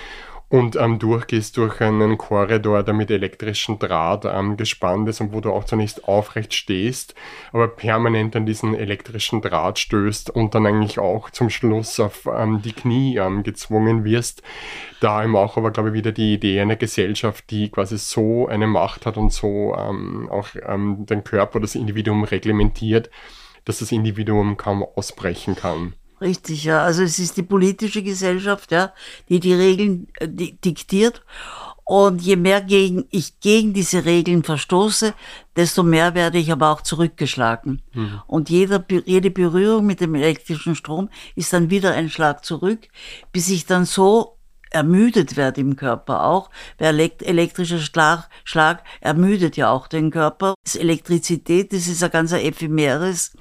und 0.54 0.76
ähm, 0.76 1.00
durchgehst 1.00 1.56
durch 1.56 1.80
einen 1.80 2.16
Korridor, 2.16 2.84
der 2.84 2.94
mit 2.94 3.10
elektrischem 3.10 3.80
Draht 3.80 4.24
ähm, 4.24 4.56
gespannt 4.56 5.08
ist 5.08 5.20
und 5.20 5.32
wo 5.32 5.40
du 5.40 5.50
auch 5.50 5.64
zunächst 5.64 6.06
aufrecht 6.06 6.54
stehst, 6.54 7.16
aber 7.52 7.66
permanent 7.66 8.36
an 8.36 8.46
diesen 8.46 8.72
elektrischen 8.72 9.42
Draht 9.42 9.80
stößt 9.80 10.30
und 10.30 10.54
dann 10.54 10.64
eigentlich 10.64 11.00
auch 11.00 11.30
zum 11.30 11.50
Schluss 11.50 11.98
auf 11.98 12.28
ähm, 12.32 12.62
die 12.62 12.72
Knie 12.72 13.16
ähm, 13.16 13.42
gezwungen 13.42 14.04
wirst. 14.04 14.44
Da 15.00 15.24
eben 15.24 15.34
auch 15.34 15.56
aber, 15.56 15.72
glaube 15.72 15.88
ich, 15.88 15.94
wieder 15.96 16.12
die 16.12 16.34
Idee 16.34 16.60
einer 16.60 16.76
Gesellschaft, 16.76 17.50
die 17.50 17.68
quasi 17.68 17.98
so 17.98 18.46
eine 18.46 18.68
Macht 18.68 19.06
hat 19.06 19.16
und 19.16 19.32
so 19.32 19.74
ähm, 19.76 20.28
auch 20.30 20.50
ähm, 20.64 21.04
den 21.04 21.24
Körper, 21.24 21.58
das 21.58 21.74
Individuum 21.74 22.22
reglementiert, 22.22 23.10
dass 23.64 23.80
das 23.80 23.90
Individuum 23.90 24.56
kaum 24.56 24.84
ausbrechen 24.84 25.56
kann. 25.56 25.94
Richtig, 26.24 26.64
ja. 26.64 26.82
Also 26.82 27.02
es 27.02 27.18
ist 27.18 27.36
die 27.36 27.42
politische 27.42 28.02
Gesellschaft, 28.02 28.72
ja, 28.72 28.94
die 29.28 29.40
die 29.40 29.52
Regeln 29.52 30.08
äh, 30.18 30.26
diktiert. 30.26 31.22
Und 31.86 32.22
je 32.22 32.36
mehr 32.36 32.62
gegen, 32.62 33.04
ich 33.10 33.40
gegen 33.40 33.74
diese 33.74 34.06
Regeln 34.06 34.42
verstoße, 34.42 35.12
desto 35.54 35.82
mehr 35.82 36.14
werde 36.14 36.38
ich 36.38 36.50
aber 36.50 36.70
auch 36.70 36.80
zurückgeschlagen. 36.80 37.82
Mhm. 37.92 38.22
Und 38.26 38.48
jeder, 38.48 38.82
jede 39.04 39.30
Berührung 39.30 39.84
mit 39.84 40.00
dem 40.00 40.14
elektrischen 40.14 40.76
Strom 40.76 41.10
ist 41.36 41.52
dann 41.52 41.68
wieder 41.68 41.92
ein 41.92 42.08
Schlag 42.08 42.42
zurück, 42.42 42.88
bis 43.32 43.50
ich 43.50 43.66
dann 43.66 43.84
so 43.84 44.38
ermüdet 44.74 45.36
wird 45.36 45.56
im 45.56 45.76
Körper 45.76 46.24
auch. 46.24 46.50
Der 46.80 46.88
elektrische 46.88 47.78
Schlag, 47.78 48.28
Schlag 48.44 48.82
ermüdet 49.00 49.56
ja 49.56 49.70
auch 49.70 49.86
den 49.86 50.10
Körper. 50.10 50.54
Das 50.64 50.74
Elektrizität, 50.74 51.72
das 51.72 51.86
ist 51.86 52.02
ein 52.02 52.10
ganz 52.10 52.32
ephemeres 52.32 53.32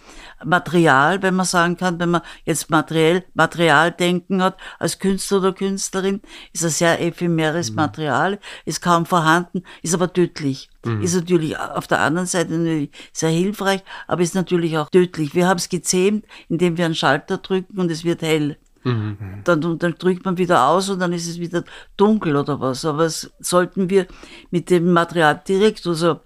Material, 0.46 1.22
wenn 1.24 1.36
man 1.36 1.46
sagen 1.46 1.78
kann, 1.78 2.00
wenn 2.00 2.12
man 2.12 2.22
jetzt 2.46 2.70
materiell 2.70 3.26
Materialdenken 3.34 4.44
hat 4.44 4.58
als 4.78 5.00
Künstler 5.00 5.38
oder 5.40 5.54
Künstlerin, 5.54 6.22
ist 6.54 6.64
ein 6.64 6.70
sehr 6.70 7.02
ephemeres 7.02 7.72
mhm. 7.72 7.78
Material, 7.78 8.40
ist 8.66 8.82
kaum 8.82 9.06
vorhanden, 9.06 9.64
ist 9.82 9.94
aber 9.94 10.14
tödlich. 10.14 10.70
Mhm. 10.86 11.02
Ist 11.02 11.16
natürlich 11.16 11.58
auf 11.58 11.88
der 11.88 12.02
anderen 12.02 12.28
Seite 12.28 12.90
sehr 13.12 13.30
hilfreich, 13.30 13.84
aber 14.08 14.22
ist 14.22 14.36
natürlich 14.36 14.78
auch 14.78 14.90
tödlich. 14.90 15.34
Wir 15.34 15.48
haben 15.48 15.58
es 15.58 15.70
gezähmt, 15.70 16.26
indem 16.50 16.78
wir 16.78 16.86
einen 16.86 16.96
Schalter 16.96 17.38
drücken 17.38 17.80
und 17.80 17.90
es 17.90 18.04
wird 18.04 18.22
hell. 18.22 18.58
Mhm. 18.84 19.42
Dann, 19.44 19.80
dann 19.80 19.96
drückt 19.98 20.26
man 20.26 20.38
wieder 20.38 20.68
aus 20.68 20.90
und 20.90 21.00
dann 21.00 21.14
ist 21.14 21.28
es 21.28 21.40
wieder 21.40 21.64
dunkel 21.98 22.36
oder 22.36 22.60
was. 22.60 22.86
Aber 22.86 23.06
es, 23.06 23.32
sollten 23.40 23.90
wir 23.90 24.08
mit 24.52 24.70
dem 24.70 24.92
Material 24.92 25.42
direkt 25.48 25.86
also 25.88 26.20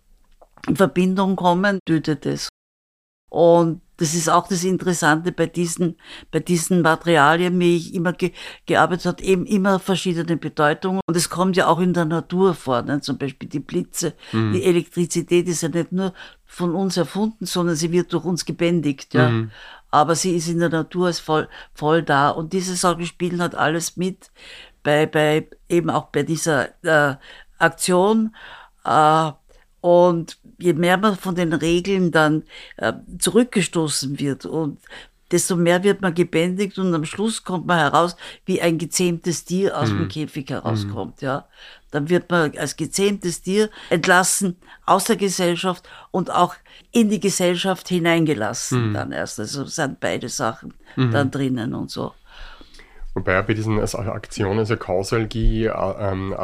in 0.68 0.76
Verbindung 0.76 1.36
kommen, 1.36 1.80
tötet 1.86 2.26
es. 2.26 2.50
Und 3.30 3.82
das 3.98 4.14
ist 4.14 4.30
auch 4.30 4.48
das 4.48 4.64
Interessante 4.64 5.32
bei 5.32 5.48
diesen, 5.48 5.98
bei 6.32 6.40
diesen 6.40 6.82
Materialien, 6.82 7.60
wie 7.60 7.76
ich 7.76 7.96
immer 7.96 8.14
ge, 8.14 8.32
gearbeitet 8.68 9.06
habe, 9.08 9.24
eben 9.24 9.46
immer 9.46 9.80
verschiedene 9.80 10.38
Bedeutungen. 10.38 11.02
Und 11.08 11.18
es 11.18 11.30
kommt 11.30 11.58
ja 11.58 11.68
auch 11.68 11.80
in 11.80 11.94
der 11.94 12.06
Natur 12.06 12.54
vor, 12.54 12.84
ne? 12.84 13.02
zum 13.02 13.18
Beispiel 13.18 13.50
die 13.50 13.60
Blitze. 13.60 14.14
Mhm. 14.32 14.54
Die 14.54 14.64
Elektrizität 14.64 15.48
ist 15.48 15.64
ja 15.64 15.70
nicht 15.70 15.92
nur 15.92 16.14
von 16.46 16.76
uns 16.76 16.96
erfunden, 16.96 17.46
sondern 17.46 17.76
sie 17.76 17.92
wird 17.92 18.14
durch 18.14 18.24
uns 18.24 18.46
gebändigt. 18.46 19.16
Ja? 19.16 19.30
Mhm 19.30 19.52
aber 19.92 20.16
sie 20.16 20.36
ist 20.36 20.48
in 20.48 20.60
der 20.60 20.70
Natur 20.70 21.10
ist 21.10 21.20
voll, 21.20 21.48
voll 21.74 22.04
da. 22.04 22.30
Und 22.30 22.54
diese 22.54 22.76
Sachen 22.76 23.06
spielen 23.06 23.42
halt 23.42 23.56
alles 23.56 23.98
mit 23.98 24.32
bei, 24.84 25.06
bei 25.06 25.48
eben 25.70 25.90
auch 25.90 26.08
bei 26.08 26.24
dieser 26.24 26.70
äh, 26.84 27.16
Aktion. 27.58 28.36
Äh, 28.84 29.32
und 29.82 30.38
je 30.58 30.74
mehr 30.74 30.98
man 30.98 31.18
von 31.18 31.36
den 31.36 31.54
Regeln 31.54 32.12
dann 32.12 32.44
äh, 32.78 32.94
zurückgestoßen 33.20 34.20
wird 34.20 34.46
und 34.46 34.80
desto 35.32 35.56
mehr 35.56 35.84
wird 35.84 36.02
man 36.02 36.14
gebändigt 36.14 36.78
und 36.80 36.94
am 36.94 37.06
Schluss 37.06 37.44
kommt 37.44 37.68
man 37.68 37.80
heraus, 37.80 38.16
wie 38.46 38.62
ein 38.62 38.78
gezähmtes 38.78 39.46
Tier 39.46 39.78
aus 39.78 39.90
mhm. 39.92 39.98
dem 40.00 40.08
Käfig 40.08 40.50
herauskommt, 40.50 41.22
mhm. 41.22 41.26
ja. 41.26 41.48
Dann 41.92 42.10
wird 42.10 42.30
man 42.30 42.58
als 42.58 42.76
gezähmtes 42.76 43.42
Tier 43.42 43.70
entlassen 43.90 44.58
aus 44.86 45.06
der 45.06 45.16
Gesellschaft 45.16 45.88
und 46.12 46.32
auch 46.32 46.56
in 46.92 47.10
die 47.10 47.20
Gesellschaft 47.20 47.88
hineingelassen 47.88 48.90
mhm. 48.90 48.94
dann 48.94 49.12
erst. 49.12 49.40
Also 49.40 49.66
sind 49.66 50.00
beide 50.00 50.30
Sachen 50.30 50.74
mhm. 50.96 51.12
dann 51.12 51.32
drinnen 51.32 51.74
und 51.74 51.90
so. 51.90 52.14
Wobei 53.14 53.42
bei 53.42 53.54
diesen 53.54 53.80
Aktionen, 53.80 54.60
also 54.60 54.78
Kausalgie, 54.78 55.66
äh, 55.66 55.72
ähm, 55.72 56.36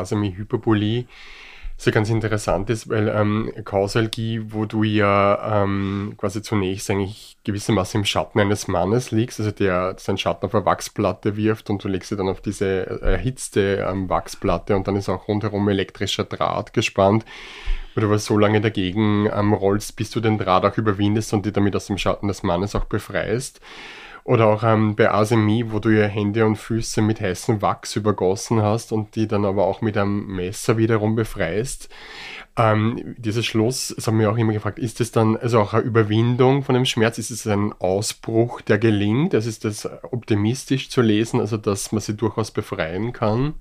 Ja 1.85 1.91
ganz 1.91 2.09
interessant 2.09 2.69
ist, 2.69 2.89
weil 2.89 3.07
ähm, 3.09 3.51
Kausalgie, 3.65 4.41
wo 4.49 4.65
du 4.65 4.83
ja 4.83 5.63
ähm, 5.63 6.13
quasi 6.17 6.41
zunächst 6.41 6.89
eigentlich 6.89 7.37
gewissermaßen 7.43 8.01
im 8.01 8.05
Schatten 8.05 8.39
eines 8.39 8.67
Mannes 8.67 9.11
liegst, 9.11 9.39
also 9.39 9.51
der 9.51 9.95
seinen 9.97 10.17
Schatten 10.17 10.45
auf 10.45 10.55
eine 10.55 10.65
Wachsplatte 10.65 11.35
wirft 11.35 11.69
und 11.69 11.83
du 11.83 11.87
legst 11.87 12.09
sie 12.09 12.15
dann 12.15 12.29
auf 12.29 12.41
diese 12.41 13.01
erhitzte 13.01 13.85
ähm, 13.87 14.07
Wachsplatte 14.09 14.75
und 14.75 14.87
dann 14.87 14.95
ist 14.95 15.09
auch 15.09 15.27
rundherum 15.27 15.67
elektrischer 15.67 16.23
Draht 16.23 16.73
gespannt, 16.73 17.25
wo 17.95 18.01
du 18.01 18.07
aber 18.07 18.19
so 18.19 18.37
lange 18.37 18.61
dagegen 18.61 19.29
ähm, 19.33 19.53
rollst, 19.53 19.95
bis 19.95 20.09
du 20.11 20.19
den 20.19 20.37
Draht 20.37 20.65
auch 20.65 20.77
überwindest 20.77 21.33
und 21.33 21.45
dich 21.45 21.53
damit 21.53 21.75
aus 21.75 21.87
dem 21.87 21.97
Schatten 21.97 22.27
des 22.27 22.43
Mannes 22.43 22.75
auch 22.75 22.85
befreist. 22.85 23.59
Oder 24.25 24.47
auch 24.47 24.63
ähm, 24.63 24.95
bei 24.95 25.11
Asemi, 25.11 25.65
wo 25.69 25.79
du 25.79 25.89
ja 25.89 26.07
Hände 26.07 26.45
und 26.45 26.55
Füße 26.55 27.01
mit 27.01 27.19
heißem 27.19 27.61
Wachs 27.61 27.97
übergossen 27.97 28.61
hast 28.61 28.93
und 28.93 29.15
die 29.15 29.27
dann 29.27 29.43
aber 29.43 29.65
auch 29.65 29.81
mit 29.81 29.97
einem 29.97 30.27
Messer 30.27 30.77
wiederum 30.77 31.15
befreist. 31.15 31.89
Ähm, 32.55 33.15
dieses 33.17 33.45
Schluss, 33.45 33.93
das 33.95 34.07
haben 34.07 34.19
wir 34.19 34.31
auch 34.31 34.37
immer 34.37 34.53
gefragt, 34.53 34.79
ist 34.79 35.01
es 35.01 35.11
dann 35.11 35.35
also 35.35 35.59
auch 35.59 35.73
eine 35.73 35.83
Überwindung 35.83 36.63
von 36.63 36.75
dem 36.75 36.85
Schmerz? 36.85 37.17
Ist 37.17 37.31
es 37.31 37.45
ein 37.47 37.73
Ausbruch, 37.79 38.61
der 38.61 38.77
gelingt? 38.77 39.35
Also 39.35 39.49
ist 39.49 39.65
das 39.65 39.89
optimistisch 40.03 40.89
zu 40.89 41.01
lesen, 41.01 41.41
also 41.41 41.57
dass 41.57 41.91
man 41.91 41.99
sie 41.99 42.15
durchaus 42.15 42.51
befreien 42.51 43.11
kann? 43.11 43.55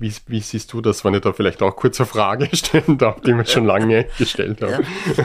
Wie, 0.00 0.12
wie 0.26 0.40
siehst 0.40 0.72
du 0.72 0.80
das, 0.80 1.04
wenn 1.04 1.14
ich 1.14 1.20
da 1.20 1.32
vielleicht 1.32 1.62
auch 1.62 1.76
kurz 1.76 2.00
eine 2.00 2.08
Frage 2.08 2.48
stellen 2.56 2.98
darf, 2.98 3.20
die 3.20 3.34
mir 3.34 3.46
schon 3.46 3.66
lange 3.66 4.08
gestellt 4.18 4.62
habe? 4.62 4.82
Ja. 5.16 5.24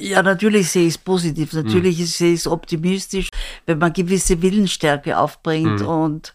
Ja, 0.00 0.22
natürlich 0.22 0.70
sehe 0.70 0.86
ich 0.86 0.94
es 0.94 0.98
positiv, 0.98 1.52
natürlich 1.52 1.98
mhm. 1.98 2.04
sehe 2.04 2.32
ich 2.32 2.40
es 2.40 2.46
optimistisch, 2.46 3.28
wenn 3.66 3.78
man 3.78 3.92
gewisse 3.92 4.40
Willensstärke 4.40 5.18
aufbringt 5.18 5.80
mhm. 5.80 5.86
und, 5.86 6.34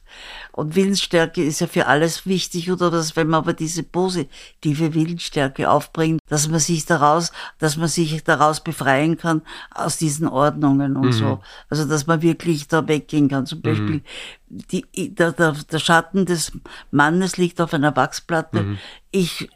und 0.51 0.75
Willensstärke 0.75 1.43
ist 1.43 1.61
ja 1.61 1.67
für 1.67 1.87
alles 1.87 2.27
wichtig 2.27 2.71
oder 2.71 2.91
dass, 2.91 3.15
wenn 3.15 3.27
man 3.27 3.39
aber 3.39 3.53
diese 3.53 3.81
positive 3.81 4.93
Willensstärke 4.93 5.69
aufbringt, 5.69 6.19
dass 6.27 6.47
man 6.47 6.59
sich 6.59 6.85
daraus, 6.85 7.31
dass 7.57 7.75
man 7.75 7.87
sich 7.87 8.23
daraus 8.23 8.63
befreien 8.63 9.17
kann 9.17 9.41
aus 9.73 9.97
diesen 9.97 10.27
Ordnungen 10.27 10.95
und 10.95 11.07
mhm. 11.07 11.13
so. 11.13 11.39
Also, 11.69 11.85
dass 11.85 12.05
man 12.05 12.21
wirklich 12.21 12.67
da 12.67 12.87
weggehen 12.87 13.29
kann. 13.29 13.47
Zum 13.47 13.59
mhm. 13.59 13.63
Beispiel, 13.63 14.01
die, 14.47 14.85
der, 15.15 15.31
der, 15.31 15.53
der 15.53 15.79
Schatten 15.79 16.27
des 16.27 16.51
Mannes 16.91 17.37
liegt 17.37 17.59
auf 17.59 17.73
einer 17.73 17.95
Wachsplatte. 17.95 18.61
Mhm. 18.61 18.77
Ich 19.09 19.49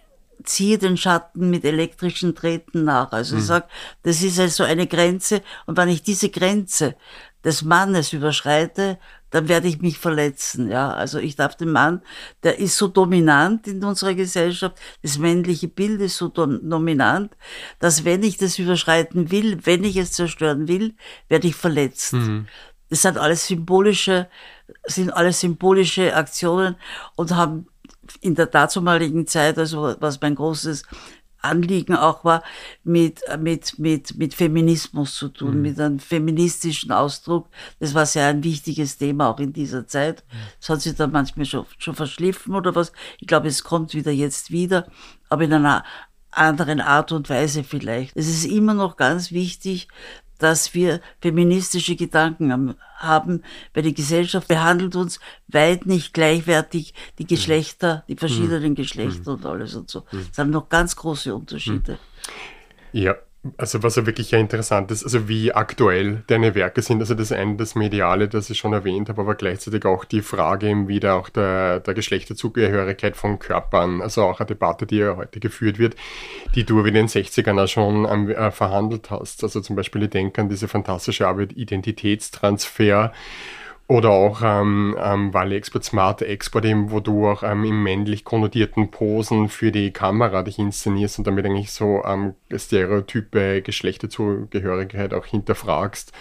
ziehe 0.44 0.78
den 0.78 0.98
Schatten 0.98 1.50
mit 1.50 1.66
elektrischen 1.66 2.36
Drähten 2.36 2.84
nach. 2.84 3.12
Also 3.12 3.36
mhm. 3.36 3.42
ich 3.42 3.48
sage, 3.48 3.68
das 4.04 4.22
ist 4.22 4.40
also 4.40 4.64
eine 4.64 4.88
Grenze 4.88 5.42
und 5.66 5.78
wenn 5.78 5.90
ich 5.90 6.04
diese 6.04 6.30
Grenze 6.30 6.96
des 7.44 7.64
Mannes 7.64 8.14
überschreite, 8.14 9.00
dann 9.30 9.48
werde 9.48 9.68
ich 9.68 9.80
mich 9.80 9.98
verletzen. 9.98 10.70
Ja, 10.70 10.92
also 10.92 11.20
ich 11.20 11.36
darf 11.36 11.56
den 11.56 11.72
Mann, 11.72 12.02
der 12.44 12.60
ist 12.60 12.78
so 12.78 12.88
dominant 12.88 13.68
in 13.68 13.84
unserer 13.84 14.14
Gesellschaft, 14.14 14.78
das 15.04 15.18
männliche 15.18 15.68
Bild 15.68 16.02
ist 16.02 16.18
so 16.18 16.28
dominant, 16.28 17.36
dass 17.80 18.06
wenn 18.06 18.24
ich 18.24 18.38
das 18.38 18.60
überschreiten 18.60 19.32
will, 19.32 19.60
wenn 19.66 19.84
ich 19.84 19.98
es 19.98 20.12
zerstören 20.12 20.68
will, 20.68 20.96
werde 21.28 21.48
ich 21.48 21.56
verletzt. 21.56 22.14
Mhm. 22.14 22.48
Das 22.90 23.04
sind 23.04 23.18
alles 23.18 23.46
symbolische, 23.46 24.28
sind 24.86 25.12
alles 25.12 25.40
symbolische 25.40 26.16
Aktionen 26.16 26.76
und 27.16 27.36
haben 27.36 27.68
in 28.22 28.36
der 28.36 28.48
dazumaligen 28.48 29.28
Zeit, 29.28 29.58
also 29.58 29.96
was 30.00 30.20
mein 30.22 30.36
großes 30.36 30.84
Anliegen 31.42 31.96
auch 31.96 32.26
war, 32.26 32.44
mit, 32.84 33.22
mit, 33.40 33.80
mit, 33.80 34.18
mit 34.18 34.34
Feminismus 34.34 35.16
zu 35.16 35.30
tun, 35.30 35.56
mhm. 35.56 35.62
mit 35.62 35.80
einem 35.80 36.00
feministischen 36.00 36.92
Ausdruck. 36.92 37.48
Das 37.80 37.94
war 37.94 38.06
sehr 38.06 38.28
ein 38.28 38.44
wichtiges 38.44 38.98
Thema 38.98 39.30
auch 39.30 39.40
in 39.40 39.54
dieser 39.54 39.88
Zeit. 39.88 40.24
Das 40.60 40.70
hat 40.70 40.82
sich 40.82 40.96
dann 40.96 41.12
manchmal 41.12 41.46
schon, 41.46 41.66
schon 41.78 41.96
verschliffen 41.96 42.56
oder 42.56 42.76
was. 42.76 42.92
Ich 43.20 43.28
glaube, 43.28 43.48
es 43.48 43.64
kommt 43.64 43.94
wieder 43.94 44.12
jetzt 44.12 44.52
wieder, 44.52 44.88
aber 45.30 45.44
in 45.44 45.54
einer 45.54 45.86
anderen 46.32 46.82
Art 46.82 47.12
und 47.12 47.30
Weise 47.30 47.64
vielleicht. 47.64 48.16
Es 48.16 48.28
ist 48.28 48.46
immer 48.46 48.74
noch 48.74 48.98
ganz 48.98 49.32
wichtig, 49.32 49.88
dass 50.40 50.74
wir 50.74 51.02
feministische 51.22 51.96
Gedanken 51.96 52.76
haben, 52.98 53.44
weil 53.74 53.84
die 53.84 53.94
Gesellschaft 53.94 54.48
behandelt 54.48 54.96
uns 54.96 55.20
weit 55.48 55.86
nicht 55.86 56.14
gleichwertig 56.14 56.94
die 57.20 57.28
Geschlechter, 57.28 58.04
die 58.08 58.16
verschiedenen 58.16 58.72
mhm. 58.72 58.76
Geschlechter 58.76 59.34
und 59.34 59.46
alles 59.46 59.76
und 59.76 59.90
so. 59.90 60.04
Es 60.32 60.38
haben 60.38 60.50
noch 60.50 60.70
ganz 60.70 60.96
große 60.96 61.34
Unterschiede. 61.34 62.00
Ja, 62.92 63.16
also 63.56 63.84
was 63.84 63.96
ja 63.96 64.06
wirklich 64.06 64.32
ja 64.32 64.40
interessant 64.40 64.92
ist, 64.92 65.04
also 65.04 65.30
wie 65.30 65.54
aktuell 65.54 66.24
deine 66.28 66.56
Werke 66.56 66.82
sind. 66.82 67.00
Also 67.00 67.16
das 67.16 67.32
eine, 67.32 67.56
das 67.56 67.74
Mediale, 67.74 68.28
das 68.28 68.50
ich 68.50 68.58
schon 68.58 68.74
erwähnt 68.74 69.08
habe, 69.08 69.22
aber 69.22 69.36
gleichzeitig 69.36 69.86
auch 69.86 70.04
die 70.04 70.22
Frage 70.22 70.68
eben 70.68 70.90
wieder 70.90 71.16
auch 71.16 71.30
der, 71.30 71.80
der 71.80 71.94
Geschlechterzugehörigkeit 71.94 73.16
von 73.16 73.40
Körpern. 73.40 74.02
Also 74.02 74.24
auch 74.24 74.42
eine 74.42 74.48
Debatte, 74.48 74.86
die 74.86 74.98
ja 74.98 75.16
heute 75.16 75.40
geführt 75.40 75.80
wird, 75.80 75.96
die 76.54 76.66
du 76.66 76.84
in 76.84 76.94
den 76.94 77.08
60ern 77.08 77.64
auch 77.64 77.68
schon 77.68 78.30
äh, 78.30 78.52
verhandelt 78.52 79.10
hast. 79.10 79.42
Also 79.44 79.62
zum 79.62 79.78
Beispiel, 79.78 80.04
ich 80.04 80.10
denke 80.10 80.42
an 80.42 80.50
diese 80.50 80.68
fantastische 80.68 81.28
Arbeit 81.28 81.54
Identitätstransfer, 81.54 83.14
oder 83.90 84.12
auch 84.12 84.42
ähm, 84.44 84.96
ähm, 85.04 85.34
Wally 85.34 85.56
Export 85.56 85.84
Smart 85.84 86.22
Export, 86.22 86.64
eben, 86.64 86.92
wo 86.92 87.00
du 87.00 87.28
auch 87.28 87.42
ähm, 87.42 87.64
im 87.64 87.82
männlich 87.82 88.24
konnotierten 88.24 88.92
Posen 88.92 89.50
für 89.50 89.72
die 89.72 89.92
Kamera 89.92 90.44
dich 90.44 90.60
inszenierst 90.60 91.18
und 91.18 91.26
damit 91.26 91.44
eigentlich 91.48 91.72
so 91.72 92.04
ähm, 92.06 92.36
Stereotype, 92.56 93.64
Geschlechterzugehörigkeit 93.64 95.12
auch 95.16 95.26
hinterfragst. 95.26 96.14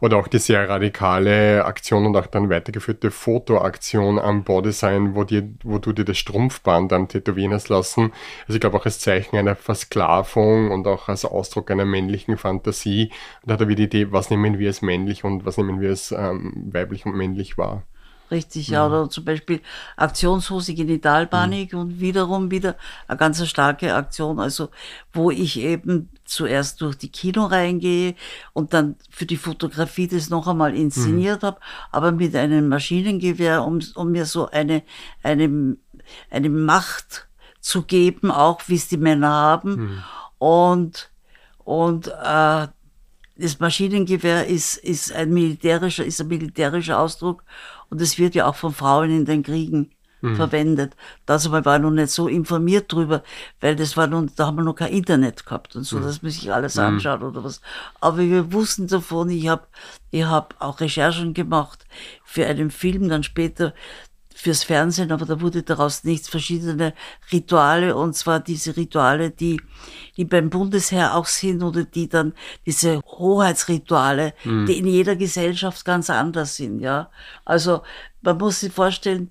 Oder 0.00 0.18
auch 0.18 0.28
die 0.28 0.38
sehr 0.38 0.68
radikale 0.68 1.64
Aktion 1.64 2.06
und 2.06 2.16
auch 2.16 2.26
dann 2.26 2.50
weitergeführte 2.50 3.10
Fotoaktion 3.10 4.18
am 4.18 4.44
Bodysign, 4.44 5.14
wo, 5.14 5.24
dir, 5.24 5.48
wo 5.62 5.78
du 5.78 5.92
dir 5.92 6.04
das 6.04 6.18
Strumpfband 6.18 6.92
am 6.92 7.08
Tätowieren 7.08 7.52
hast 7.52 7.68
lassen. 7.68 8.12
Also 8.42 8.54
ich 8.54 8.60
glaube 8.60 8.76
auch 8.76 8.84
als 8.84 9.00
Zeichen 9.00 9.36
einer 9.36 9.56
Versklavung 9.56 10.70
und 10.70 10.86
auch 10.86 11.08
als 11.08 11.24
Ausdruck 11.24 11.70
einer 11.70 11.84
männlichen 11.84 12.36
Fantasie. 12.36 13.10
Und 13.42 13.50
da 13.50 13.54
hat 13.54 13.60
er 13.60 13.68
wieder 13.68 13.86
die 13.86 13.98
Idee, 13.98 14.12
was 14.12 14.30
nehmen 14.30 14.58
wir 14.58 14.68
als 14.68 14.82
männlich 14.82 15.24
und 15.24 15.44
was 15.44 15.56
nehmen 15.56 15.80
wir 15.80 15.90
als 15.90 16.12
ähm, 16.12 16.52
weiblich 16.72 17.06
und 17.06 17.16
männlich 17.16 17.58
war. 17.58 17.82
Richtig, 18.30 18.68
ja, 18.68 18.86
oder 18.86 19.08
zum 19.08 19.24
Beispiel 19.24 19.60
Aktionshose 19.96 20.74
Genitalpanik 20.74 21.72
mhm. 21.72 21.78
und 21.78 22.00
wiederum 22.00 22.50
wieder 22.50 22.76
eine 23.06 23.16
ganz 23.16 23.46
starke 23.46 23.94
Aktion, 23.94 24.40
also 24.40 24.70
wo 25.12 25.30
ich 25.30 25.60
eben 25.60 26.10
zuerst 26.26 26.80
durch 26.80 26.96
die 26.96 27.10
Kino 27.10 27.46
reingehe 27.46 28.14
und 28.52 28.74
dann 28.74 28.96
für 29.10 29.26
die 29.26 29.36
Fotografie 29.36 30.08
das 30.08 30.28
noch 30.30 30.46
einmal 30.46 30.76
inszeniert 30.76 31.42
mhm. 31.42 31.46
habe, 31.46 31.60
aber 31.90 32.12
mit 32.12 32.34
einem 32.34 32.68
Maschinengewehr, 32.68 33.64
um, 33.64 33.80
um 33.94 34.10
mir 34.10 34.26
so 34.26 34.48
eine, 34.48 34.82
eine, 35.22 35.76
eine 36.30 36.50
Macht 36.50 37.28
zu 37.60 37.82
geben, 37.82 38.30
auch 38.30 38.60
wie 38.66 38.76
es 38.76 38.88
die 38.88 38.96
Männer 38.96 39.30
haben. 39.30 39.76
Mhm. 39.76 40.04
Und, 40.38 41.10
und 41.64 42.08
äh, 42.08 42.68
das 43.38 43.60
Maschinengewehr 43.60 44.46
ist, 44.46 44.76
ist 44.76 45.12
ein 45.12 45.32
militärischer, 45.32 46.04
ist 46.04 46.20
ein 46.20 46.28
militärischer 46.28 46.98
Ausdruck 46.98 47.44
und 47.90 48.00
es 48.00 48.18
wird 48.18 48.34
ja 48.34 48.46
auch 48.46 48.54
von 48.54 48.72
Frauen 48.72 49.10
in 49.10 49.24
den 49.24 49.42
Kriegen 49.42 49.90
mhm. 50.20 50.36
verwendet. 50.36 50.96
Das 51.24 51.46
aber 51.46 51.64
war 51.64 51.78
noch 51.78 51.90
nicht 51.90 52.10
so 52.10 52.28
informiert 52.28 52.92
drüber, 52.92 53.22
weil 53.60 53.76
das 53.76 53.96
war 53.96 54.06
nun, 54.06 54.30
da 54.36 54.46
haben 54.46 54.56
wir 54.56 54.64
noch 54.64 54.74
kein 54.74 54.92
Internet 54.92 55.44
gehabt 55.44 55.76
und 55.76 55.84
so, 55.84 55.98
mhm. 55.98 56.02
dass 56.02 56.22
man 56.22 56.30
sich 56.30 56.52
alles 56.52 56.76
mhm. 56.76 56.82
anschaut 56.82 57.22
oder 57.22 57.44
was. 57.44 57.60
Aber 58.00 58.18
wir 58.18 58.52
wussten 58.52 58.86
davon, 58.86 59.30
ich 59.30 59.48
habe 59.48 59.66
ich 60.10 60.24
hab 60.24 60.54
auch 60.58 60.80
Recherchen 60.80 61.34
gemacht 61.34 61.86
für 62.24 62.46
einen 62.46 62.70
Film, 62.70 63.08
dann 63.08 63.22
später 63.22 63.74
fürs 64.36 64.64
Fernsehen, 64.64 65.12
aber 65.12 65.24
da 65.24 65.40
wurde 65.40 65.62
daraus 65.62 66.04
nichts, 66.04 66.28
verschiedene 66.28 66.92
Rituale, 67.32 67.96
und 67.96 68.14
zwar 68.14 68.38
diese 68.38 68.76
Rituale, 68.76 69.30
die, 69.30 69.60
die 70.16 70.26
beim 70.26 70.50
Bundesheer 70.50 71.14
auch 71.14 71.24
sind 71.24 71.62
oder 71.62 71.84
die 71.84 72.06
dann 72.08 72.34
diese 72.66 73.00
Hoheitsrituale, 73.00 74.34
mhm. 74.44 74.66
die 74.66 74.78
in 74.78 74.86
jeder 74.86 75.16
Gesellschaft 75.16 75.84
ganz 75.86 76.10
anders 76.10 76.56
sind, 76.56 76.80
ja. 76.80 77.10
Also, 77.46 77.80
man 78.20 78.36
muss 78.36 78.60
sich 78.60 78.72
vorstellen, 78.72 79.30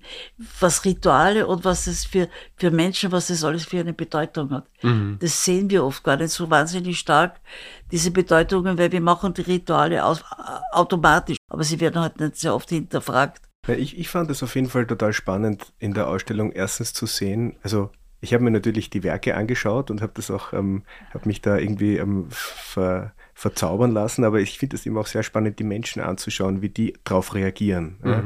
was 0.58 0.84
Rituale 0.84 1.46
und 1.46 1.64
was 1.64 1.86
es 1.86 2.04
für, 2.04 2.28
für 2.56 2.70
Menschen, 2.70 3.12
was 3.12 3.28
das 3.28 3.44
alles 3.44 3.66
für 3.66 3.78
eine 3.78 3.92
Bedeutung 3.92 4.50
hat. 4.50 4.66
Mhm. 4.82 5.18
Das 5.20 5.44
sehen 5.44 5.70
wir 5.70 5.84
oft 5.84 6.02
gar 6.02 6.16
nicht 6.16 6.30
so 6.30 6.50
wahnsinnig 6.50 6.98
stark, 6.98 7.40
diese 7.92 8.10
Bedeutungen, 8.10 8.76
weil 8.76 8.90
wir 8.90 9.00
machen 9.00 9.34
die 9.34 9.42
Rituale 9.42 10.04
aus, 10.04 10.24
automatisch, 10.72 11.36
aber 11.48 11.62
sie 11.62 11.78
werden 11.78 12.00
halt 12.00 12.18
nicht 12.18 12.36
sehr 12.36 12.54
oft 12.54 12.70
hinterfragt. 12.70 13.42
Ich, 13.68 13.98
ich 13.98 14.08
fand 14.08 14.30
es 14.30 14.42
auf 14.42 14.54
jeden 14.54 14.68
Fall 14.68 14.86
total 14.86 15.12
spannend 15.12 15.72
in 15.78 15.94
der 15.94 16.08
Ausstellung 16.08 16.52
erstens 16.52 16.92
zu 16.92 17.06
sehen, 17.06 17.56
also 17.62 17.90
ich 18.20 18.32
habe 18.32 18.42
mir 18.42 18.50
natürlich 18.50 18.90
die 18.90 19.02
Werke 19.02 19.36
angeschaut 19.36 19.90
und 19.90 20.00
habe 20.00 20.12
das 20.14 20.30
auch, 20.30 20.52
ähm, 20.52 20.84
habe 21.12 21.28
mich 21.28 21.42
da 21.42 21.58
irgendwie 21.58 21.96
ähm, 21.96 22.26
ver, 22.30 23.12
verzaubern 23.34 23.92
lassen, 23.92 24.24
aber 24.24 24.40
ich 24.40 24.58
finde 24.58 24.76
es 24.76 24.86
immer 24.86 25.00
auch 25.00 25.06
sehr 25.06 25.22
spannend, 25.22 25.58
die 25.58 25.64
Menschen 25.64 26.00
anzuschauen, 26.02 26.62
wie 26.62 26.70
die 26.70 26.94
darauf 27.04 27.34
reagieren. 27.34 27.96
Mhm. 28.02 28.10
Ja. 28.10 28.22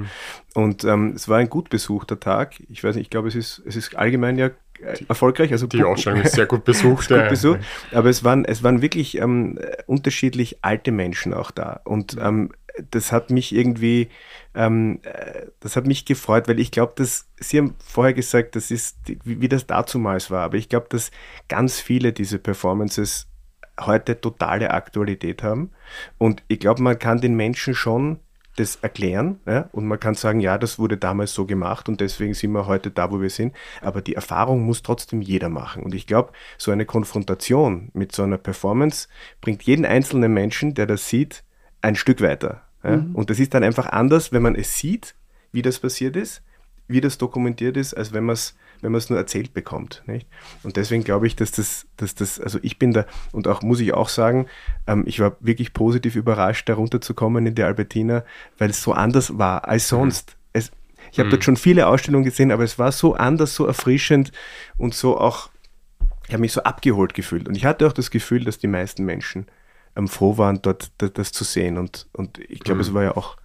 Und 0.54 0.84
ähm, 0.84 1.12
es 1.16 1.28
war 1.28 1.38
ein 1.38 1.50
gut 1.50 1.68
besuchter 1.68 2.20
Tag. 2.20 2.54
Ich 2.68 2.84
weiß 2.84 2.94
nicht, 2.94 3.06
ich 3.06 3.10
glaube, 3.10 3.28
es 3.28 3.34
ist, 3.34 3.62
es 3.66 3.74
ist 3.74 3.96
allgemein 3.96 4.38
ja 4.38 4.50
äh, 4.80 5.04
erfolgreich. 5.08 5.50
Also 5.52 5.66
die 5.66 5.82
Ausstellung 5.82 6.22
ist 6.22 6.34
sehr 6.34 6.46
gut 6.46 6.64
besucht. 6.64 7.08
gut 7.08 7.28
besucht. 7.28 7.60
Aber 7.92 8.08
es 8.08 8.22
waren, 8.22 8.44
es 8.44 8.62
waren 8.62 8.82
wirklich 8.82 9.18
ähm, 9.18 9.58
unterschiedlich 9.86 10.58
alte 10.62 10.92
Menschen 10.92 11.34
auch 11.34 11.50
da. 11.50 11.80
Und 11.84 12.16
ähm, 12.20 12.52
das 12.90 13.12
hat 13.12 13.30
mich 13.30 13.54
irgendwie, 13.54 14.08
ähm, 14.54 15.00
äh, 15.02 15.46
das 15.60 15.76
hat 15.76 15.86
mich 15.86 16.04
gefreut, 16.04 16.48
weil 16.48 16.58
ich 16.58 16.70
glaube, 16.70 16.92
dass 16.96 17.28
Sie 17.38 17.58
haben 17.58 17.74
vorher 17.84 18.14
gesagt, 18.14 18.56
das 18.56 18.70
ist, 18.70 18.96
wie, 19.24 19.40
wie 19.40 19.48
das 19.48 19.66
dazumals 19.66 20.30
war, 20.30 20.42
aber 20.42 20.56
ich 20.56 20.68
glaube, 20.68 20.86
dass 20.90 21.10
ganz 21.48 21.80
viele 21.80 22.12
diese 22.12 22.38
Performances 22.38 23.28
heute 23.80 24.20
totale 24.20 24.70
Aktualität 24.72 25.42
haben. 25.42 25.70
Und 26.18 26.42
ich 26.48 26.60
glaube, 26.60 26.82
man 26.82 26.98
kann 26.98 27.20
den 27.20 27.34
Menschen 27.34 27.74
schon 27.74 28.18
das 28.56 28.76
erklären 28.76 29.40
ja? 29.46 29.68
und 29.72 29.86
man 29.86 30.00
kann 30.00 30.14
sagen, 30.14 30.40
ja, 30.40 30.58
das 30.58 30.78
wurde 30.78 30.96
damals 30.96 31.32
so 31.32 31.46
gemacht 31.46 31.88
und 31.88 32.00
deswegen 32.00 32.34
sind 32.34 32.52
wir 32.52 32.66
heute 32.66 32.90
da, 32.90 33.10
wo 33.10 33.20
wir 33.20 33.30
sind. 33.30 33.54
Aber 33.80 34.02
die 34.02 34.14
Erfahrung 34.14 34.62
muss 34.62 34.82
trotzdem 34.82 35.22
jeder 35.22 35.48
machen. 35.48 35.82
Und 35.82 35.94
ich 35.94 36.06
glaube, 36.06 36.32
so 36.58 36.70
eine 36.70 36.84
Konfrontation 36.84 37.90
mit 37.94 38.12
so 38.12 38.22
einer 38.22 38.38
Performance 38.38 39.08
bringt 39.40 39.62
jeden 39.62 39.86
einzelnen 39.86 40.34
Menschen, 40.34 40.74
der 40.74 40.86
das 40.86 41.08
sieht, 41.08 41.44
ein 41.80 41.96
Stück 41.96 42.20
weiter. 42.20 42.62
Ja? 42.82 42.98
Mhm. 42.98 43.14
Und 43.14 43.30
das 43.30 43.38
ist 43.38 43.54
dann 43.54 43.64
einfach 43.64 43.86
anders, 43.86 44.32
wenn 44.32 44.42
man 44.42 44.54
es 44.54 44.78
sieht, 44.78 45.14
wie 45.52 45.62
das 45.62 45.78
passiert 45.78 46.16
ist, 46.16 46.42
wie 46.88 47.00
das 47.00 47.18
dokumentiert 47.18 47.76
ist, 47.76 47.94
als 47.94 48.12
wenn 48.12 48.24
man 48.24 48.34
es 48.34 48.54
wenn 48.82 48.92
man 48.92 48.98
es 48.98 49.10
nur 49.10 49.18
erzählt 49.18 49.52
bekommt. 49.54 50.02
Nicht? 50.06 50.26
Und 50.62 50.76
deswegen 50.76 51.04
glaube 51.04 51.26
ich, 51.26 51.36
dass 51.36 51.52
das, 51.52 51.86
dass 51.96 52.14
das, 52.14 52.40
also 52.40 52.58
ich 52.62 52.78
bin 52.78 52.92
da, 52.92 53.06
und 53.32 53.48
auch 53.48 53.62
muss 53.62 53.80
ich 53.80 53.94
auch 53.94 54.08
sagen, 54.08 54.46
ähm, 54.86 55.04
ich 55.06 55.20
war 55.20 55.36
wirklich 55.40 55.72
positiv 55.72 56.16
überrascht, 56.16 56.68
da 56.68 56.74
runterzukommen 56.74 57.46
in 57.46 57.54
die 57.54 57.62
Albertina, 57.62 58.24
weil 58.58 58.70
es 58.70 58.82
so 58.82 58.92
anders 58.92 59.38
war 59.38 59.68
als 59.68 59.90
mhm. 59.90 59.96
sonst. 59.96 60.36
Es, 60.52 60.70
ich 61.12 61.18
habe 61.18 61.28
mhm. 61.28 61.32
dort 61.32 61.44
schon 61.44 61.56
viele 61.56 61.86
Ausstellungen 61.86 62.24
gesehen, 62.24 62.52
aber 62.52 62.64
es 62.64 62.78
war 62.78 62.92
so 62.92 63.14
anders, 63.14 63.54
so 63.54 63.66
erfrischend 63.66 64.32
und 64.76 64.94
so 64.94 65.18
auch, 65.18 65.50
ich 66.26 66.32
habe 66.32 66.40
mich 66.40 66.52
so 66.52 66.62
abgeholt 66.62 67.14
gefühlt. 67.14 67.48
Und 67.48 67.56
ich 67.56 67.64
hatte 67.64 67.86
auch 67.86 67.92
das 67.92 68.10
Gefühl, 68.10 68.44
dass 68.44 68.58
die 68.58 68.68
meisten 68.68 69.04
Menschen 69.04 69.46
ähm, 69.96 70.08
froh 70.08 70.38
waren, 70.38 70.60
dort 70.62 70.90
das, 70.98 71.12
das, 71.12 71.32
zu 71.32 71.44
sehen. 71.44 71.78
Und, 71.78 72.06
und 72.12 72.38
ich 72.38 72.60
glaube, 72.60 72.76
mhm. 72.76 72.80
es 72.82 72.94
war 72.94 73.02
ja 73.02 73.16
auch 73.16 73.36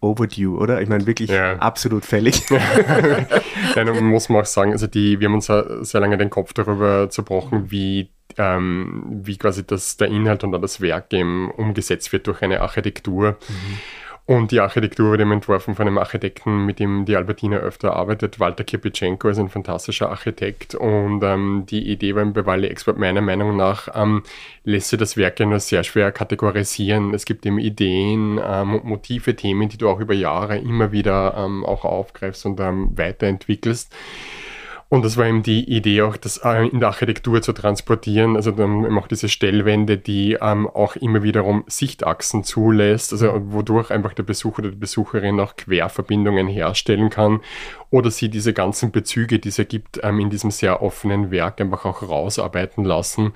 overdue, 0.00 0.58
oder? 0.58 0.80
Ich 0.82 0.88
meine, 0.88 1.06
wirklich 1.06 1.30
ja. 1.30 1.56
absolut 1.56 2.04
fällig. 2.04 2.44
Dann 3.74 4.04
muss 4.04 4.28
man 4.28 4.42
auch 4.42 4.46
sagen, 4.46 4.72
also 4.72 4.86
die, 4.86 5.20
wir 5.20 5.28
haben 5.28 5.34
uns 5.34 5.46
sehr 5.46 6.00
lange 6.00 6.18
den 6.18 6.30
Kopf 6.30 6.52
darüber 6.52 7.08
zerbrochen, 7.10 7.70
wie, 7.70 8.10
ähm, 8.36 9.04
wie 9.22 9.36
quasi 9.38 9.66
das, 9.66 9.96
der 9.96 10.08
Inhalt 10.08 10.44
und 10.44 10.52
das 10.52 10.80
Werk 10.80 11.12
eben 11.12 11.50
umgesetzt 11.50 12.12
wird 12.12 12.26
durch 12.26 12.42
eine 12.42 12.60
Architektur. 12.60 13.38
Mhm. 13.48 13.78
Und 14.26 14.50
die 14.50 14.58
Architektur 14.58 15.10
wurde 15.10 15.22
entworfen 15.22 15.76
von 15.76 15.86
einem 15.86 15.98
Architekten, 15.98 16.66
mit 16.66 16.80
dem 16.80 17.04
die 17.04 17.14
Albertina 17.14 17.58
öfter 17.58 17.94
arbeitet. 17.94 18.40
Walter 18.40 18.64
Kirpitschenko 18.64 19.28
ist 19.28 19.38
ein 19.38 19.48
fantastischer 19.48 20.10
Architekt. 20.10 20.74
Und 20.74 21.22
ähm, 21.22 21.64
die 21.70 21.88
Idee 21.88 22.12
beim 22.12 22.32
Bevalli 22.32 22.66
Export 22.66 22.98
meiner 22.98 23.20
Meinung 23.20 23.56
nach 23.56 23.86
ähm, 23.94 24.24
lässt 24.64 24.88
sich 24.88 24.98
das 24.98 25.16
Werk 25.16 25.38
ja 25.38 25.46
nur 25.46 25.60
sehr 25.60 25.84
schwer 25.84 26.10
kategorisieren. 26.10 27.14
Es 27.14 27.24
gibt 27.24 27.46
eben 27.46 27.60
Ideen, 27.60 28.40
ähm, 28.44 28.80
Motive, 28.82 29.36
Themen, 29.36 29.68
die 29.68 29.78
du 29.78 29.88
auch 29.88 30.00
über 30.00 30.14
Jahre 30.14 30.58
immer 30.58 30.90
wieder 30.90 31.34
ähm, 31.36 31.64
auch 31.64 31.84
aufgreifst 31.84 32.46
und 32.46 32.58
ähm, 32.58 32.90
weiterentwickelst. 32.96 33.94
Und 34.88 35.04
das 35.04 35.16
war 35.16 35.26
eben 35.26 35.42
die 35.42 35.64
Idee 35.64 36.02
auch, 36.02 36.16
das 36.16 36.38
äh, 36.44 36.68
in 36.68 36.78
der 36.78 36.90
Architektur 36.90 37.42
zu 37.42 37.52
transportieren. 37.52 38.36
Also 38.36 38.52
dann 38.52 38.84
eben 38.84 38.98
auch 38.98 39.08
diese 39.08 39.28
Stellwände, 39.28 39.98
die 39.98 40.38
ähm, 40.40 40.68
auch 40.68 40.94
immer 40.94 41.24
wiederum 41.24 41.64
Sichtachsen 41.66 42.44
zulässt, 42.44 43.12
also 43.12 43.32
wodurch 43.46 43.90
einfach 43.90 44.14
der 44.14 44.22
Besucher 44.22 44.60
oder 44.60 44.70
die 44.70 44.76
Besucherin 44.76 45.40
auch 45.40 45.56
Querverbindungen 45.56 46.46
herstellen 46.46 47.10
kann 47.10 47.40
oder 47.90 48.10
sie 48.10 48.28
diese 48.28 48.52
ganzen 48.52 48.90
Bezüge, 48.90 49.38
die 49.38 49.48
es 49.48 49.58
ergibt, 49.58 50.00
ähm, 50.02 50.20
in 50.20 50.30
diesem 50.30 50.50
sehr 50.50 50.82
offenen 50.82 51.30
Werk 51.30 51.60
einfach 51.60 51.84
auch 51.84 52.02
rausarbeiten 52.02 52.84
lassen. 52.84 53.32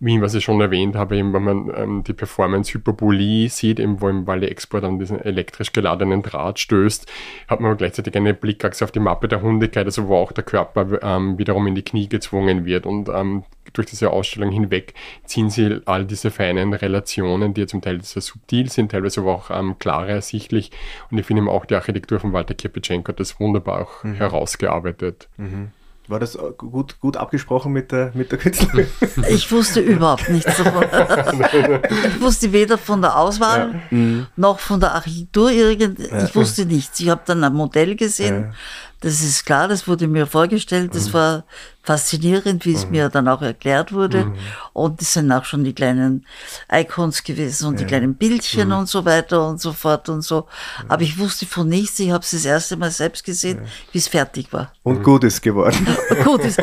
Wie 0.00 0.20
was 0.20 0.34
ich 0.34 0.44
schon 0.44 0.60
erwähnt 0.60 0.94
habe, 0.96 1.16
eben, 1.16 1.32
wenn 1.32 1.42
man 1.42 1.72
ähm, 1.74 2.04
die 2.04 2.12
Performance 2.12 2.72
Hyperbolie 2.74 3.48
sieht, 3.48 3.80
eben, 3.80 4.00
wo 4.00 4.08
im 4.08 4.26
Valle 4.26 4.48
Export 4.48 4.84
an 4.84 4.98
diesen 4.98 5.20
elektrisch 5.20 5.72
geladenen 5.72 6.22
Draht 6.22 6.58
stößt, 6.58 7.10
hat 7.48 7.60
man 7.60 7.76
gleichzeitig 7.76 8.14
eine 8.14 8.34
Blickachse 8.34 8.84
auf 8.84 8.92
die 8.92 9.00
Mappe 9.00 9.28
der 9.28 9.42
Hundigkeit, 9.42 9.86
also 9.86 10.08
wo 10.08 10.16
auch 10.16 10.32
der 10.32 10.44
Körper 10.44 10.93
ähm, 11.02 11.38
wiederum 11.38 11.66
in 11.66 11.74
die 11.74 11.82
Knie 11.82 12.08
gezwungen 12.08 12.64
wird 12.64 12.86
und 12.86 13.08
ähm, 13.08 13.44
durch 13.72 13.86
diese 13.86 14.10
Ausstellung 14.10 14.50
hinweg 14.50 14.94
ziehen 15.24 15.50
sie 15.50 15.80
all 15.86 16.04
diese 16.04 16.30
feinen 16.30 16.72
Relationen, 16.72 17.54
die 17.54 17.66
zum 17.66 17.82
Teil 17.82 18.02
sehr 18.02 18.22
subtil 18.22 18.70
sind, 18.70 18.92
teilweise 18.92 19.20
aber 19.20 19.34
auch 19.34 19.50
ähm, 19.50 19.78
klarer 19.78 20.08
ersichtlich. 20.08 20.70
Und 21.10 21.18
ich 21.18 21.26
finde 21.26 21.50
auch 21.50 21.64
die 21.64 21.74
Architektur 21.74 22.20
von 22.20 22.32
Walter 22.32 22.54
Kirpitschenko 22.54 23.08
hat 23.08 23.20
das 23.20 23.40
wunderbar 23.40 23.82
auch 23.82 24.04
mhm. 24.04 24.14
herausgearbeitet. 24.14 25.28
Mhm. 25.36 25.70
War 26.06 26.20
das 26.20 26.36
gut, 26.58 27.00
gut 27.00 27.16
abgesprochen 27.16 27.72
mit 27.72 27.90
der, 27.90 28.10
mit 28.12 28.30
der 28.30 28.38
Künstlerin? 28.38 28.86
Ich 29.30 29.50
wusste 29.50 29.80
überhaupt 29.80 30.28
nichts 30.28 30.54
davon. 30.58 30.84
Ich 32.08 32.20
wusste 32.20 32.52
weder 32.52 32.76
von 32.76 33.00
der 33.00 33.16
Auswahl 33.16 33.80
ja. 33.90 33.96
Mhm. 33.96 34.26
noch 34.36 34.58
von 34.58 34.80
der 34.80 34.94
Architektur. 34.94 35.50
Irgend, 35.50 35.98
ja. 36.00 36.24
Ich 36.24 36.36
wusste 36.36 36.66
nichts. 36.66 37.00
Ich 37.00 37.08
habe 37.08 37.22
dann 37.24 37.42
ein 37.42 37.54
Modell 37.54 37.96
gesehen. 37.96 38.42
Ja. 38.42 38.52
Das 39.04 39.20
ist 39.20 39.44
klar, 39.44 39.68
das 39.68 39.86
wurde 39.86 40.08
mir 40.08 40.26
vorgestellt. 40.26 40.94
Das 40.94 41.08
mhm. 41.08 41.12
war 41.12 41.44
faszinierend, 41.84 42.64
wie 42.64 42.72
es 42.72 42.86
mhm. 42.86 42.92
mir 42.92 43.08
dann 43.10 43.28
auch 43.28 43.42
erklärt 43.42 43.92
wurde. 43.92 44.24
Mhm. 44.24 44.34
Und 44.72 45.02
es 45.02 45.12
sind 45.12 45.30
auch 45.30 45.44
schon 45.44 45.64
die 45.64 45.74
kleinen 45.74 46.26
Icons 46.72 47.22
gewesen 47.22 47.68
und 47.68 47.74
ja. 47.74 47.80
die 47.80 47.84
kleinen 47.84 48.14
Bildchen 48.14 48.68
mhm. 48.68 48.78
und 48.78 48.88
so 48.88 49.04
weiter 49.04 49.46
und 49.46 49.60
so 49.60 49.72
fort 49.72 50.08
und 50.08 50.22
so. 50.22 50.46
Aber 50.88 51.02
ich 51.02 51.18
wusste 51.18 51.44
von 51.44 51.68
nichts. 51.68 51.98
Ich 52.00 52.10
habe 52.10 52.24
es 52.24 52.30
das 52.30 52.46
erste 52.46 52.76
Mal 52.76 52.90
selbst 52.90 53.22
gesehen, 53.22 53.58
ja. 53.62 53.68
wie 53.92 53.98
es 53.98 54.08
fertig 54.08 54.52
war. 54.52 54.72
Und 54.82 55.02
gut 55.02 55.24
ist 55.24 55.42
geworden. 55.42 55.86
gut 56.24 56.40
ist, 56.40 56.58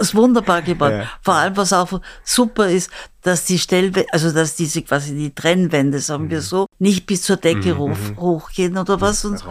ist 0.00 0.14
wunderbar 0.14 0.62
geworden. 0.62 1.00
Ja. 1.00 1.10
Vor 1.22 1.34
allem, 1.34 1.56
was 1.56 1.72
auch 1.72 2.00
super 2.24 2.68
ist, 2.68 2.90
dass 3.26 3.44
die 3.44 3.58
Stellwände, 3.58 4.06
also 4.12 4.30
dass 4.30 4.54
diese 4.54 4.82
quasi 4.82 5.12
die 5.12 5.34
Trennwände, 5.34 5.98
sagen 5.98 6.26
mhm. 6.26 6.30
wir 6.30 6.42
so, 6.42 6.66
nicht 6.78 7.06
bis 7.06 7.22
zur 7.22 7.36
Decke 7.36 7.74
mhm. 7.74 7.90
mhm. 7.90 8.16
hochgehen 8.18 8.78
oder 8.78 9.00
was. 9.00 9.24
Und, 9.24 9.44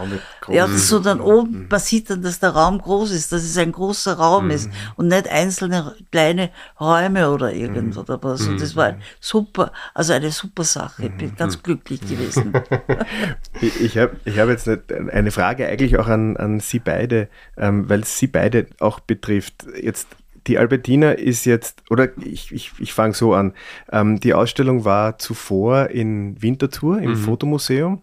ja, 0.48 0.66
sondern 0.66 1.20
oben, 1.20 1.50
mhm. 1.50 1.66
man 1.68 1.80
sieht 1.80 2.08
dann, 2.08 2.22
dass 2.22 2.38
der 2.38 2.50
Raum 2.50 2.80
groß 2.80 3.10
ist, 3.10 3.32
dass 3.32 3.42
es 3.42 3.58
ein 3.58 3.72
großer 3.72 4.14
Raum 4.14 4.50
ist 4.50 4.70
und 4.96 5.05
nicht 5.08 5.28
einzelne 5.28 5.94
kleine 6.10 6.50
Räume 6.80 7.30
oder 7.30 7.52
irgend 7.52 7.96
oder 7.96 8.22
was. 8.22 8.46
Und 8.46 8.60
das 8.60 8.76
war 8.76 8.96
super, 9.20 9.72
also 9.94 10.12
eine 10.12 10.30
super 10.30 10.64
Sache. 10.64 11.06
Ich 11.06 11.12
bin 11.12 11.36
ganz 11.36 11.62
glücklich 11.62 12.00
gewesen. 12.00 12.52
ich 13.60 13.80
ich 13.80 13.98
habe 13.98 14.16
ich 14.24 14.38
hab 14.38 14.48
jetzt 14.48 14.68
eine 14.68 15.30
Frage 15.30 15.66
eigentlich 15.66 15.98
auch 15.98 16.08
an, 16.08 16.36
an 16.36 16.60
Sie 16.60 16.78
beide, 16.78 17.28
ähm, 17.56 17.88
weil 17.88 18.00
es 18.00 18.18
Sie 18.18 18.26
beide 18.26 18.66
auch 18.80 19.00
betrifft. 19.00 19.66
Jetzt 19.80 20.08
die 20.46 20.58
Albertina 20.58 21.12
ist 21.12 21.44
jetzt, 21.44 21.82
oder 21.90 22.08
ich, 22.18 22.52
ich, 22.52 22.72
ich 22.78 22.92
fange 22.92 23.14
so 23.14 23.34
an. 23.34 23.52
Ähm, 23.90 24.20
die 24.20 24.34
Ausstellung 24.34 24.84
war 24.84 25.18
zuvor 25.18 25.90
in 25.90 26.40
Winterthur 26.40 26.98
im 27.00 27.10
mhm. 27.10 27.16
Fotomuseum. 27.16 28.02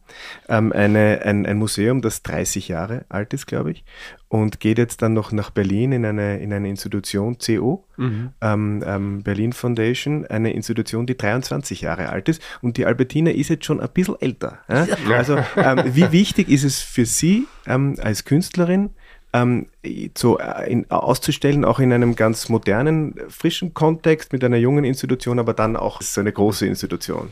Ähm, 0.50 0.72
eine, 0.72 1.22
ein, 1.24 1.46
ein 1.46 1.58
Museum, 1.58 2.02
das 2.02 2.24
30 2.24 2.68
Jahre 2.68 3.06
alt 3.10 3.34
ist, 3.34 3.46
glaube 3.46 3.72
ich. 3.72 3.84
Und 4.28 4.60
geht 4.60 4.80
jetzt 4.80 5.02
dann 5.04 5.14
noch 5.14 5.32
nach 5.32 5.52
Berlin 5.52 5.92
in 5.92 6.06
eine, 6.06 6.40
in 6.40 6.52
eine 6.52 6.68
Institution, 6.68 7.38
CO, 7.38 7.86
mhm. 7.98 8.32
ähm, 8.42 8.84
ähm 8.86 9.24
Berlin 9.24 9.54
Foundation, 9.54 10.26
eine 10.26 10.54
Institution, 10.54 11.06
die 11.06 11.16
23 11.16 11.82
Jahre 11.82 12.10
alt 12.10 12.28
ist. 12.30 12.42
Und 12.62 12.78
die 12.78 12.86
Albertina 12.86 13.32
ist 13.32 13.50
jetzt 13.50 13.66
schon 13.66 13.80
ein 13.80 13.90
bisschen 13.94 14.20
älter. 14.20 14.60
Ja? 14.68 14.88
Also, 15.16 15.38
ähm, 15.56 15.84
wie 15.94 16.12
wichtig 16.12 16.50
ist 16.50 16.64
es 16.64 16.82
für 16.82 17.06
Sie 17.06 17.48
ähm, 17.68 17.96
als 18.02 18.26
Künstlerin, 18.26 18.90
ähm, 19.34 19.68
so 20.16 20.38
äh, 20.38 20.72
in, 20.72 20.90
auszustellen, 20.90 21.66
auch 21.66 21.80
in 21.80 21.92
einem 21.92 22.16
ganz 22.16 22.50
modernen, 22.50 23.16
frischen 23.30 23.74
Kontext 23.74 24.32
mit 24.32 24.44
einer 24.44 24.58
jungen 24.58 24.86
Institution, 24.86 25.40
aber 25.40 25.54
dann 25.54 25.76
auch 25.76 26.02
so 26.02 26.22
eine 26.22 26.32
große 26.32 26.66
Institution. 26.66 27.32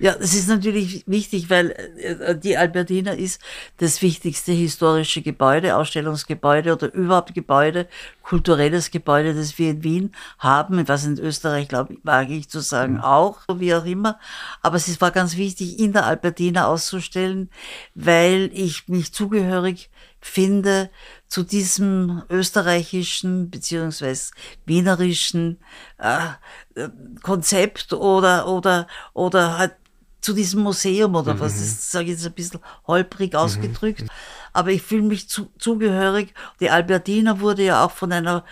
Ja, 0.00 0.16
das 0.16 0.34
ist 0.34 0.48
natürlich 0.48 1.04
wichtig, 1.06 1.50
weil 1.50 1.70
äh, 1.70 2.36
die 2.36 2.56
Albertina 2.56 3.12
ist 3.12 3.40
das 3.76 4.02
wichtigste 4.02 4.50
historische 4.50 5.22
Gebäude, 5.22 5.76
Ausstellungsgebäude 5.76 6.72
oder 6.72 6.92
überhaupt 6.92 7.32
Gebäude, 7.32 7.86
kulturelles 8.22 8.90
Gebäude, 8.90 9.34
das 9.34 9.56
wir 9.56 9.70
in 9.70 9.84
Wien 9.84 10.12
haben, 10.38 10.88
was 10.88 11.04
in 11.04 11.18
Österreich, 11.18 11.68
glaube 11.68 11.94
ich, 11.94 11.98
wage 12.02 12.34
ich 12.34 12.48
zu 12.48 12.60
sagen, 12.60 12.94
mhm. 12.94 13.00
auch, 13.02 13.38
wie 13.54 13.74
auch 13.74 13.84
immer. 13.84 14.18
Aber 14.62 14.76
es 14.76 15.00
war 15.00 15.12
ganz 15.12 15.36
wichtig, 15.36 15.78
in 15.78 15.92
der 15.92 16.06
Albertina 16.06 16.66
auszustellen, 16.66 17.48
weil 17.94 18.50
ich 18.52 18.88
mich 18.88 19.12
zugehörig 19.12 19.90
finde 20.26 20.90
zu 21.28 21.42
diesem 21.42 22.22
österreichischen 22.30 23.50
beziehungsweise 23.50 24.32
wienerischen 24.64 25.58
äh, 25.98 26.88
Konzept 27.22 27.92
oder 27.92 28.48
oder 28.48 28.86
oder 29.12 29.58
halt 29.58 29.76
zu 30.22 30.32
diesem 30.32 30.62
Museum 30.62 31.14
oder 31.14 31.34
mhm. 31.34 31.40
was 31.40 31.60
ist, 31.60 31.92
sage 31.92 32.06
ich 32.06 32.12
jetzt 32.12 32.26
ein 32.26 32.32
bisschen 32.32 32.60
holprig 32.86 33.34
mhm. 33.34 33.38
ausgedrückt. 33.38 34.02
Mhm. 34.02 34.08
Aber 34.54 34.70
ich 34.70 34.80
fühle 34.80 35.02
mich 35.02 35.28
zu, 35.28 35.50
zugehörig. 35.58 36.32
Die 36.58 36.70
Albertina 36.70 37.40
wurde 37.40 37.64
ja 37.64 37.84
auch 37.84 37.90
von 37.90 38.10
einer 38.10 38.44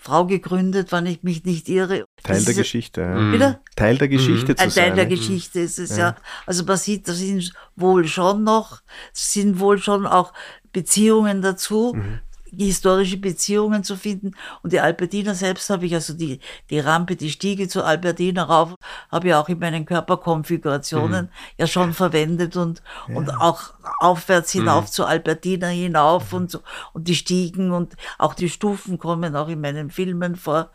Frau 0.00 0.24
gegründet, 0.24 0.92
wenn 0.92 1.04
ich 1.04 1.22
mich 1.22 1.44
nicht 1.44 1.68
irre. 1.68 2.06
Teil 2.22 2.36
das 2.36 2.46
der 2.46 2.54
Geschichte. 2.54 3.02
Ja. 3.02 3.30
Bitte? 3.30 3.60
Teil 3.76 3.98
der 3.98 4.08
Geschichte 4.08 4.52
mhm. 4.52 4.56
zu 4.56 4.62
Ein 4.62 4.70
Teil 4.70 4.94
der 4.94 5.06
Geschichte 5.06 5.60
ist 5.60 5.78
es 5.78 5.90
ja. 5.90 5.98
ja. 5.98 6.16
Also 6.46 6.64
man 6.64 6.78
sieht, 6.78 7.06
da 7.06 7.12
sind 7.12 7.52
wohl 7.76 8.06
schon 8.06 8.42
noch, 8.42 8.80
sind 9.12 9.60
wohl 9.60 9.78
schon 9.78 10.06
auch 10.06 10.32
Beziehungen 10.72 11.42
dazu, 11.42 11.94
mhm. 11.94 12.20
historische 12.56 13.16
Beziehungen 13.16 13.84
zu 13.84 13.96
finden. 13.96 14.32
Und 14.62 14.72
die 14.72 14.80
Albertina 14.80 15.34
selbst 15.34 15.70
habe 15.70 15.86
ich, 15.86 15.94
also 15.94 16.14
die, 16.14 16.40
die 16.70 16.80
Rampe, 16.80 17.16
die 17.16 17.30
Stiege 17.30 17.68
zur 17.68 17.86
Albertina 17.86 18.44
rauf, 18.44 18.74
habe 19.10 19.28
ich 19.28 19.34
auch 19.34 19.48
in 19.48 19.58
meinen 19.58 19.86
Körperkonfigurationen 19.86 21.26
mhm. 21.26 21.30
ja 21.58 21.66
schon 21.66 21.92
verwendet 21.92 22.56
und, 22.56 22.82
ja. 23.08 23.16
und 23.16 23.30
auch 23.30 23.74
aufwärts 24.00 24.52
hinauf 24.52 24.84
mhm. 24.86 24.92
zur 24.92 25.08
Albertina 25.08 25.68
hinauf 25.68 26.32
und 26.32 26.50
so, 26.50 26.60
und 26.92 27.08
die 27.08 27.16
Stiegen 27.16 27.72
und 27.72 27.94
auch 28.18 28.34
die 28.34 28.48
Stufen 28.48 28.98
kommen 28.98 29.36
auch 29.36 29.48
in 29.48 29.60
meinen 29.60 29.90
Filmen 29.90 30.36
vor 30.36 30.70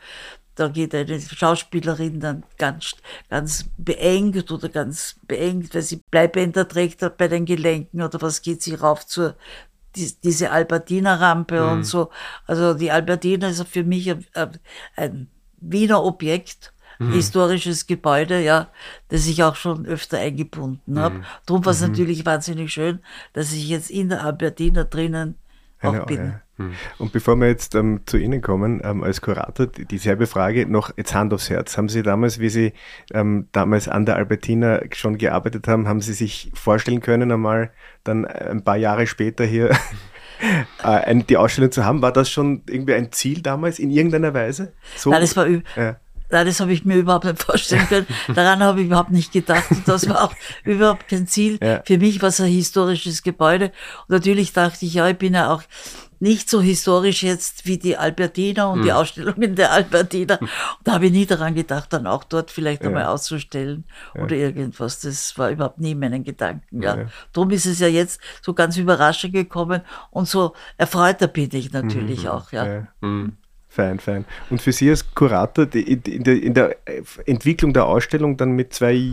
da 0.56 0.70
geht 0.70 0.96
eine 0.96 1.20
Schauspielerin 1.20 2.20
dann 2.20 2.44
ganz, 2.58 2.96
ganz 3.30 3.66
beengt 3.78 4.50
oder 4.52 4.70
ganz 4.70 5.18
beengt, 5.28 5.76
weil 5.76 5.82
sie 5.82 6.02
Bleibänder 6.10 6.68
trägt 6.68 7.02
bei 7.18 7.28
den 7.28 7.46
Gelenken 7.46 8.02
oder 8.02 8.22
was 8.22 8.42
geht 8.42 8.64
sie 8.64 8.74
rauf 8.74 9.06
zur, 9.06 9.36
die, 9.96 10.14
diese 10.24 10.52
Albertina-Rampe 10.52 11.62
mhm. 11.62 11.72
und 11.72 11.84
so. 11.84 12.10
Also 12.46 12.74
die 12.74 12.92
Albertina 12.92 13.48
ist 13.48 13.68
für 13.68 13.84
mich 13.84 14.12
ein, 14.12 14.26
ein 14.96 15.28
Wiener 15.60 16.04
Objekt. 16.04 16.72
Mhm. 16.98 17.12
historisches 17.12 17.88
Gebäude, 17.88 18.42
ja, 18.42 18.70
das 19.10 19.28
ich 19.28 19.44
auch 19.44 19.58
schon 19.58 19.86
öfter 19.86 20.18
eingebunden 20.18 20.98
habe. 20.98 21.16
Mhm. 21.16 21.24
Darum 21.46 21.66
war 21.66 21.74
es 21.74 21.82
mhm. 21.82 21.90
natürlich 21.90 22.26
wahnsinnig 22.26 22.72
schön, 22.72 23.00
dass 23.34 23.52
ich 23.52 23.68
jetzt 23.68 23.90
in 23.90 24.08
der 24.08 24.24
Albertina 24.24 24.86
drinnen 24.86 25.36
auch 25.82 26.06
bin. 26.06 26.18
Ja. 26.26 26.42
Hm. 26.58 26.74
Und 27.00 27.12
bevor 27.12 27.36
wir 27.36 27.48
jetzt 27.48 27.76
ähm, 27.76 28.02
zu 28.06 28.18
Ihnen 28.18 28.42
kommen, 28.42 28.82
ähm, 28.84 29.04
als 29.04 29.22
Kurator, 29.22 29.68
dieselbe 29.68 30.26
Frage 30.26 30.66
noch 30.66 30.96
jetzt 30.96 31.14
Hand 31.14 31.34
aufs 31.34 31.50
Herz. 31.50 31.78
Haben 31.78 31.90
Sie 31.90 32.02
damals, 32.02 32.40
wie 32.40 32.50
Sie 32.50 32.74
ähm, 33.14 33.48
damals 33.52 33.88
an 33.88 34.06
der 34.06 34.16
Albertina 34.16 34.82
schon 34.94 35.18
gearbeitet 35.18 35.68
haben, 35.68 35.88
haben 35.88 36.02
Sie 36.02 36.14
sich 36.14 36.52
vorstellen 36.54 37.02
können, 37.02 37.32
einmal 37.32 37.72
dann 38.04 38.24
äh, 38.24 38.50
ein 38.50 38.64
paar 38.64 38.78
Jahre 38.78 39.06
später 39.06 39.44
hier 39.44 39.72
äh, 40.84 41.16
die 41.16 41.38
Ausstellung 41.38 41.72
zu 41.72 41.84
haben? 41.84 42.02
War 42.02 42.14
das 42.14 42.30
schon 42.30 42.64
irgendwie 42.70 42.94
ein 42.94 43.12
Ziel 43.12 43.42
damals 43.42 43.80
in 43.80 43.92
irgendeiner 43.92 44.34
Weise? 44.34 44.74
So? 44.96 45.10
Nein, 45.10 45.22
das 45.22 45.36
war 45.36 45.48
ja. 45.48 45.98
Nein, 46.32 46.48
das 46.48 46.60
habe 46.60 46.74
ich 46.74 46.86
mir 46.86 46.96
überhaupt 46.96 47.26
nicht 47.26 47.42
vorstellen 47.42 47.88
können. 47.88 48.08
Daran 48.36 48.62
habe 48.64 48.82
ich 48.82 48.88
überhaupt 48.88 49.12
nicht 49.12 49.32
gedacht. 49.32 49.70
Und 49.70 49.88
das 49.88 50.10
war 50.10 50.24
auch 50.24 50.34
überhaupt 50.64 51.08
kein 51.08 51.28
Ziel. 51.28 51.60
Ja. 51.62 51.82
Für 51.86 51.98
mich 51.98 52.22
war 52.22 52.30
es 52.30 52.42
ein 52.42 52.48
historisches 52.48 53.24
Gebäude. 53.24 53.72
Und 54.08 54.10
natürlich 54.10 54.54
dachte 54.54 54.86
ich, 54.86 54.96
ja, 54.96 55.08
ich 55.08 55.18
bin 55.18 55.34
ja 55.34 55.54
auch 55.54 55.64
nicht 56.26 56.50
so 56.50 56.60
historisch 56.60 57.22
jetzt 57.22 57.68
wie 57.68 57.78
die 57.78 57.98
Albertina 57.98 58.66
und 58.66 58.80
mhm. 58.80 58.84
die 58.84 58.92
Ausstellungen 58.94 59.56
der 59.56 59.72
Albertina. 59.72 60.38
Und 60.40 60.50
da 60.84 60.94
habe 60.94 61.06
ich 61.06 61.12
nie 61.12 61.28
daran 61.28 61.54
gedacht, 61.54 61.94
dann 61.94 62.08
auch 62.08 62.24
dort 62.24 62.50
vielleicht 62.50 62.82
ja. 62.82 62.88
einmal 62.88 63.06
auszustellen 63.06 63.84
ja. 64.16 64.24
oder 64.24 64.36
irgendwas. 64.36 65.02
Das 65.02 65.38
war 65.38 65.52
überhaupt 65.52 65.80
nie 65.80 65.92
in 65.92 66.00
meinen 66.00 66.24
Gedanken. 66.24 66.82
Ja. 66.82 66.98
ja. 66.98 67.06
Darum 67.32 67.52
ist 67.52 67.68
es 67.68 67.80
ja 67.80 67.88
jetzt 67.88 68.20
so 68.42 68.56
ganz 68.56 68.76
überraschend 68.76 69.34
gekommen 69.34 69.82
und 70.10 70.28
so 70.28 70.54
erfreuter 70.78 71.28
bin 71.28 71.50
ich 71.54 71.72
natürlich 71.72 72.24
mhm. 72.24 72.30
auch. 72.30 72.52
Ja. 72.52 72.88
Mhm. 73.02 73.34
Fein, 73.70 74.00
fein. 74.00 74.26
Und 74.50 74.64
für 74.64 74.72
Sie 74.72 74.90
als 74.90 75.14
Kurator 75.14 75.68
die, 75.68 75.82
in, 75.82 76.24
der, 76.24 76.42
in 76.42 76.56
der 76.56 76.76
Entwicklung 77.28 77.72
der 77.72 77.86
Ausstellung 77.86 78.36
dann 78.36 78.54
mit 78.54 78.74
zwei 78.74 79.12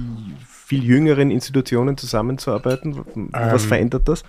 viel 0.64 0.82
jüngeren 0.82 1.30
Institutionen 1.30 1.98
zusammenzuarbeiten, 1.98 3.04
was 3.32 3.64
ähm, 3.64 3.68
verändert 3.68 4.08
das? 4.08 4.24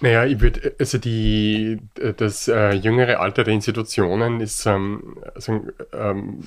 Naja, 0.00 0.24
ich 0.24 0.40
würde, 0.40 0.74
also 0.78 0.96
die, 0.96 1.78
das 2.16 2.46
äh, 2.46 2.72
jüngere 2.72 3.18
Alter 3.18 3.42
der 3.42 3.54
Institutionen 3.54 4.40
ist, 4.40 4.64
ähm, 4.64 5.16
also, 5.34 5.66
ähm, 5.92 6.44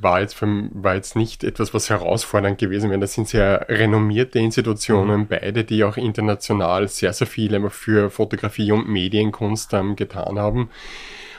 war, 0.00 0.20
jetzt 0.20 0.34
für, 0.34 0.46
war 0.72 0.94
jetzt 0.94 1.16
nicht 1.16 1.42
etwas, 1.42 1.74
was 1.74 1.90
herausfordernd 1.90 2.58
gewesen 2.58 2.90
wäre. 2.90 3.00
Das 3.00 3.14
sind 3.14 3.26
sehr 3.26 3.66
renommierte 3.68 4.38
Institutionen, 4.38 5.22
mhm. 5.22 5.26
beide, 5.26 5.64
die 5.64 5.82
auch 5.82 5.96
international 5.96 6.86
sehr, 6.86 7.12
sehr 7.12 7.26
viel 7.26 7.68
für 7.70 8.08
Fotografie 8.08 8.70
und 8.70 8.88
Medienkunst 8.88 9.74
ähm, 9.74 9.96
getan 9.96 10.38
haben. 10.38 10.70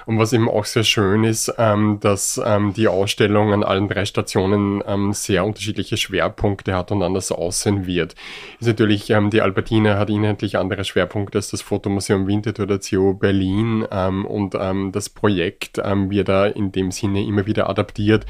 Und 0.05 0.19
was 0.19 0.33
eben 0.33 0.49
auch 0.49 0.65
sehr 0.65 0.83
schön 0.83 1.23
ist, 1.23 1.53
ähm, 1.57 1.99
dass 2.01 2.41
ähm, 2.43 2.73
die 2.73 2.87
Ausstellung 2.87 3.53
an 3.53 3.63
allen 3.63 3.87
drei 3.87 4.05
Stationen 4.05 4.83
ähm, 4.85 5.13
sehr 5.13 5.45
unterschiedliche 5.45 5.97
Schwerpunkte 5.97 6.75
hat 6.75 6.91
und 6.91 7.03
anders 7.03 7.31
aussehen 7.31 7.85
wird. 7.85 8.15
Ist 8.59 8.67
natürlich, 8.67 9.09
ähm, 9.09 9.29
die 9.29 9.41
Albertina 9.41 9.97
hat 9.97 10.09
inhaltlich 10.09 10.57
andere 10.57 10.83
Schwerpunkte 10.83 11.37
als 11.37 11.49
das 11.49 11.61
Fotomuseum 11.61 12.27
Winterthur 12.27 12.67
der 12.67 12.79
CO 12.79 13.13
Berlin 13.13 13.85
ähm, 13.91 14.25
und 14.25 14.55
ähm, 14.59 14.91
das 14.91 15.09
Projekt 15.09 15.77
wird 15.77 16.29
da 16.29 16.45
in 16.45 16.71
dem 16.71 16.91
Sinne 16.91 17.23
immer 17.23 17.45
wieder 17.45 17.69
adaptiert. 17.69 18.25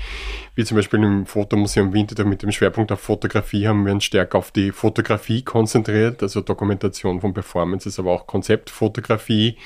Wie 0.56 0.64
zum 0.64 0.78
Beispiel 0.78 1.02
im 1.04 1.26
Fotomuseum 1.26 1.94
Winterthur 1.94 2.26
mit 2.26 2.44
dem 2.44 2.52
Schwerpunkt 2.52 2.92
auf 2.92 3.00
Fotografie 3.00 3.68
haben 3.68 3.86
wir 3.86 3.94
uns 3.94 4.04
stärker 4.04 4.38
auf 4.38 4.52
die 4.52 4.72
Fotografie 4.72 5.44
konzentriert, 5.44 6.22
also 6.22 6.42
Dokumentation 6.42 7.22
von 7.22 7.34
Performances, 7.34 8.00
aber 8.00 8.12
auch 8.12 8.28
Konzeptfotografie. 8.28 9.58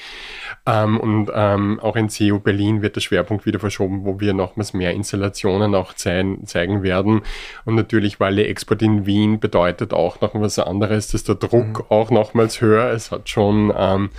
Und 0.66 1.30
auch 1.30 1.96
in 1.98 2.10
CU 2.10 2.40
Berlin 2.40 2.82
wird 2.82 2.96
der 2.96 3.02
Schwerpunkt 3.02 3.46
wieder 3.46 3.60
verschoben, 3.60 4.06
wo 4.06 4.20
wir 4.20 4.34
nochmals 4.34 4.74
mehr 4.74 4.92
Installationen 4.94 5.76
auch 5.76 5.94
zeigen, 5.94 6.46
zeigen 6.46 6.84
werden. 6.84 7.22
Und 7.66 7.76
natürlich, 7.76 8.20
weil 8.20 8.36
der 8.36 8.50
Export 8.50 8.82
in 8.82 9.06
Wien 9.06 9.40
bedeutet 9.40 9.94
auch 9.94 10.22
noch 10.22 10.34
was 10.36 10.60
anderes, 10.60 11.10
dass 11.10 11.24
der 11.24 11.36
Druck 11.36 11.80
mhm. 11.80 11.86
auch 11.90 12.12
nochmals 12.12 12.62
höher. 12.62 12.92
Es 12.92 13.12
hat 13.12 13.30
schon 13.30 13.74
ähm, 13.76 14.10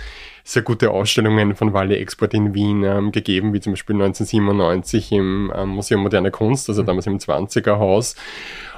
sehr 0.43 0.63
gute 0.63 0.91
Ausstellungen 0.91 1.55
von 1.55 1.73
Walle 1.73 1.97
Export 1.97 2.33
in 2.33 2.53
Wien 2.53 2.83
ähm, 2.83 3.11
gegeben, 3.11 3.53
wie 3.53 3.59
zum 3.59 3.73
Beispiel 3.73 3.95
1997 3.95 5.11
im 5.11 5.51
ähm, 5.55 5.69
Museum 5.69 6.01
Moderne 6.01 6.31
Kunst, 6.31 6.69
also 6.69 6.81
mhm. 6.81 6.87
damals 6.87 7.07
im 7.07 7.17
20er 7.17 7.77
Haus. 7.77 8.15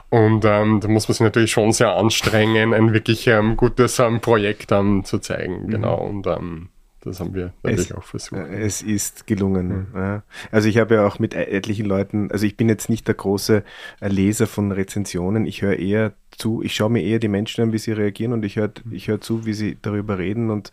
Und 0.10 0.44
ähm, 0.44 0.82
da 0.82 0.90
muss 0.90 1.08
man 1.08 1.14
sich 1.14 1.22
natürlich 1.22 1.52
schon 1.52 1.72
sehr 1.72 1.96
anstrengen, 1.96 2.74
ein 2.74 2.94
wirklich 2.94 3.28
ähm, 3.28 3.56
gutes 3.56 3.98
ähm, 4.00 4.20
Projekt 4.20 4.74
ähm, 4.74 5.06
zu 5.06 5.20
zeigen. 5.20 5.64
Mhm. 5.64 5.70
Genau. 5.70 5.96
Und 5.96 6.28
ähm, 6.28 6.70
das 7.02 7.20
haben 7.20 7.34
wir 7.34 7.54
natürlich 7.64 7.90
es, 7.90 7.96
auch 7.96 8.04
versucht. 8.04 8.40
Äh, 8.40 8.62
es 8.62 8.82
ist 8.82 9.28
gelungen. 9.28 9.88
Mhm. 9.92 9.96
Ja. 9.96 10.24
Also 10.52 10.70
ich 10.70 10.78
habe 10.78 10.96
ja 10.96 11.06
auch 11.06 11.20
mit 11.20 11.34
etlichen 11.34 11.86
Leuten, 11.86 12.32
also 12.32 12.46
ich 12.46 12.58
bin 12.58 12.70
jetzt 12.70 12.90
nicht 12.90 13.08
der 13.08 13.16
große 13.16 13.64
äh, 14.00 14.08
Leser 14.08 14.48
von 14.48 14.72
Rezensionen, 14.72 15.46
ich 15.46 15.62
höre 15.62 15.78
eher 15.78 16.14
zu, 16.32 16.62
ich 16.62 16.76
schaue 16.76 16.92
mir 16.92 17.04
eher 17.04 17.20
die 17.20 17.28
Menschen 17.28 17.64
an, 17.64 17.74
wie 17.74 17.80
sie 17.80 17.92
reagieren 17.92 18.34
und 18.34 18.46
ich 18.46 18.56
höre 18.56 18.72
mhm. 18.84 18.94
ich 18.94 19.08
hör 19.08 19.20
zu, 19.20 19.46
wie 19.46 19.54
sie 19.54 19.78
darüber 19.82 20.18
reden 20.18 20.50
und 20.52 20.72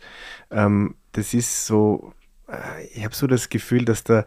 ähm, 0.51 0.95
das 1.13 1.33
ist 1.33 1.65
so, 1.65 2.13
äh, 2.47 2.85
ich 2.93 3.03
habe 3.03 3.15
so 3.15 3.27
das 3.27 3.49
Gefühl, 3.49 3.85
dass 3.85 4.03
da 4.03 4.25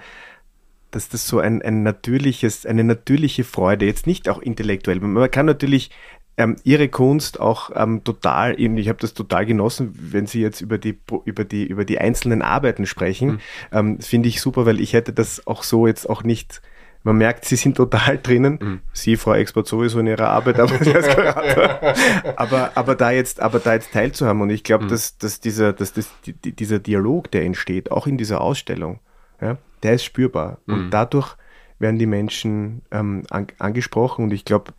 dass 0.91 1.09
das 1.09 1.27
so 1.27 1.39
ein, 1.39 1.63
ein 1.63 1.83
natürliches, 1.83 2.67
eine 2.67 2.85
natürliche 2.85 3.45
Freude, 3.45 3.87
jetzt 3.87 4.07
nicht 4.07 4.29
auch 4.29 4.41
intellektuell. 4.41 5.01
Man 5.01 5.31
kann 5.31 5.47
natürlich 5.47 5.91
ähm, 6.37 6.57
ihre 6.65 6.89
Kunst 6.89 7.41
auch 7.41 7.71
ähm, 7.75 8.05
total, 8.05 8.59
ich 8.59 8.89
habe 8.89 8.99
das 8.99 9.15
total 9.15 9.47
genossen, 9.47 9.95
wenn 9.95 10.27
Sie 10.27 10.41
jetzt 10.41 10.61
über 10.61 10.79
die, 10.79 10.99
über 11.25 11.45
die, 11.45 11.67
über 11.67 11.85
die 11.85 11.99
einzelnen 11.99 12.43
Arbeiten 12.43 12.87
sprechen, 12.87 13.31
mhm. 13.31 13.39
ähm, 13.73 14.01
finde 14.01 14.29
ich 14.29 14.41
super, 14.41 14.67
weil 14.67 14.81
ich 14.81 14.95
hätte 14.95 15.13
das 15.13 15.47
auch 15.47 15.63
so 15.63 15.87
jetzt 15.87 16.09
auch 16.09 16.23
nicht 16.23 16.63
man 17.05 17.17
merkt, 17.17 17.45
sie 17.45 17.57
sind 17.57 17.77
total 17.77 18.19
drinnen. 18.19 18.59
Mhm. 18.61 18.81
Sie, 18.93 19.17
Frau 19.17 19.35
Export, 19.35 19.67
sowieso 19.67 19.99
in 19.99 20.07
ihrer 20.07 20.29
Arbeit, 20.29 20.61
aber, 20.61 20.75
aber, 22.37 22.71
aber 22.77 22.95
da 22.95 23.11
jetzt, 23.11 23.41
aber 23.41 23.59
da 23.59 23.75
jetzt 23.75 23.93
teilzuhaben. 23.93 24.41
Und 24.43 24.51
ich 24.51 24.63
glaube, 24.63 24.85
mhm. 24.85 24.89
dass, 24.89 25.19
dass 25.19 25.41
dieser, 25.41 25.73
dass 25.73 25.93
das, 25.93 26.11
die, 26.25 26.53
dieser 26.53 26.79
Dialog, 26.79 27.31
der 27.31 27.45
entsteht, 27.45 27.91
auch 27.91 28.07
in 28.07 28.19
dieser 28.19 28.41
Ausstellung, 28.41 29.01
ja, 29.41 29.59
der 29.83 29.95
ist 29.95 30.05
spürbar. 30.05 30.59
Mhm. 30.67 30.75
Und 30.75 30.91
dadurch 30.91 31.37
werden 31.79 31.99
die 31.99 32.07
Menschen 32.07 32.83
ähm, 32.93 33.25
an, 33.31 33.49
angesprochen. 33.59 34.25
Und 34.25 34.33
ich 34.33 34.45
glaube, 34.45 34.73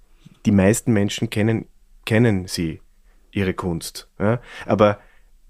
die 0.46 0.52
meisten 0.52 0.94
Menschen 0.94 1.30
kennen, 1.30 1.68
kennen 2.06 2.48
sie, 2.48 2.82
ihre 3.32 3.54
Kunst. 3.54 4.10
Ja? 4.20 4.40
Aber 4.66 5.00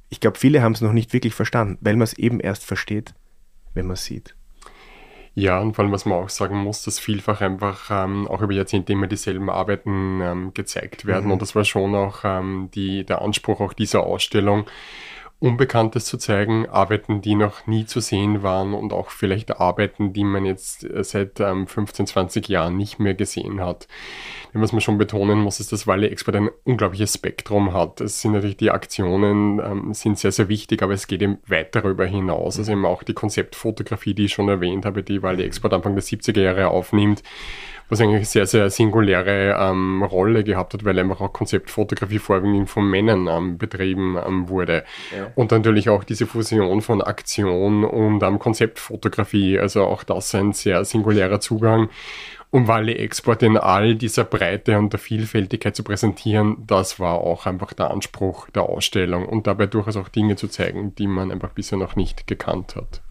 ich 0.09 0.19
glaube, 0.19 0.37
viele 0.37 0.61
haben 0.61 0.73
es 0.73 0.81
noch 0.81 0.93
nicht 0.93 1.13
wirklich 1.13 1.33
verstanden, 1.33 1.77
weil 1.81 1.95
man 1.95 2.03
es 2.03 2.13
eben 2.13 2.39
erst 2.39 2.63
versteht, 2.65 3.13
wenn 3.73 3.87
man 3.87 3.95
es 3.95 4.05
sieht. 4.05 4.35
Ja, 5.35 5.59
und 5.59 5.75
vor 5.75 5.83
allem, 5.83 5.91
was 5.91 6.05
man 6.05 6.19
auch 6.19 6.29
sagen 6.29 6.57
muss, 6.57 6.83
dass 6.83 6.99
vielfach 6.99 7.41
einfach 7.41 7.89
ähm, 7.89 8.27
auch 8.27 8.41
über 8.41 8.53
Jahrzehnte 8.53 8.93
immer 8.93 9.07
dieselben 9.07 9.49
Arbeiten 9.49 10.21
ähm, 10.21 10.53
gezeigt 10.53 11.07
werden. 11.07 11.25
Mhm. 11.25 11.31
Und 11.31 11.41
das 11.41 11.55
war 11.55 11.65
schon 11.65 11.95
auch 11.95 12.19
ähm, 12.23 12.69
die, 12.75 13.03
der 13.03 13.21
Anspruch 13.21 13.59
auch 13.59 13.73
dieser 13.73 14.03
Ausstellung, 14.03 14.65
Unbekanntes 15.43 16.05
zu 16.05 16.17
zeigen, 16.17 16.69
Arbeiten, 16.69 17.21
die 17.21 17.35
noch 17.35 17.67
nie 17.67 17.85
zu 17.85 17.99
sehen 17.99 18.43
waren 18.43 18.73
und 18.73 18.93
auch 18.93 19.09
vielleicht 19.09 19.59
Arbeiten, 19.59 20.13
die 20.13 20.23
man 20.23 20.45
jetzt 20.45 20.85
äh, 20.85 21.03
seit 21.03 21.41
ähm, 21.41 21.67
15, 21.67 22.07
20 22.07 22.47
Jahren 22.47 22.77
nicht 22.77 22.97
mehr 22.97 23.13
gesehen 23.13 23.59
hat. 23.59 23.89
Denn 24.53 24.61
was 24.61 24.71
man 24.71 24.79
schon 24.79 24.97
betonen 24.97 25.39
muss, 25.39 25.59
ist, 25.59 25.73
dass 25.73 25.85
Wally 25.85 26.07
Expert 26.07 26.37
ein 26.37 26.49
unglaubliches 26.63 27.15
Spektrum 27.15 27.73
hat. 27.73 27.99
Es 27.99 28.21
sind 28.21 28.31
natürlich 28.31 28.55
die 28.55 28.71
Aktionen, 28.71 29.59
ähm, 29.59 29.93
sind 29.93 30.17
sehr, 30.17 30.31
sehr 30.31 30.47
wichtig, 30.47 30.81
aber 30.81 30.93
es 30.93 31.07
geht 31.07 31.21
eben 31.21 31.39
weit 31.45 31.75
darüber 31.75 32.05
hinaus. 32.05 32.57
Also 32.57 32.71
eben 32.71 32.85
auch 32.85 33.03
die 33.03 33.13
Konzeptfotografie, 33.13 34.13
die 34.13 34.25
ich 34.25 34.33
schon 34.33 34.47
erwähnt 34.47 34.85
habe, 34.85 35.03
die 35.03 35.21
Wally 35.21 35.43
Expert 35.43 35.73
Anfang 35.73 35.95
der 35.95 36.05
70er 36.05 36.39
Jahre 36.39 36.69
aufnimmt 36.69 37.21
was 37.89 38.01
eigentlich 38.01 38.15
eine 38.15 38.25
sehr, 38.25 38.45
sehr 38.45 38.69
singuläre 38.69 39.55
ähm, 39.59 40.03
Rolle 40.03 40.43
gehabt 40.43 40.73
hat, 40.73 40.85
weil 40.85 40.97
einfach 40.99 41.21
auch 41.21 41.33
Konzeptfotografie 41.33 42.19
vorwiegend 42.19 42.69
von 42.69 42.89
Männern 42.89 43.27
ähm, 43.27 43.57
betrieben 43.57 44.17
ähm, 44.25 44.49
wurde. 44.49 44.83
Ja. 45.15 45.27
Und 45.35 45.51
natürlich 45.51 45.89
auch 45.89 46.03
diese 46.03 46.25
Fusion 46.25 46.81
von 46.81 47.01
Aktion 47.01 47.83
und 47.83 48.23
ähm, 48.23 48.39
Konzeptfotografie, 48.39 49.59
also 49.59 49.83
auch 49.83 50.03
das 50.03 50.33
ein 50.35 50.53
sehr 50.53 50.83
singulärer 50.85 51.39
Zugang. 51.39 51.89
Um 52.49 52.67
Wally 52.67 52.93
Export 52.93 53.41
in 53.41 53.57
all 53.57 53.95
dieser 53.95 54.25
Breite 54.25 54.77
und 54.77 54.93
der 54.93 54.99
Vielfältigkeit 54.99 55.75
zu 55.75 55.83
präsentieren, 55.83 56.57
das 56.67 56.99
war 56.99 57.15
auch 57.15 57.47
einfach 57.47 57.73
der 57.73 57.89
Anspruch 57.89 58.47
der 58.51 58.63
Ausstellung 58.63 59.25
und 59.27 59.47
dabei 59.47 59.65
durchaus 59.65 59.97
auch 59.97 60.07
Dinge 60.07 60.35
zu 60.35 60.47
zeigen, 60.47 60.93
die 60.93 61.07
man 61.07 61.31
einfach 61.31 61.49
bisher 61.49 61.79
noch 61.79 61.95
nicht 61.95 62.27
gekannt 62.27 62.75
hat. 62.75 63.01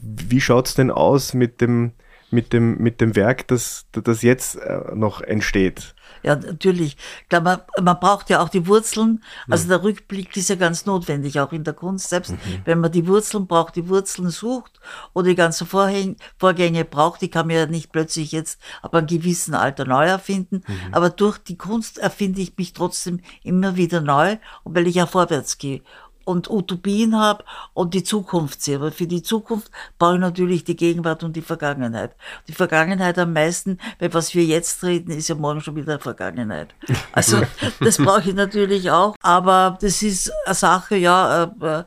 Wie 0.00 0.40
schaut 0.40 0.68
es 0.68 0.74
denn 0.74 0.92
aus 0.92 1.34
mit 1.34 1.60
dem 1.60 1.92
mit 2.32 2.52
dem, 2.52 2.78
mit 2.78 3.00
dem 3.00 3.14
Werk, 3.14 3.46
das, 3.48 3.86
das 3.92 4.22
jetzt 4.22 4.56
äh, 4.56 4.94
noch 4.94 5.20
entsteht. 5.20 5.94
Ja, 6.22 6.36
natürlich. 6.36 6.96
Klar, 7.28 7.42
man, 7.42 7.60
man 7.80 7.98
braucht 7.98 8.30
ja 8.30 8.40
auch 8.40 8.48
die 8.48 8.66
Wurzeln. 8.66 9.22
Also 9.48 9.68
der 9.68 9.82
Rückblick 9.82 10.36
ist 10.36 10.48
ja 10.48 10.54
ganz 10.54 10.86
notwendig, 10.86 11.40
auch 11.40 11.52
in 11.52 11.64
der 11.64 11.74
Kunst. 11.74 12.08
Selbst 12.10 12.32
mhm. 12.32 12.62
wenn 12.64 12.80
man 12.80 12.92
die 12.92 13.06
Wurzeln 13.06 13.46
braucht, 13.46 13.76
die 13.76 13.88
Wurzeln 13.88 14.30
sucht 14.30 14.80
oder 15.14 15.28
die 15.28 15.34
ganzen 15.34 15.66
Vorhäng 15.66 16.16
Vorgänge 16.38 16.84
braucht, 16.84 17.22
die 17.22 17.28
kann 17.28 17.46
man 17.46 17.56
ja 17.56 17.66
nicht 17.66 17.92
plötzlich 17.92 18.32
jetzt 18.32 18.60
ab 18.82 18.94
einem 18.94 19.06
gewissen 19.06 19.54
Alter 19.54 19.84
neu 19.84 20.06
erfinden. 20.06 20.62
Mhm. 20.66 20.94
Aber 20.94 21.10
durch 21.10 21.38
die 21.38 21.56
Kunst 21.56 21.98
erfinde 21.98 22.40
ich 22.40 22.56
mich 22.56 22.72
trotzdem 22.72 23.20
immer 23.42 23.76
wieder 23.76 24.00
neu 24.00 24.36
und 24.62 24.76
weil 24.76 24.86
ich 24.86 24.96
ja 24.96 25.06
vorwärts 25.06 25.58
gehe 25.58 25.82
und 26.24 26.50
Utopien 26.50 27.16
habe 27.18 27.44
und 27.74 27.94
die 27.94 28.04
Zukunft 28.04 28.62
sehe. 28.62 28.76
Aber 28.76 28.92
für 28.92 29.06
die 29.06 29.22
Zukunft 29.22 29.70
brauche 29.98 30.14
ich 30.14 30.20
natürlich 30.20 30.64
die 30.64 30.76
Gegenwart 30.76 31.24
und 31.24 31.36
die 31.36 31.42
Vergangenheit. 31.42 32.14
Die 32.48 32.52
Vergangenheit 32.52 33.18
am 33.18 33.32
meisten, 33.32 33.78
weil 33.98 34.12
was 34.14 34.34
wir 34.34 34.44
jetzt 34.44 34.82
reden, 34.82 35.10
ist 35.10 35.28
ja 35.28 35.34
morgen 35.34 35.60
schon 35.60 35.76
wieder 35.76 35.98
Vergangenheit. 35.98 36.74
Also 37.12 37.42
das 37.80 37.98
brauche 37.98 38.30
ich 38.30 38.34
natürlich 38.34 38.90
auch. 38.90 39.14
Aber 39.20 39.76
das 39.80 40.02
ist 40.02 40.32
eine 40.46 40.54
Sache, 40.54 40.96
ja, 40.96 41.52
äh, 41.60 41.84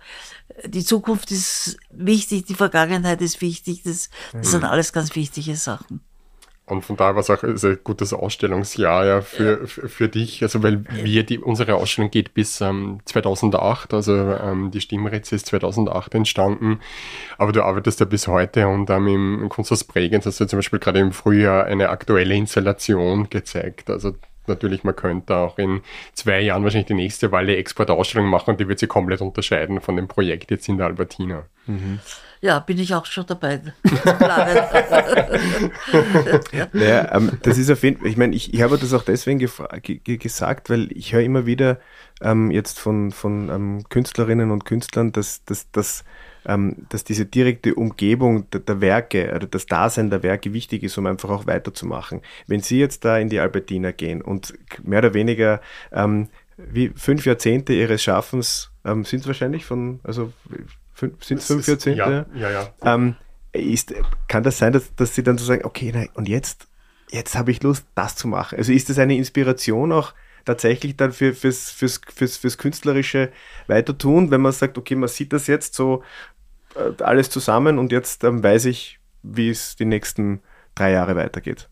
die 0.65 0.83
Zukunft 0.83 1.31
ist 1.31 1.77
wichtig, 1.89 2.45
die 2.45 2.53
Vergangenheit 2.53 3.21
ist 3.21 3.41
wichtig. 3.41 3.83
Das, 3.83 4.09
das 4.31 4.51
sind 4.51 4.63
alles 4.63 4.93
ganz 4.93 5.15
wichtige 5.15 5.55
Sachen. 5.55 6.01
Und 6.67 6.83
von 6.83 6.97
daher 6.97 7.13
war 7.13 7.21
es 7.21 7.29
auch 7.29 7.43
ein 7.43 7.79
gutes 7.83 8.11
Ausstellungsjahr 8.11 9.05
ja, 9.05 9.21
für, 9.21 9.61
ja. 9.61 9.67
für, 9.67 10.09
dich, 10.09 10.41
also 10.41 10.63
weil 10.63 10.83
wir 10.89 11.23
die, 11.23 11.37
unsere 11.37 11.75
Ausstellung 11.75 12.09
geht 12.09 12.33
bis 12.33 12.59
ähm, 12.59 13.01
2008, 13.05 13.93
also 13.93 14.13
ähm, 14.13 14.71
die 14.71 14.81
Stimmritze 14.81 15.35
ist 15.35 15.45
2008 15.45 16.15
entstanden, 16.15 16.79
aber 17.37 17.51
du 17.51 17.63
arbeitest 17.63 17.99
ja 17.99 18.07
bis 18.07 18.27
heute 18.27 18.67
und 18.67 18.89
ähm, 18.89 19.07
im, 19.07 19.43
im 19.43 19.49
Kunsthaus 19.49 19.83
Bregenz 19.83 20.25
hast 20.25 20.39
du 20.39 20.47
zum 20.47 20.57
Beispiel 20.57 20.79
gerade 20.79 20.99
im 20.99 21.11
Frühjahr 21.11 21.65
eine 21.65 21.89
aktuelle 21.89 22.33
Installation 22.33 23.29
gezeigt, 23.29 23.91
also 23.91 24.15
natürlich, 24.47 24.83
man 24.83 24.95
könnte 24.95 25.35
auch 25.35 25.57
in 25.57 25.81
zwei 26.13 26.41
Jahren 26.41 26.63
wahrscheinlich 26.63 26.87
die 26.87 26.93
nächste 26.93 27.31
Walle 27.31 27.55
Export-Ausstellung 27.55 28.27
machen 28.27 28.51
und 28.51 28.59
die 28.59 28.67
wird 28.67 28.79
sich 28.79 28.89
komplett 28.89 29.21
unterscheiden 29.21 29.81
von 29.81 29.95
dem 29.95 30.07
Projekt 30.07 30.51
jetzt 30.51 30.67
in 30.69 30.77
der 30.77 30.87
Albertina. 30.87 31.45
Mhm. 31.67 31.99
Ja, 32.41 32.59
bin 32.59 32.77
ich 32.77 32.93
auch 32.93 33.05
schon 33.05 33.25
dabei. 33.25 33.59
ja. 36.51 36.67
Naja, 36.73 37.15
ähm, 37.15 37.39
das 37.41 37.57
ist 37.57 37.71
auf 37.71 37.81
jeden 37.83 38.01
Fall, 38.01 38.07
ich 38.07 38.17
meine, 38.17 38.35
ich, 38.35 38.53
ich 38.53 38.61
habe 38.61 38.77
das 38.77 38.93
auch 38.93 39.03
deswegen 39.03 39.39
gesagt, 39.39 40.69
weil 40.69 40.91
ich 40.91 41.13
höre 41.13 41.23
immer 41.23 41.45
wieder 41.45 41.79
ähm, 42.21 42.51
jetzt 42.51 42.79
von, 42.79 43.11
von 43.11 43.49
ähm, 43.49 43.83
Künstlerinnen 43.89 44.51
und 44.51 44.65
Künstlern, 44.65 45.11
dass, 45.11 45.43
dass, 45.45 45.71
dass, 45.71 46.03
dass 46.47 47.03
diese 47.03 47.25
direkte 47.25 47.75
Umgebung 47.75 48.49
der, 48.51 48.59
der, 48.61 48.79
Werke 48.79 49.33
oder 49.35 49.47
das 49.47 49.65
Dasein 49.65 50.09
der 50.09 50.21
Werke 50.21 50.53
wichtig 50.53 50.83
ist, 50.83 50.97
um 50.97 51.05
einfach 51.07 51.29
auch 51.29 51.47
weiterzumachen. 51.47 52.21
Wenn 52.47 52.61
Sie 52.61 52.79
jetzt 52.79 53.03
da 53.03 53.17
in 53.17 53.29
die 53.29 53.39
Albertina 53.39 53.91
gehen 53.91 54.21
und 54.21 54.53
mehr 54.83 54.99
oder 54.99 55.13
weniger 55.13 55.59
ähm, 55.91 56.29
wie 56.57 56.89
fünf 56.95 57.25
Jahrzehnte 57.25 57.73
Ihres 57.73 58.03
Schaffens 58.03 58.71
ähm, 58.85 59.03
sind 59.03 59.21
es 59.21 59.27
wahrscheinlich 59.27 59.65
von, 59.65 59.99
also 60.03 60.31
sind 61.19 61.39
es 61.39 61.47
fünf 61.47 61.67
Jahrzehnte? 61.67 62.27
Ja, 62.35 62.49
ja, 62.49 62.51
ja. 62.51 62.73
Ähm, 62.81 63.15
ist, 63.51 63.93
kann 64.27 64.43
das 64.43 64.57
sein, 64.57 64.73
dass, 64.73 64.93
dass 64.95 65.15
Sie 65.15 65.23
dann 65.23 65.37
so 65.37 65.45
sagen, 65.45 65.65
okay, 65.65 65.91
nein, 65.93 66.09
und 66.13 66.29
jetzt, 66.29 66.67
jetzt 67.09 67.35
habe 67.35 67.51
ich 67.51 67.63
Lust, 67.63 67.85
das 67.95 68.15
zu 68.15 68.27
machen? 68.27 68.57
Also 68.57 68.71
ist 68.71 68.89
das 68.89 68.99
eine 68.99 69.15
Inspiration 69.15 69.91
auch 69.91 70.13
tatsächlich 70.45 70.95
dann 70.95 71.11
für, 71.11 71.33
fürs, 71.33 71.71
fürs, 71.71 71.99
fürs, 72.13 72.37
fürs 72.37 72.57
künstlerische 72.57 73.31
Weitertun, 73.67 74.31
wenn 74.31 74.41
man 74.41 74.51
sagt, 74.51 74.77
okay, 74.77 74.95
man 74.95 75.09
sieht 75.09 75.33
das 75.33 75.47
jetzt 75.47 75.73
so 75.73 76.03
alles 76.99 77.29
zusammen 77.29 77.79
und 77.79 77.91
jetzt 77.91 78.23
ähm, 78.23 78.43
weiß 78.43 78.65
ich, 78.65 78.99
wie 79.23 79.49
es 79.49 79.75
die 79.75 79.85
nächsten 79.85 80.41
drei 80.75 80.91
Jahre 80.91 81.15
weitergeht? 81.15 81.69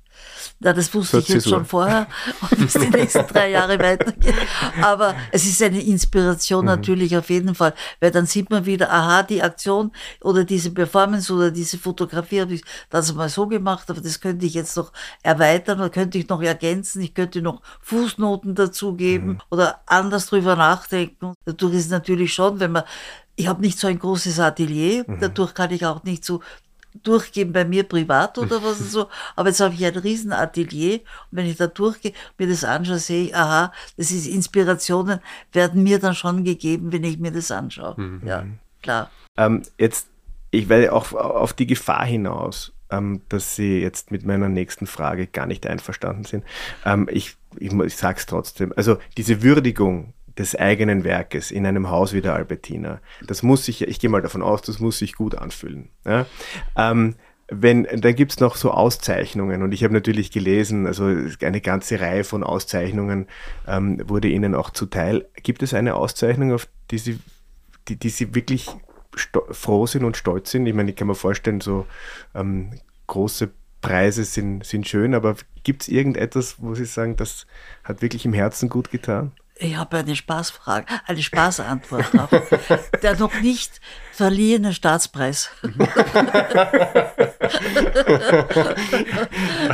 Na, 0.60 0.72
das 0.72 0.94
wusste 0.94 1.20
ich 1.20 1.28
jetzt 1.28 1.50
schon 1.50 1.66
vorher, 1.66 2.08
ob 2.42 2.60
es 2.60 2.74
die 2.74 2.90
nächsten 2.90 3.26
drei 3.28 3.50
Jahre 3.50 3.78
weitergeht. 3.80 4.36
Aber 4.82 5.16
es 5.32 5.46
ist 5.46 5.62
eine 5.62 5.82
Inspiration 5.82 6.62
mhm. 6.62 6.68
natürlich 6.68 7.18
auf 7.18 7.30
jeden 7.30 7.56
Fall, 7.56 7.74
weil 8.00 8.12
dann 8.12 8.26
sieht 8.26 8.50
man 8.50 8.66
wieder, 8.66 8.92
aha, 8.92 9.24
die 9.24 9.42
Aktion 9.42 9.92
oder 10.22 10.44
diese 10.44 10.72
Performance 10.72 11.34
oder 11.34 11.52
diese 11.52 11.78
Fotografie 11.78 12.42
habe 12.42 12.54
ich 12.54 12.64
das 12.90 13.14
mal 13.14 13.30
so 13.30 13.48
gemacht, 13.48 13.90
aber 13.90 14.02
das 14.02 14.22
könnte 14.22 14.46
ich 14.46 14.54
jetzt 14.54 14.78
noch 14.78 14.94
erweitern 15.22 15.80
oder 15.80 15.90
könnte 15.90 16.18
ich 16.18 16.30
noch 16.30 16.42
ergänzen, 16.42 17.02
ich 17.02 17.14
könnte 17.14 17.42
noch 17.42 17.62
Fußnoten 17.82 18.56
dazugeben 18.56 19.28
mhm. 19.28 19.42
oder 19.50 19.82
anders 19.86 20.28
drüber 20.28 20.56
nachdenken. 20.56 21.34
Dadurch 21.46 21.74
ist 21.74 21.92
natürlich 21.92 22.34
schon, 22.34 22.60
wenn 22.60 22.72
man 22.72 22.84
ich 23.36 23.48
habe 23.48 23.62
nicht 23.62 23.80
so 23.80 23.88
ein 23.88 24.00
großes 24.00 24.40
Atelier, 24.40 25.06
mhm. 25.08 25.20
dadurch 25.20 25.54
kann 25.54 25.72
ich 25.72 25.86
auch 25.86 26.04
nicht 26.04 26.24
so 26.24 26.42
durchgehen 27.02 27.52
bei 27.52 27.66
mir 27.66 27.84
privat 27.84 28.38
oder 28.38 28.62
was 28.64 28.78
so. 28.92 29.08
Aber 29.36 29.50
jetzt 29.50 29.60
habe 29.60 29.74
ich 29.74 29.86
ein 29.86 29.96
Riesenatelier 29.96 30.96
und 30.96 31.38
wenn 31.38 31.46
ich 31.46 31.58
da 31.58 31.68
durchgehe, 31.68 32.14
mir 32.38 32.48
das 32.48 32.64
anschaue, 32.64 33.00
sehe 33.00 33.26
ich, 33.26 33.36
aha, 33.36 33.72
das 33.98 34.12
ist 34.12 34.28
Inspirationen, 34.28 35.20
werden 35.52 35.84
mir 35.84 36.00
dann 36.00 36.16
schon 36.16 36.44
gegeben, 36.44 36.92
wenn 36.92 37.04
ich 37.04 37.18
mir 37.18 37.32
das 37.32 37.52
anschaue. 37.52 38.00
Mhm. 38.00 38.22
Ja, 38.26 38.46
klar. 38.82 39.10
Ähm, 39.38 39.64
jetzt, 39.80 40.08
ich 40.52 40.70
werde 40.70 40.94
auch 40.94 41.14
auf 41.14 41.54
die 41.54 41.66
Gefahr 41.66 42.06
hinaus, 42.06 42.72
ähm, 42.92 43.22
dass 43.30 43.56
Sie 43.56 43.80
jetzt 43.80 44.12
mit 44.12 44.26
meiner 44.26 44.50
nächsten 44.50 44.86
Frage 44.86 45.26
gar 45.26 45.48
nicht 45.48 45.66
einverstanden 45.66 46.26
sind. 46.26 46.44
Ähm, 46.86 47.10
ich, 47.12 47.36
ich, 47.58 47.74
ich 47.74 47.96
sage 47.96 48.20
es 48.20 48.28
trotzdem. 48.28 48.72
Also 48.76 48.98
diese 49.18 49.42
Würdigung 49.42 50.14
des 50.38 50.56
eigenen 50.56 51.04
Werkes 51.04 51.52
in 51.52 51.66
einem 51.66 51.90
Haus 51.90 52.14
wie 52.14 52.22
der 52.22 52.34
Albertina. 52.34 53.00
Das 53.26 53.44
muss 53.44 53.66
sich, 53.66 53.82
ich 53.82 54.00
gehe 54.00 54.10
mal 54.10 54.22
davon 54.22 54.42
aus, 54.42 54.62
das 54.62 54.80
muss 54.80 54.98
sich 54.98 55.14
gut 55.14 55.36
anfühlen. 55.36 55.90
Ja? 56.06 56.26
Ähm, 56.76 57.16
wenn, 57.50 57.84
dann 57.84 58.16
gibt's 58.16 58.40
noch 58.40 58.56
so 58.56 58.72
Auszeichnungen 58.72 59.62
und 59.64 59.74
ich 59.74 59.84
habe 59.84 59.94
natürlich 59.94 60.32
gelesen, 60.32 60.88
also 60.88 61.06
eine 61.42 61.62
ganze 61.62 62.00
Reihe 62.00 62.24
von 62.24 62.44
Auszeichnungen 62.44 63.28
ähm, 63.68 64.02
wurde 64.08 64.30
Ihnen 64.30 64.56
auch 64.56 64.70
zuteil. 64.70 65.28
Gibt 65.44 65.62
es 65.62 65.74
eine 65.74 65.96
Auszeichnung, 65.96 66.54
auf 66.54 66.68
die 66.90 66.98
Sie, 66.98 67.20
die, 67.88 67.98
die 67.98 68.10
Sie 68.10 68.34
wirklich 68.34 68.70
froh 69.52 69.86
sind 69.86 70.04
und 70.06 70.18
stolz 70.18 70.52
sind? 70.52 70.66
Ich 70.66 70.74
meine, 70.74 70.92
ich 70.92 70.96
kann 70.96 71.08
mir 71.08 71.16
vorstellen, 71.16 71.62
so 71.62 71.86
ähm, 72.34 72.80
große 73.08 73.52
Preise 73.82 74.24
sind, 74.24 74.66
sind 74.66 74.88
schön, 74.88 75.14
aber 75.14 75.36
gibt 75.64 75.84
es 75.84 75.90
irgendetwas, 75.90 76.56
wo 76.60 76.74
Sie 76.74 76.86
sagen, 76.86 77.18
das 77.18 77.46
hat 77.84 78.02
wirklich 78.02 78.26
im 78.26 78.34
Herzen 78.34 78.70
gut 78.70 78.90
getan? 78.90 79.34
Ich 79.64 79.78
habe 79.78 79.98
eine 80.00 80.14
Spaßfrage, 80.14 80.86
eine 81.08 81.24
Spaßantwort 81.24 82.14
drauf. 82.14 82.30
Der 83.02 83.16
noch 83.16 83.34
nicht 83.40 83.80
verliehene 84.12 84.74
Staatspreis. 84.74 85.52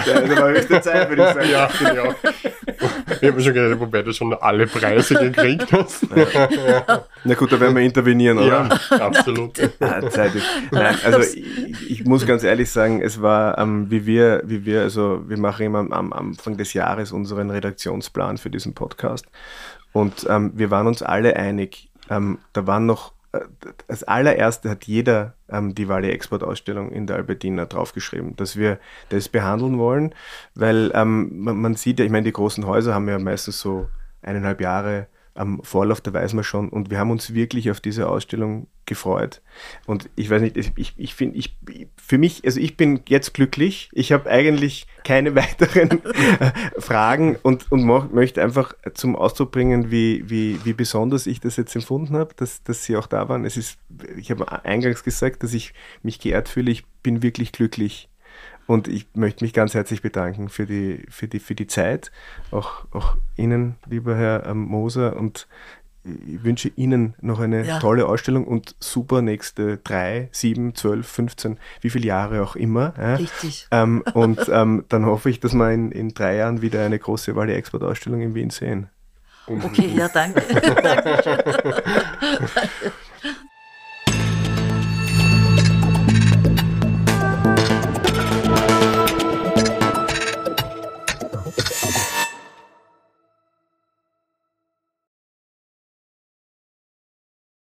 ja, 0.06 0.22
da 0.22 0.42
war 0.42 0.50
höchste 0.50 0.82
Zeit, 0.82 1.10
würde 1.10 1.28
ich 1.28 1.34
sagen. 1.34 1.50
Ja, 1.52 1.70
genau. 1.80 2.16
Ich 3.22 3.28
habe 3.28 3.42
schon 3.42 3.54
gedacht, 3.54 3.80
wobei 3.80 4.02
du 4.02 4.14
schon 4.14 4.34
alle 4.34 4.68
Preise 4.68 5.16
gekriegt 5.16 5.72
hast. 5.72 6.04
Ja. 6.16 7.06
Na 7.24 7.34
gut, 7.36 7.52
da 7.52 7.60
werden 7.60 7.76
wir 7.76 7.84
intervenieren, 7.84 8.38
oder? 8.38 8.70
Ja, 8.92 8.98
absolut. 9.00 9.58
Nein, 9.80 10.96
also 11.04 11.20
ich, 11.20 11.92
ich, 11.92 12.06
muss 12.06 12.26
ganz 12.26 12.44
ehrlich 12.44 12.72
sagen, 12.72 13.02
es 13.02 13.22
war, 13.22 13.58
ähm, 13.58 13.90
wie 13.90 14.06
wir, 14.06 14.42
wie 14.46 14.66
wir, 14.66 14.82
also 14.82 15.24
wir 15.28 15.38
machen 15.38 15.66
immer 15.66 15.80
am, 15.80 15.92
am 15.92 16.14
Anfang 16.14 16.58
des 16.58 16.74
Jahres 16.74 17.12
unseren 17.12 17.50
Redaktionsplan 17.50 18.38
für 18.38 18.50
diesen 18.50 18.74
Podcast. 18.74 19.26
Und 19.92 20.26
ähm, 20.30 20.52
wir 20.56 20.72
waren 20.72 20.88
uns 20.88 21.02
alle 21.02 21.36
einig, 21.36 21.90
ähm, 22.10 22.40
da 22.54 22.68
waren 22.68 22.86
noch, 22.86 23.14
als 23.88 24.04
allererste 24.04 24.70
hat 24.70 24.86
jeder 24.86 25.36
ähm, 25.50 25.76
die 25.76 25.88
Wally 25.88 26.10
Export 26.10 26.44
Ausstellung 26.44 26.92
in 26.92 27.06
der 27.06 27.18
Albertina 27.18 27.66
draufgeschrieben, 27.66 28.36
dass 28.36 28.56
wir 28.56 28.80
das 29.10 29.30
behandeln 29.30 29.78
wollen, 29.78 30.16
weil 30.56 30.92
ähm, 30.96 31.44
man, 31.44 31.58
man, 31.58 31.76
sieht 31.76 32.00
ja, 32.00 32.06
ich 32.06 32.12
meine, 32.12 32.26
die 32.26 32.32
großen 32.32 32.66
Häuser 32.66 32.94
haben 32.94 33.08
ja 33.08 33.20
meistens 33.20 33.60
so 33.60 33.88
eineinhalb 34.22 34.62
Jahre 34.62 35.08
am 35.40 35.64
Vorlauf, 35.64 36.02
da 36.02 36.14
weiß 36.14 36.34
man 36.34 36.44
schon. 36.44 36.70
Und 36.70 36.90
wir 36.92 37.00
haben 37.00 37.12
uns 37.12 37.34
wirklich 37.34 37.72
auf 37.72 37.80
diese 37.80 38.10
Ausstellung 38.10 38.68
gefreut. 38.86 39.42
Und 39.86 40.10
ich 40.16 40.30
weiß 40.30 40.42
nicht, 40.42 40.58
ich, 40.58 40.94
ich 40.98 41.16
finde, 41.16 41.38
ich, 41.38 41.58
für 41.96 42.18
mich, 42.18 42.44
also 42.44 42.60
ich 42.60 42.76
bin 42.76 43.02
jetzt 43.08 43.34
glücklich. 43.34 43.90
Ich 43.94 44.12
habe 44.12 44.30
eigentlich 44.30 44.86
keine 45.06 45.36
weiteren 45.36 46.04
äh, 46.04 46.52
Fragen 46.78 47.38
und, 47.42 47.72
und 47.72 47.86
möchte 48.14 48.44
einfach 48.44 48.74
zum 48.94 49.16
Ausdruck 49.16 49.52
bringen, 49.52 49.92
wie, 49.92 50.30
wie, 50.30 50.60
wie 50.66 50.74
besonders 50.74 51.26
ich 51.26 51.40
das 51.40 51.56
jetzt 51.56 51.76
empfunden 51.76 52.18
habe, 52.18 52.34
dass, 52.36 52.64
dass 52.64 52.84
Sie 52.84 52.98
auch 52.98 53.08
da 53.08 53.30
waren. 53.30 53.46
Es 53.46 53.56
ist, 53.56 53.80
ich 54.18 54.32
habe 54.32 54.66
eingangs 54.66 55.04
gesagt, 55.04 55.44
dass 55.44 55.54
ich 55.54 55.74
mich 56.04 56.20
geehrt 56.20 56.50
fühle. 56.50 56.72
Ich 56.72 56.86
bin 57.02 57.24
wirklich 57.24 57.54
glücklich 57.54 58.10
und 58.70 58.88
ich 58.88 59.08
möchte 59.16 59.44
mich 59.44 59.54
ganz 59.54 59.74
herzlich 59.74 60.04
bedanken 60.04 60.48
für 60.48 60.68
die, 60.68 61.04
für 61.10 61.28
die, 61.28 61.40
für 61.40 61.56
die 61.56 61.66
Zeit, 61.66 62.12
auch, 62.52 62.86
auch 62.92 63.18
Ihnen, 63.36 63.78
lieber 63.88 64.16
Herr 64.16 64.46
ähm, 64.46 64.60
Moser. 64.60 65.16
Und 65.16 65.48
ich 66.04 66.44
wünsche 66.44 66.70
Ihnen 66.76 67.16
noch 67.20 67.40
eine 67.40 67.66
ja. 67.66 67.80
tolle 67.80 68.06
Ausstellung 68.06 68.46
und 68.46 68.76
super 68.80 69.24
nächste 69.24 69.78
drei, 69.78 70.30
sieben, 70.32 70.76
zwölf, 70.76 71.08
15, 71.08 71.58
wie 71.82 71.90
viele 71.90 72.06
Jahre 72.06 72.44
auch 72.44 72.56
immer. 72.56 72.94
Ja? 72.96 73.16
Richtig. 73.16 73.68
Ähm, 73.72 74.04
und 74.14 74.40
ähm, 74.54 74.86
dann 74.88 75.08
hoffe 75.08 75.32
ich, 75.32 75.40
dass 75.40 75.56
wir 75.56 75.72
in, 75.72 75.92
in 75.92 76.14
drei 76.14 76.36
Jahren 76.36 76.62
wieder 76.62 76.86
eine 76.86 77.00
große 77.00 77.36
Wally 77.36 77.54
Export 77.54 77.82
Ausstellung 77.82 78.22
in 78.22 78.36
Wien 78.36 78.52
sehen. 78.52 78.90
Okay, 79.48 79.94
ja, 79.96 80.08
danke. 80.10 80.42
Dankeschön. 80.84 81.40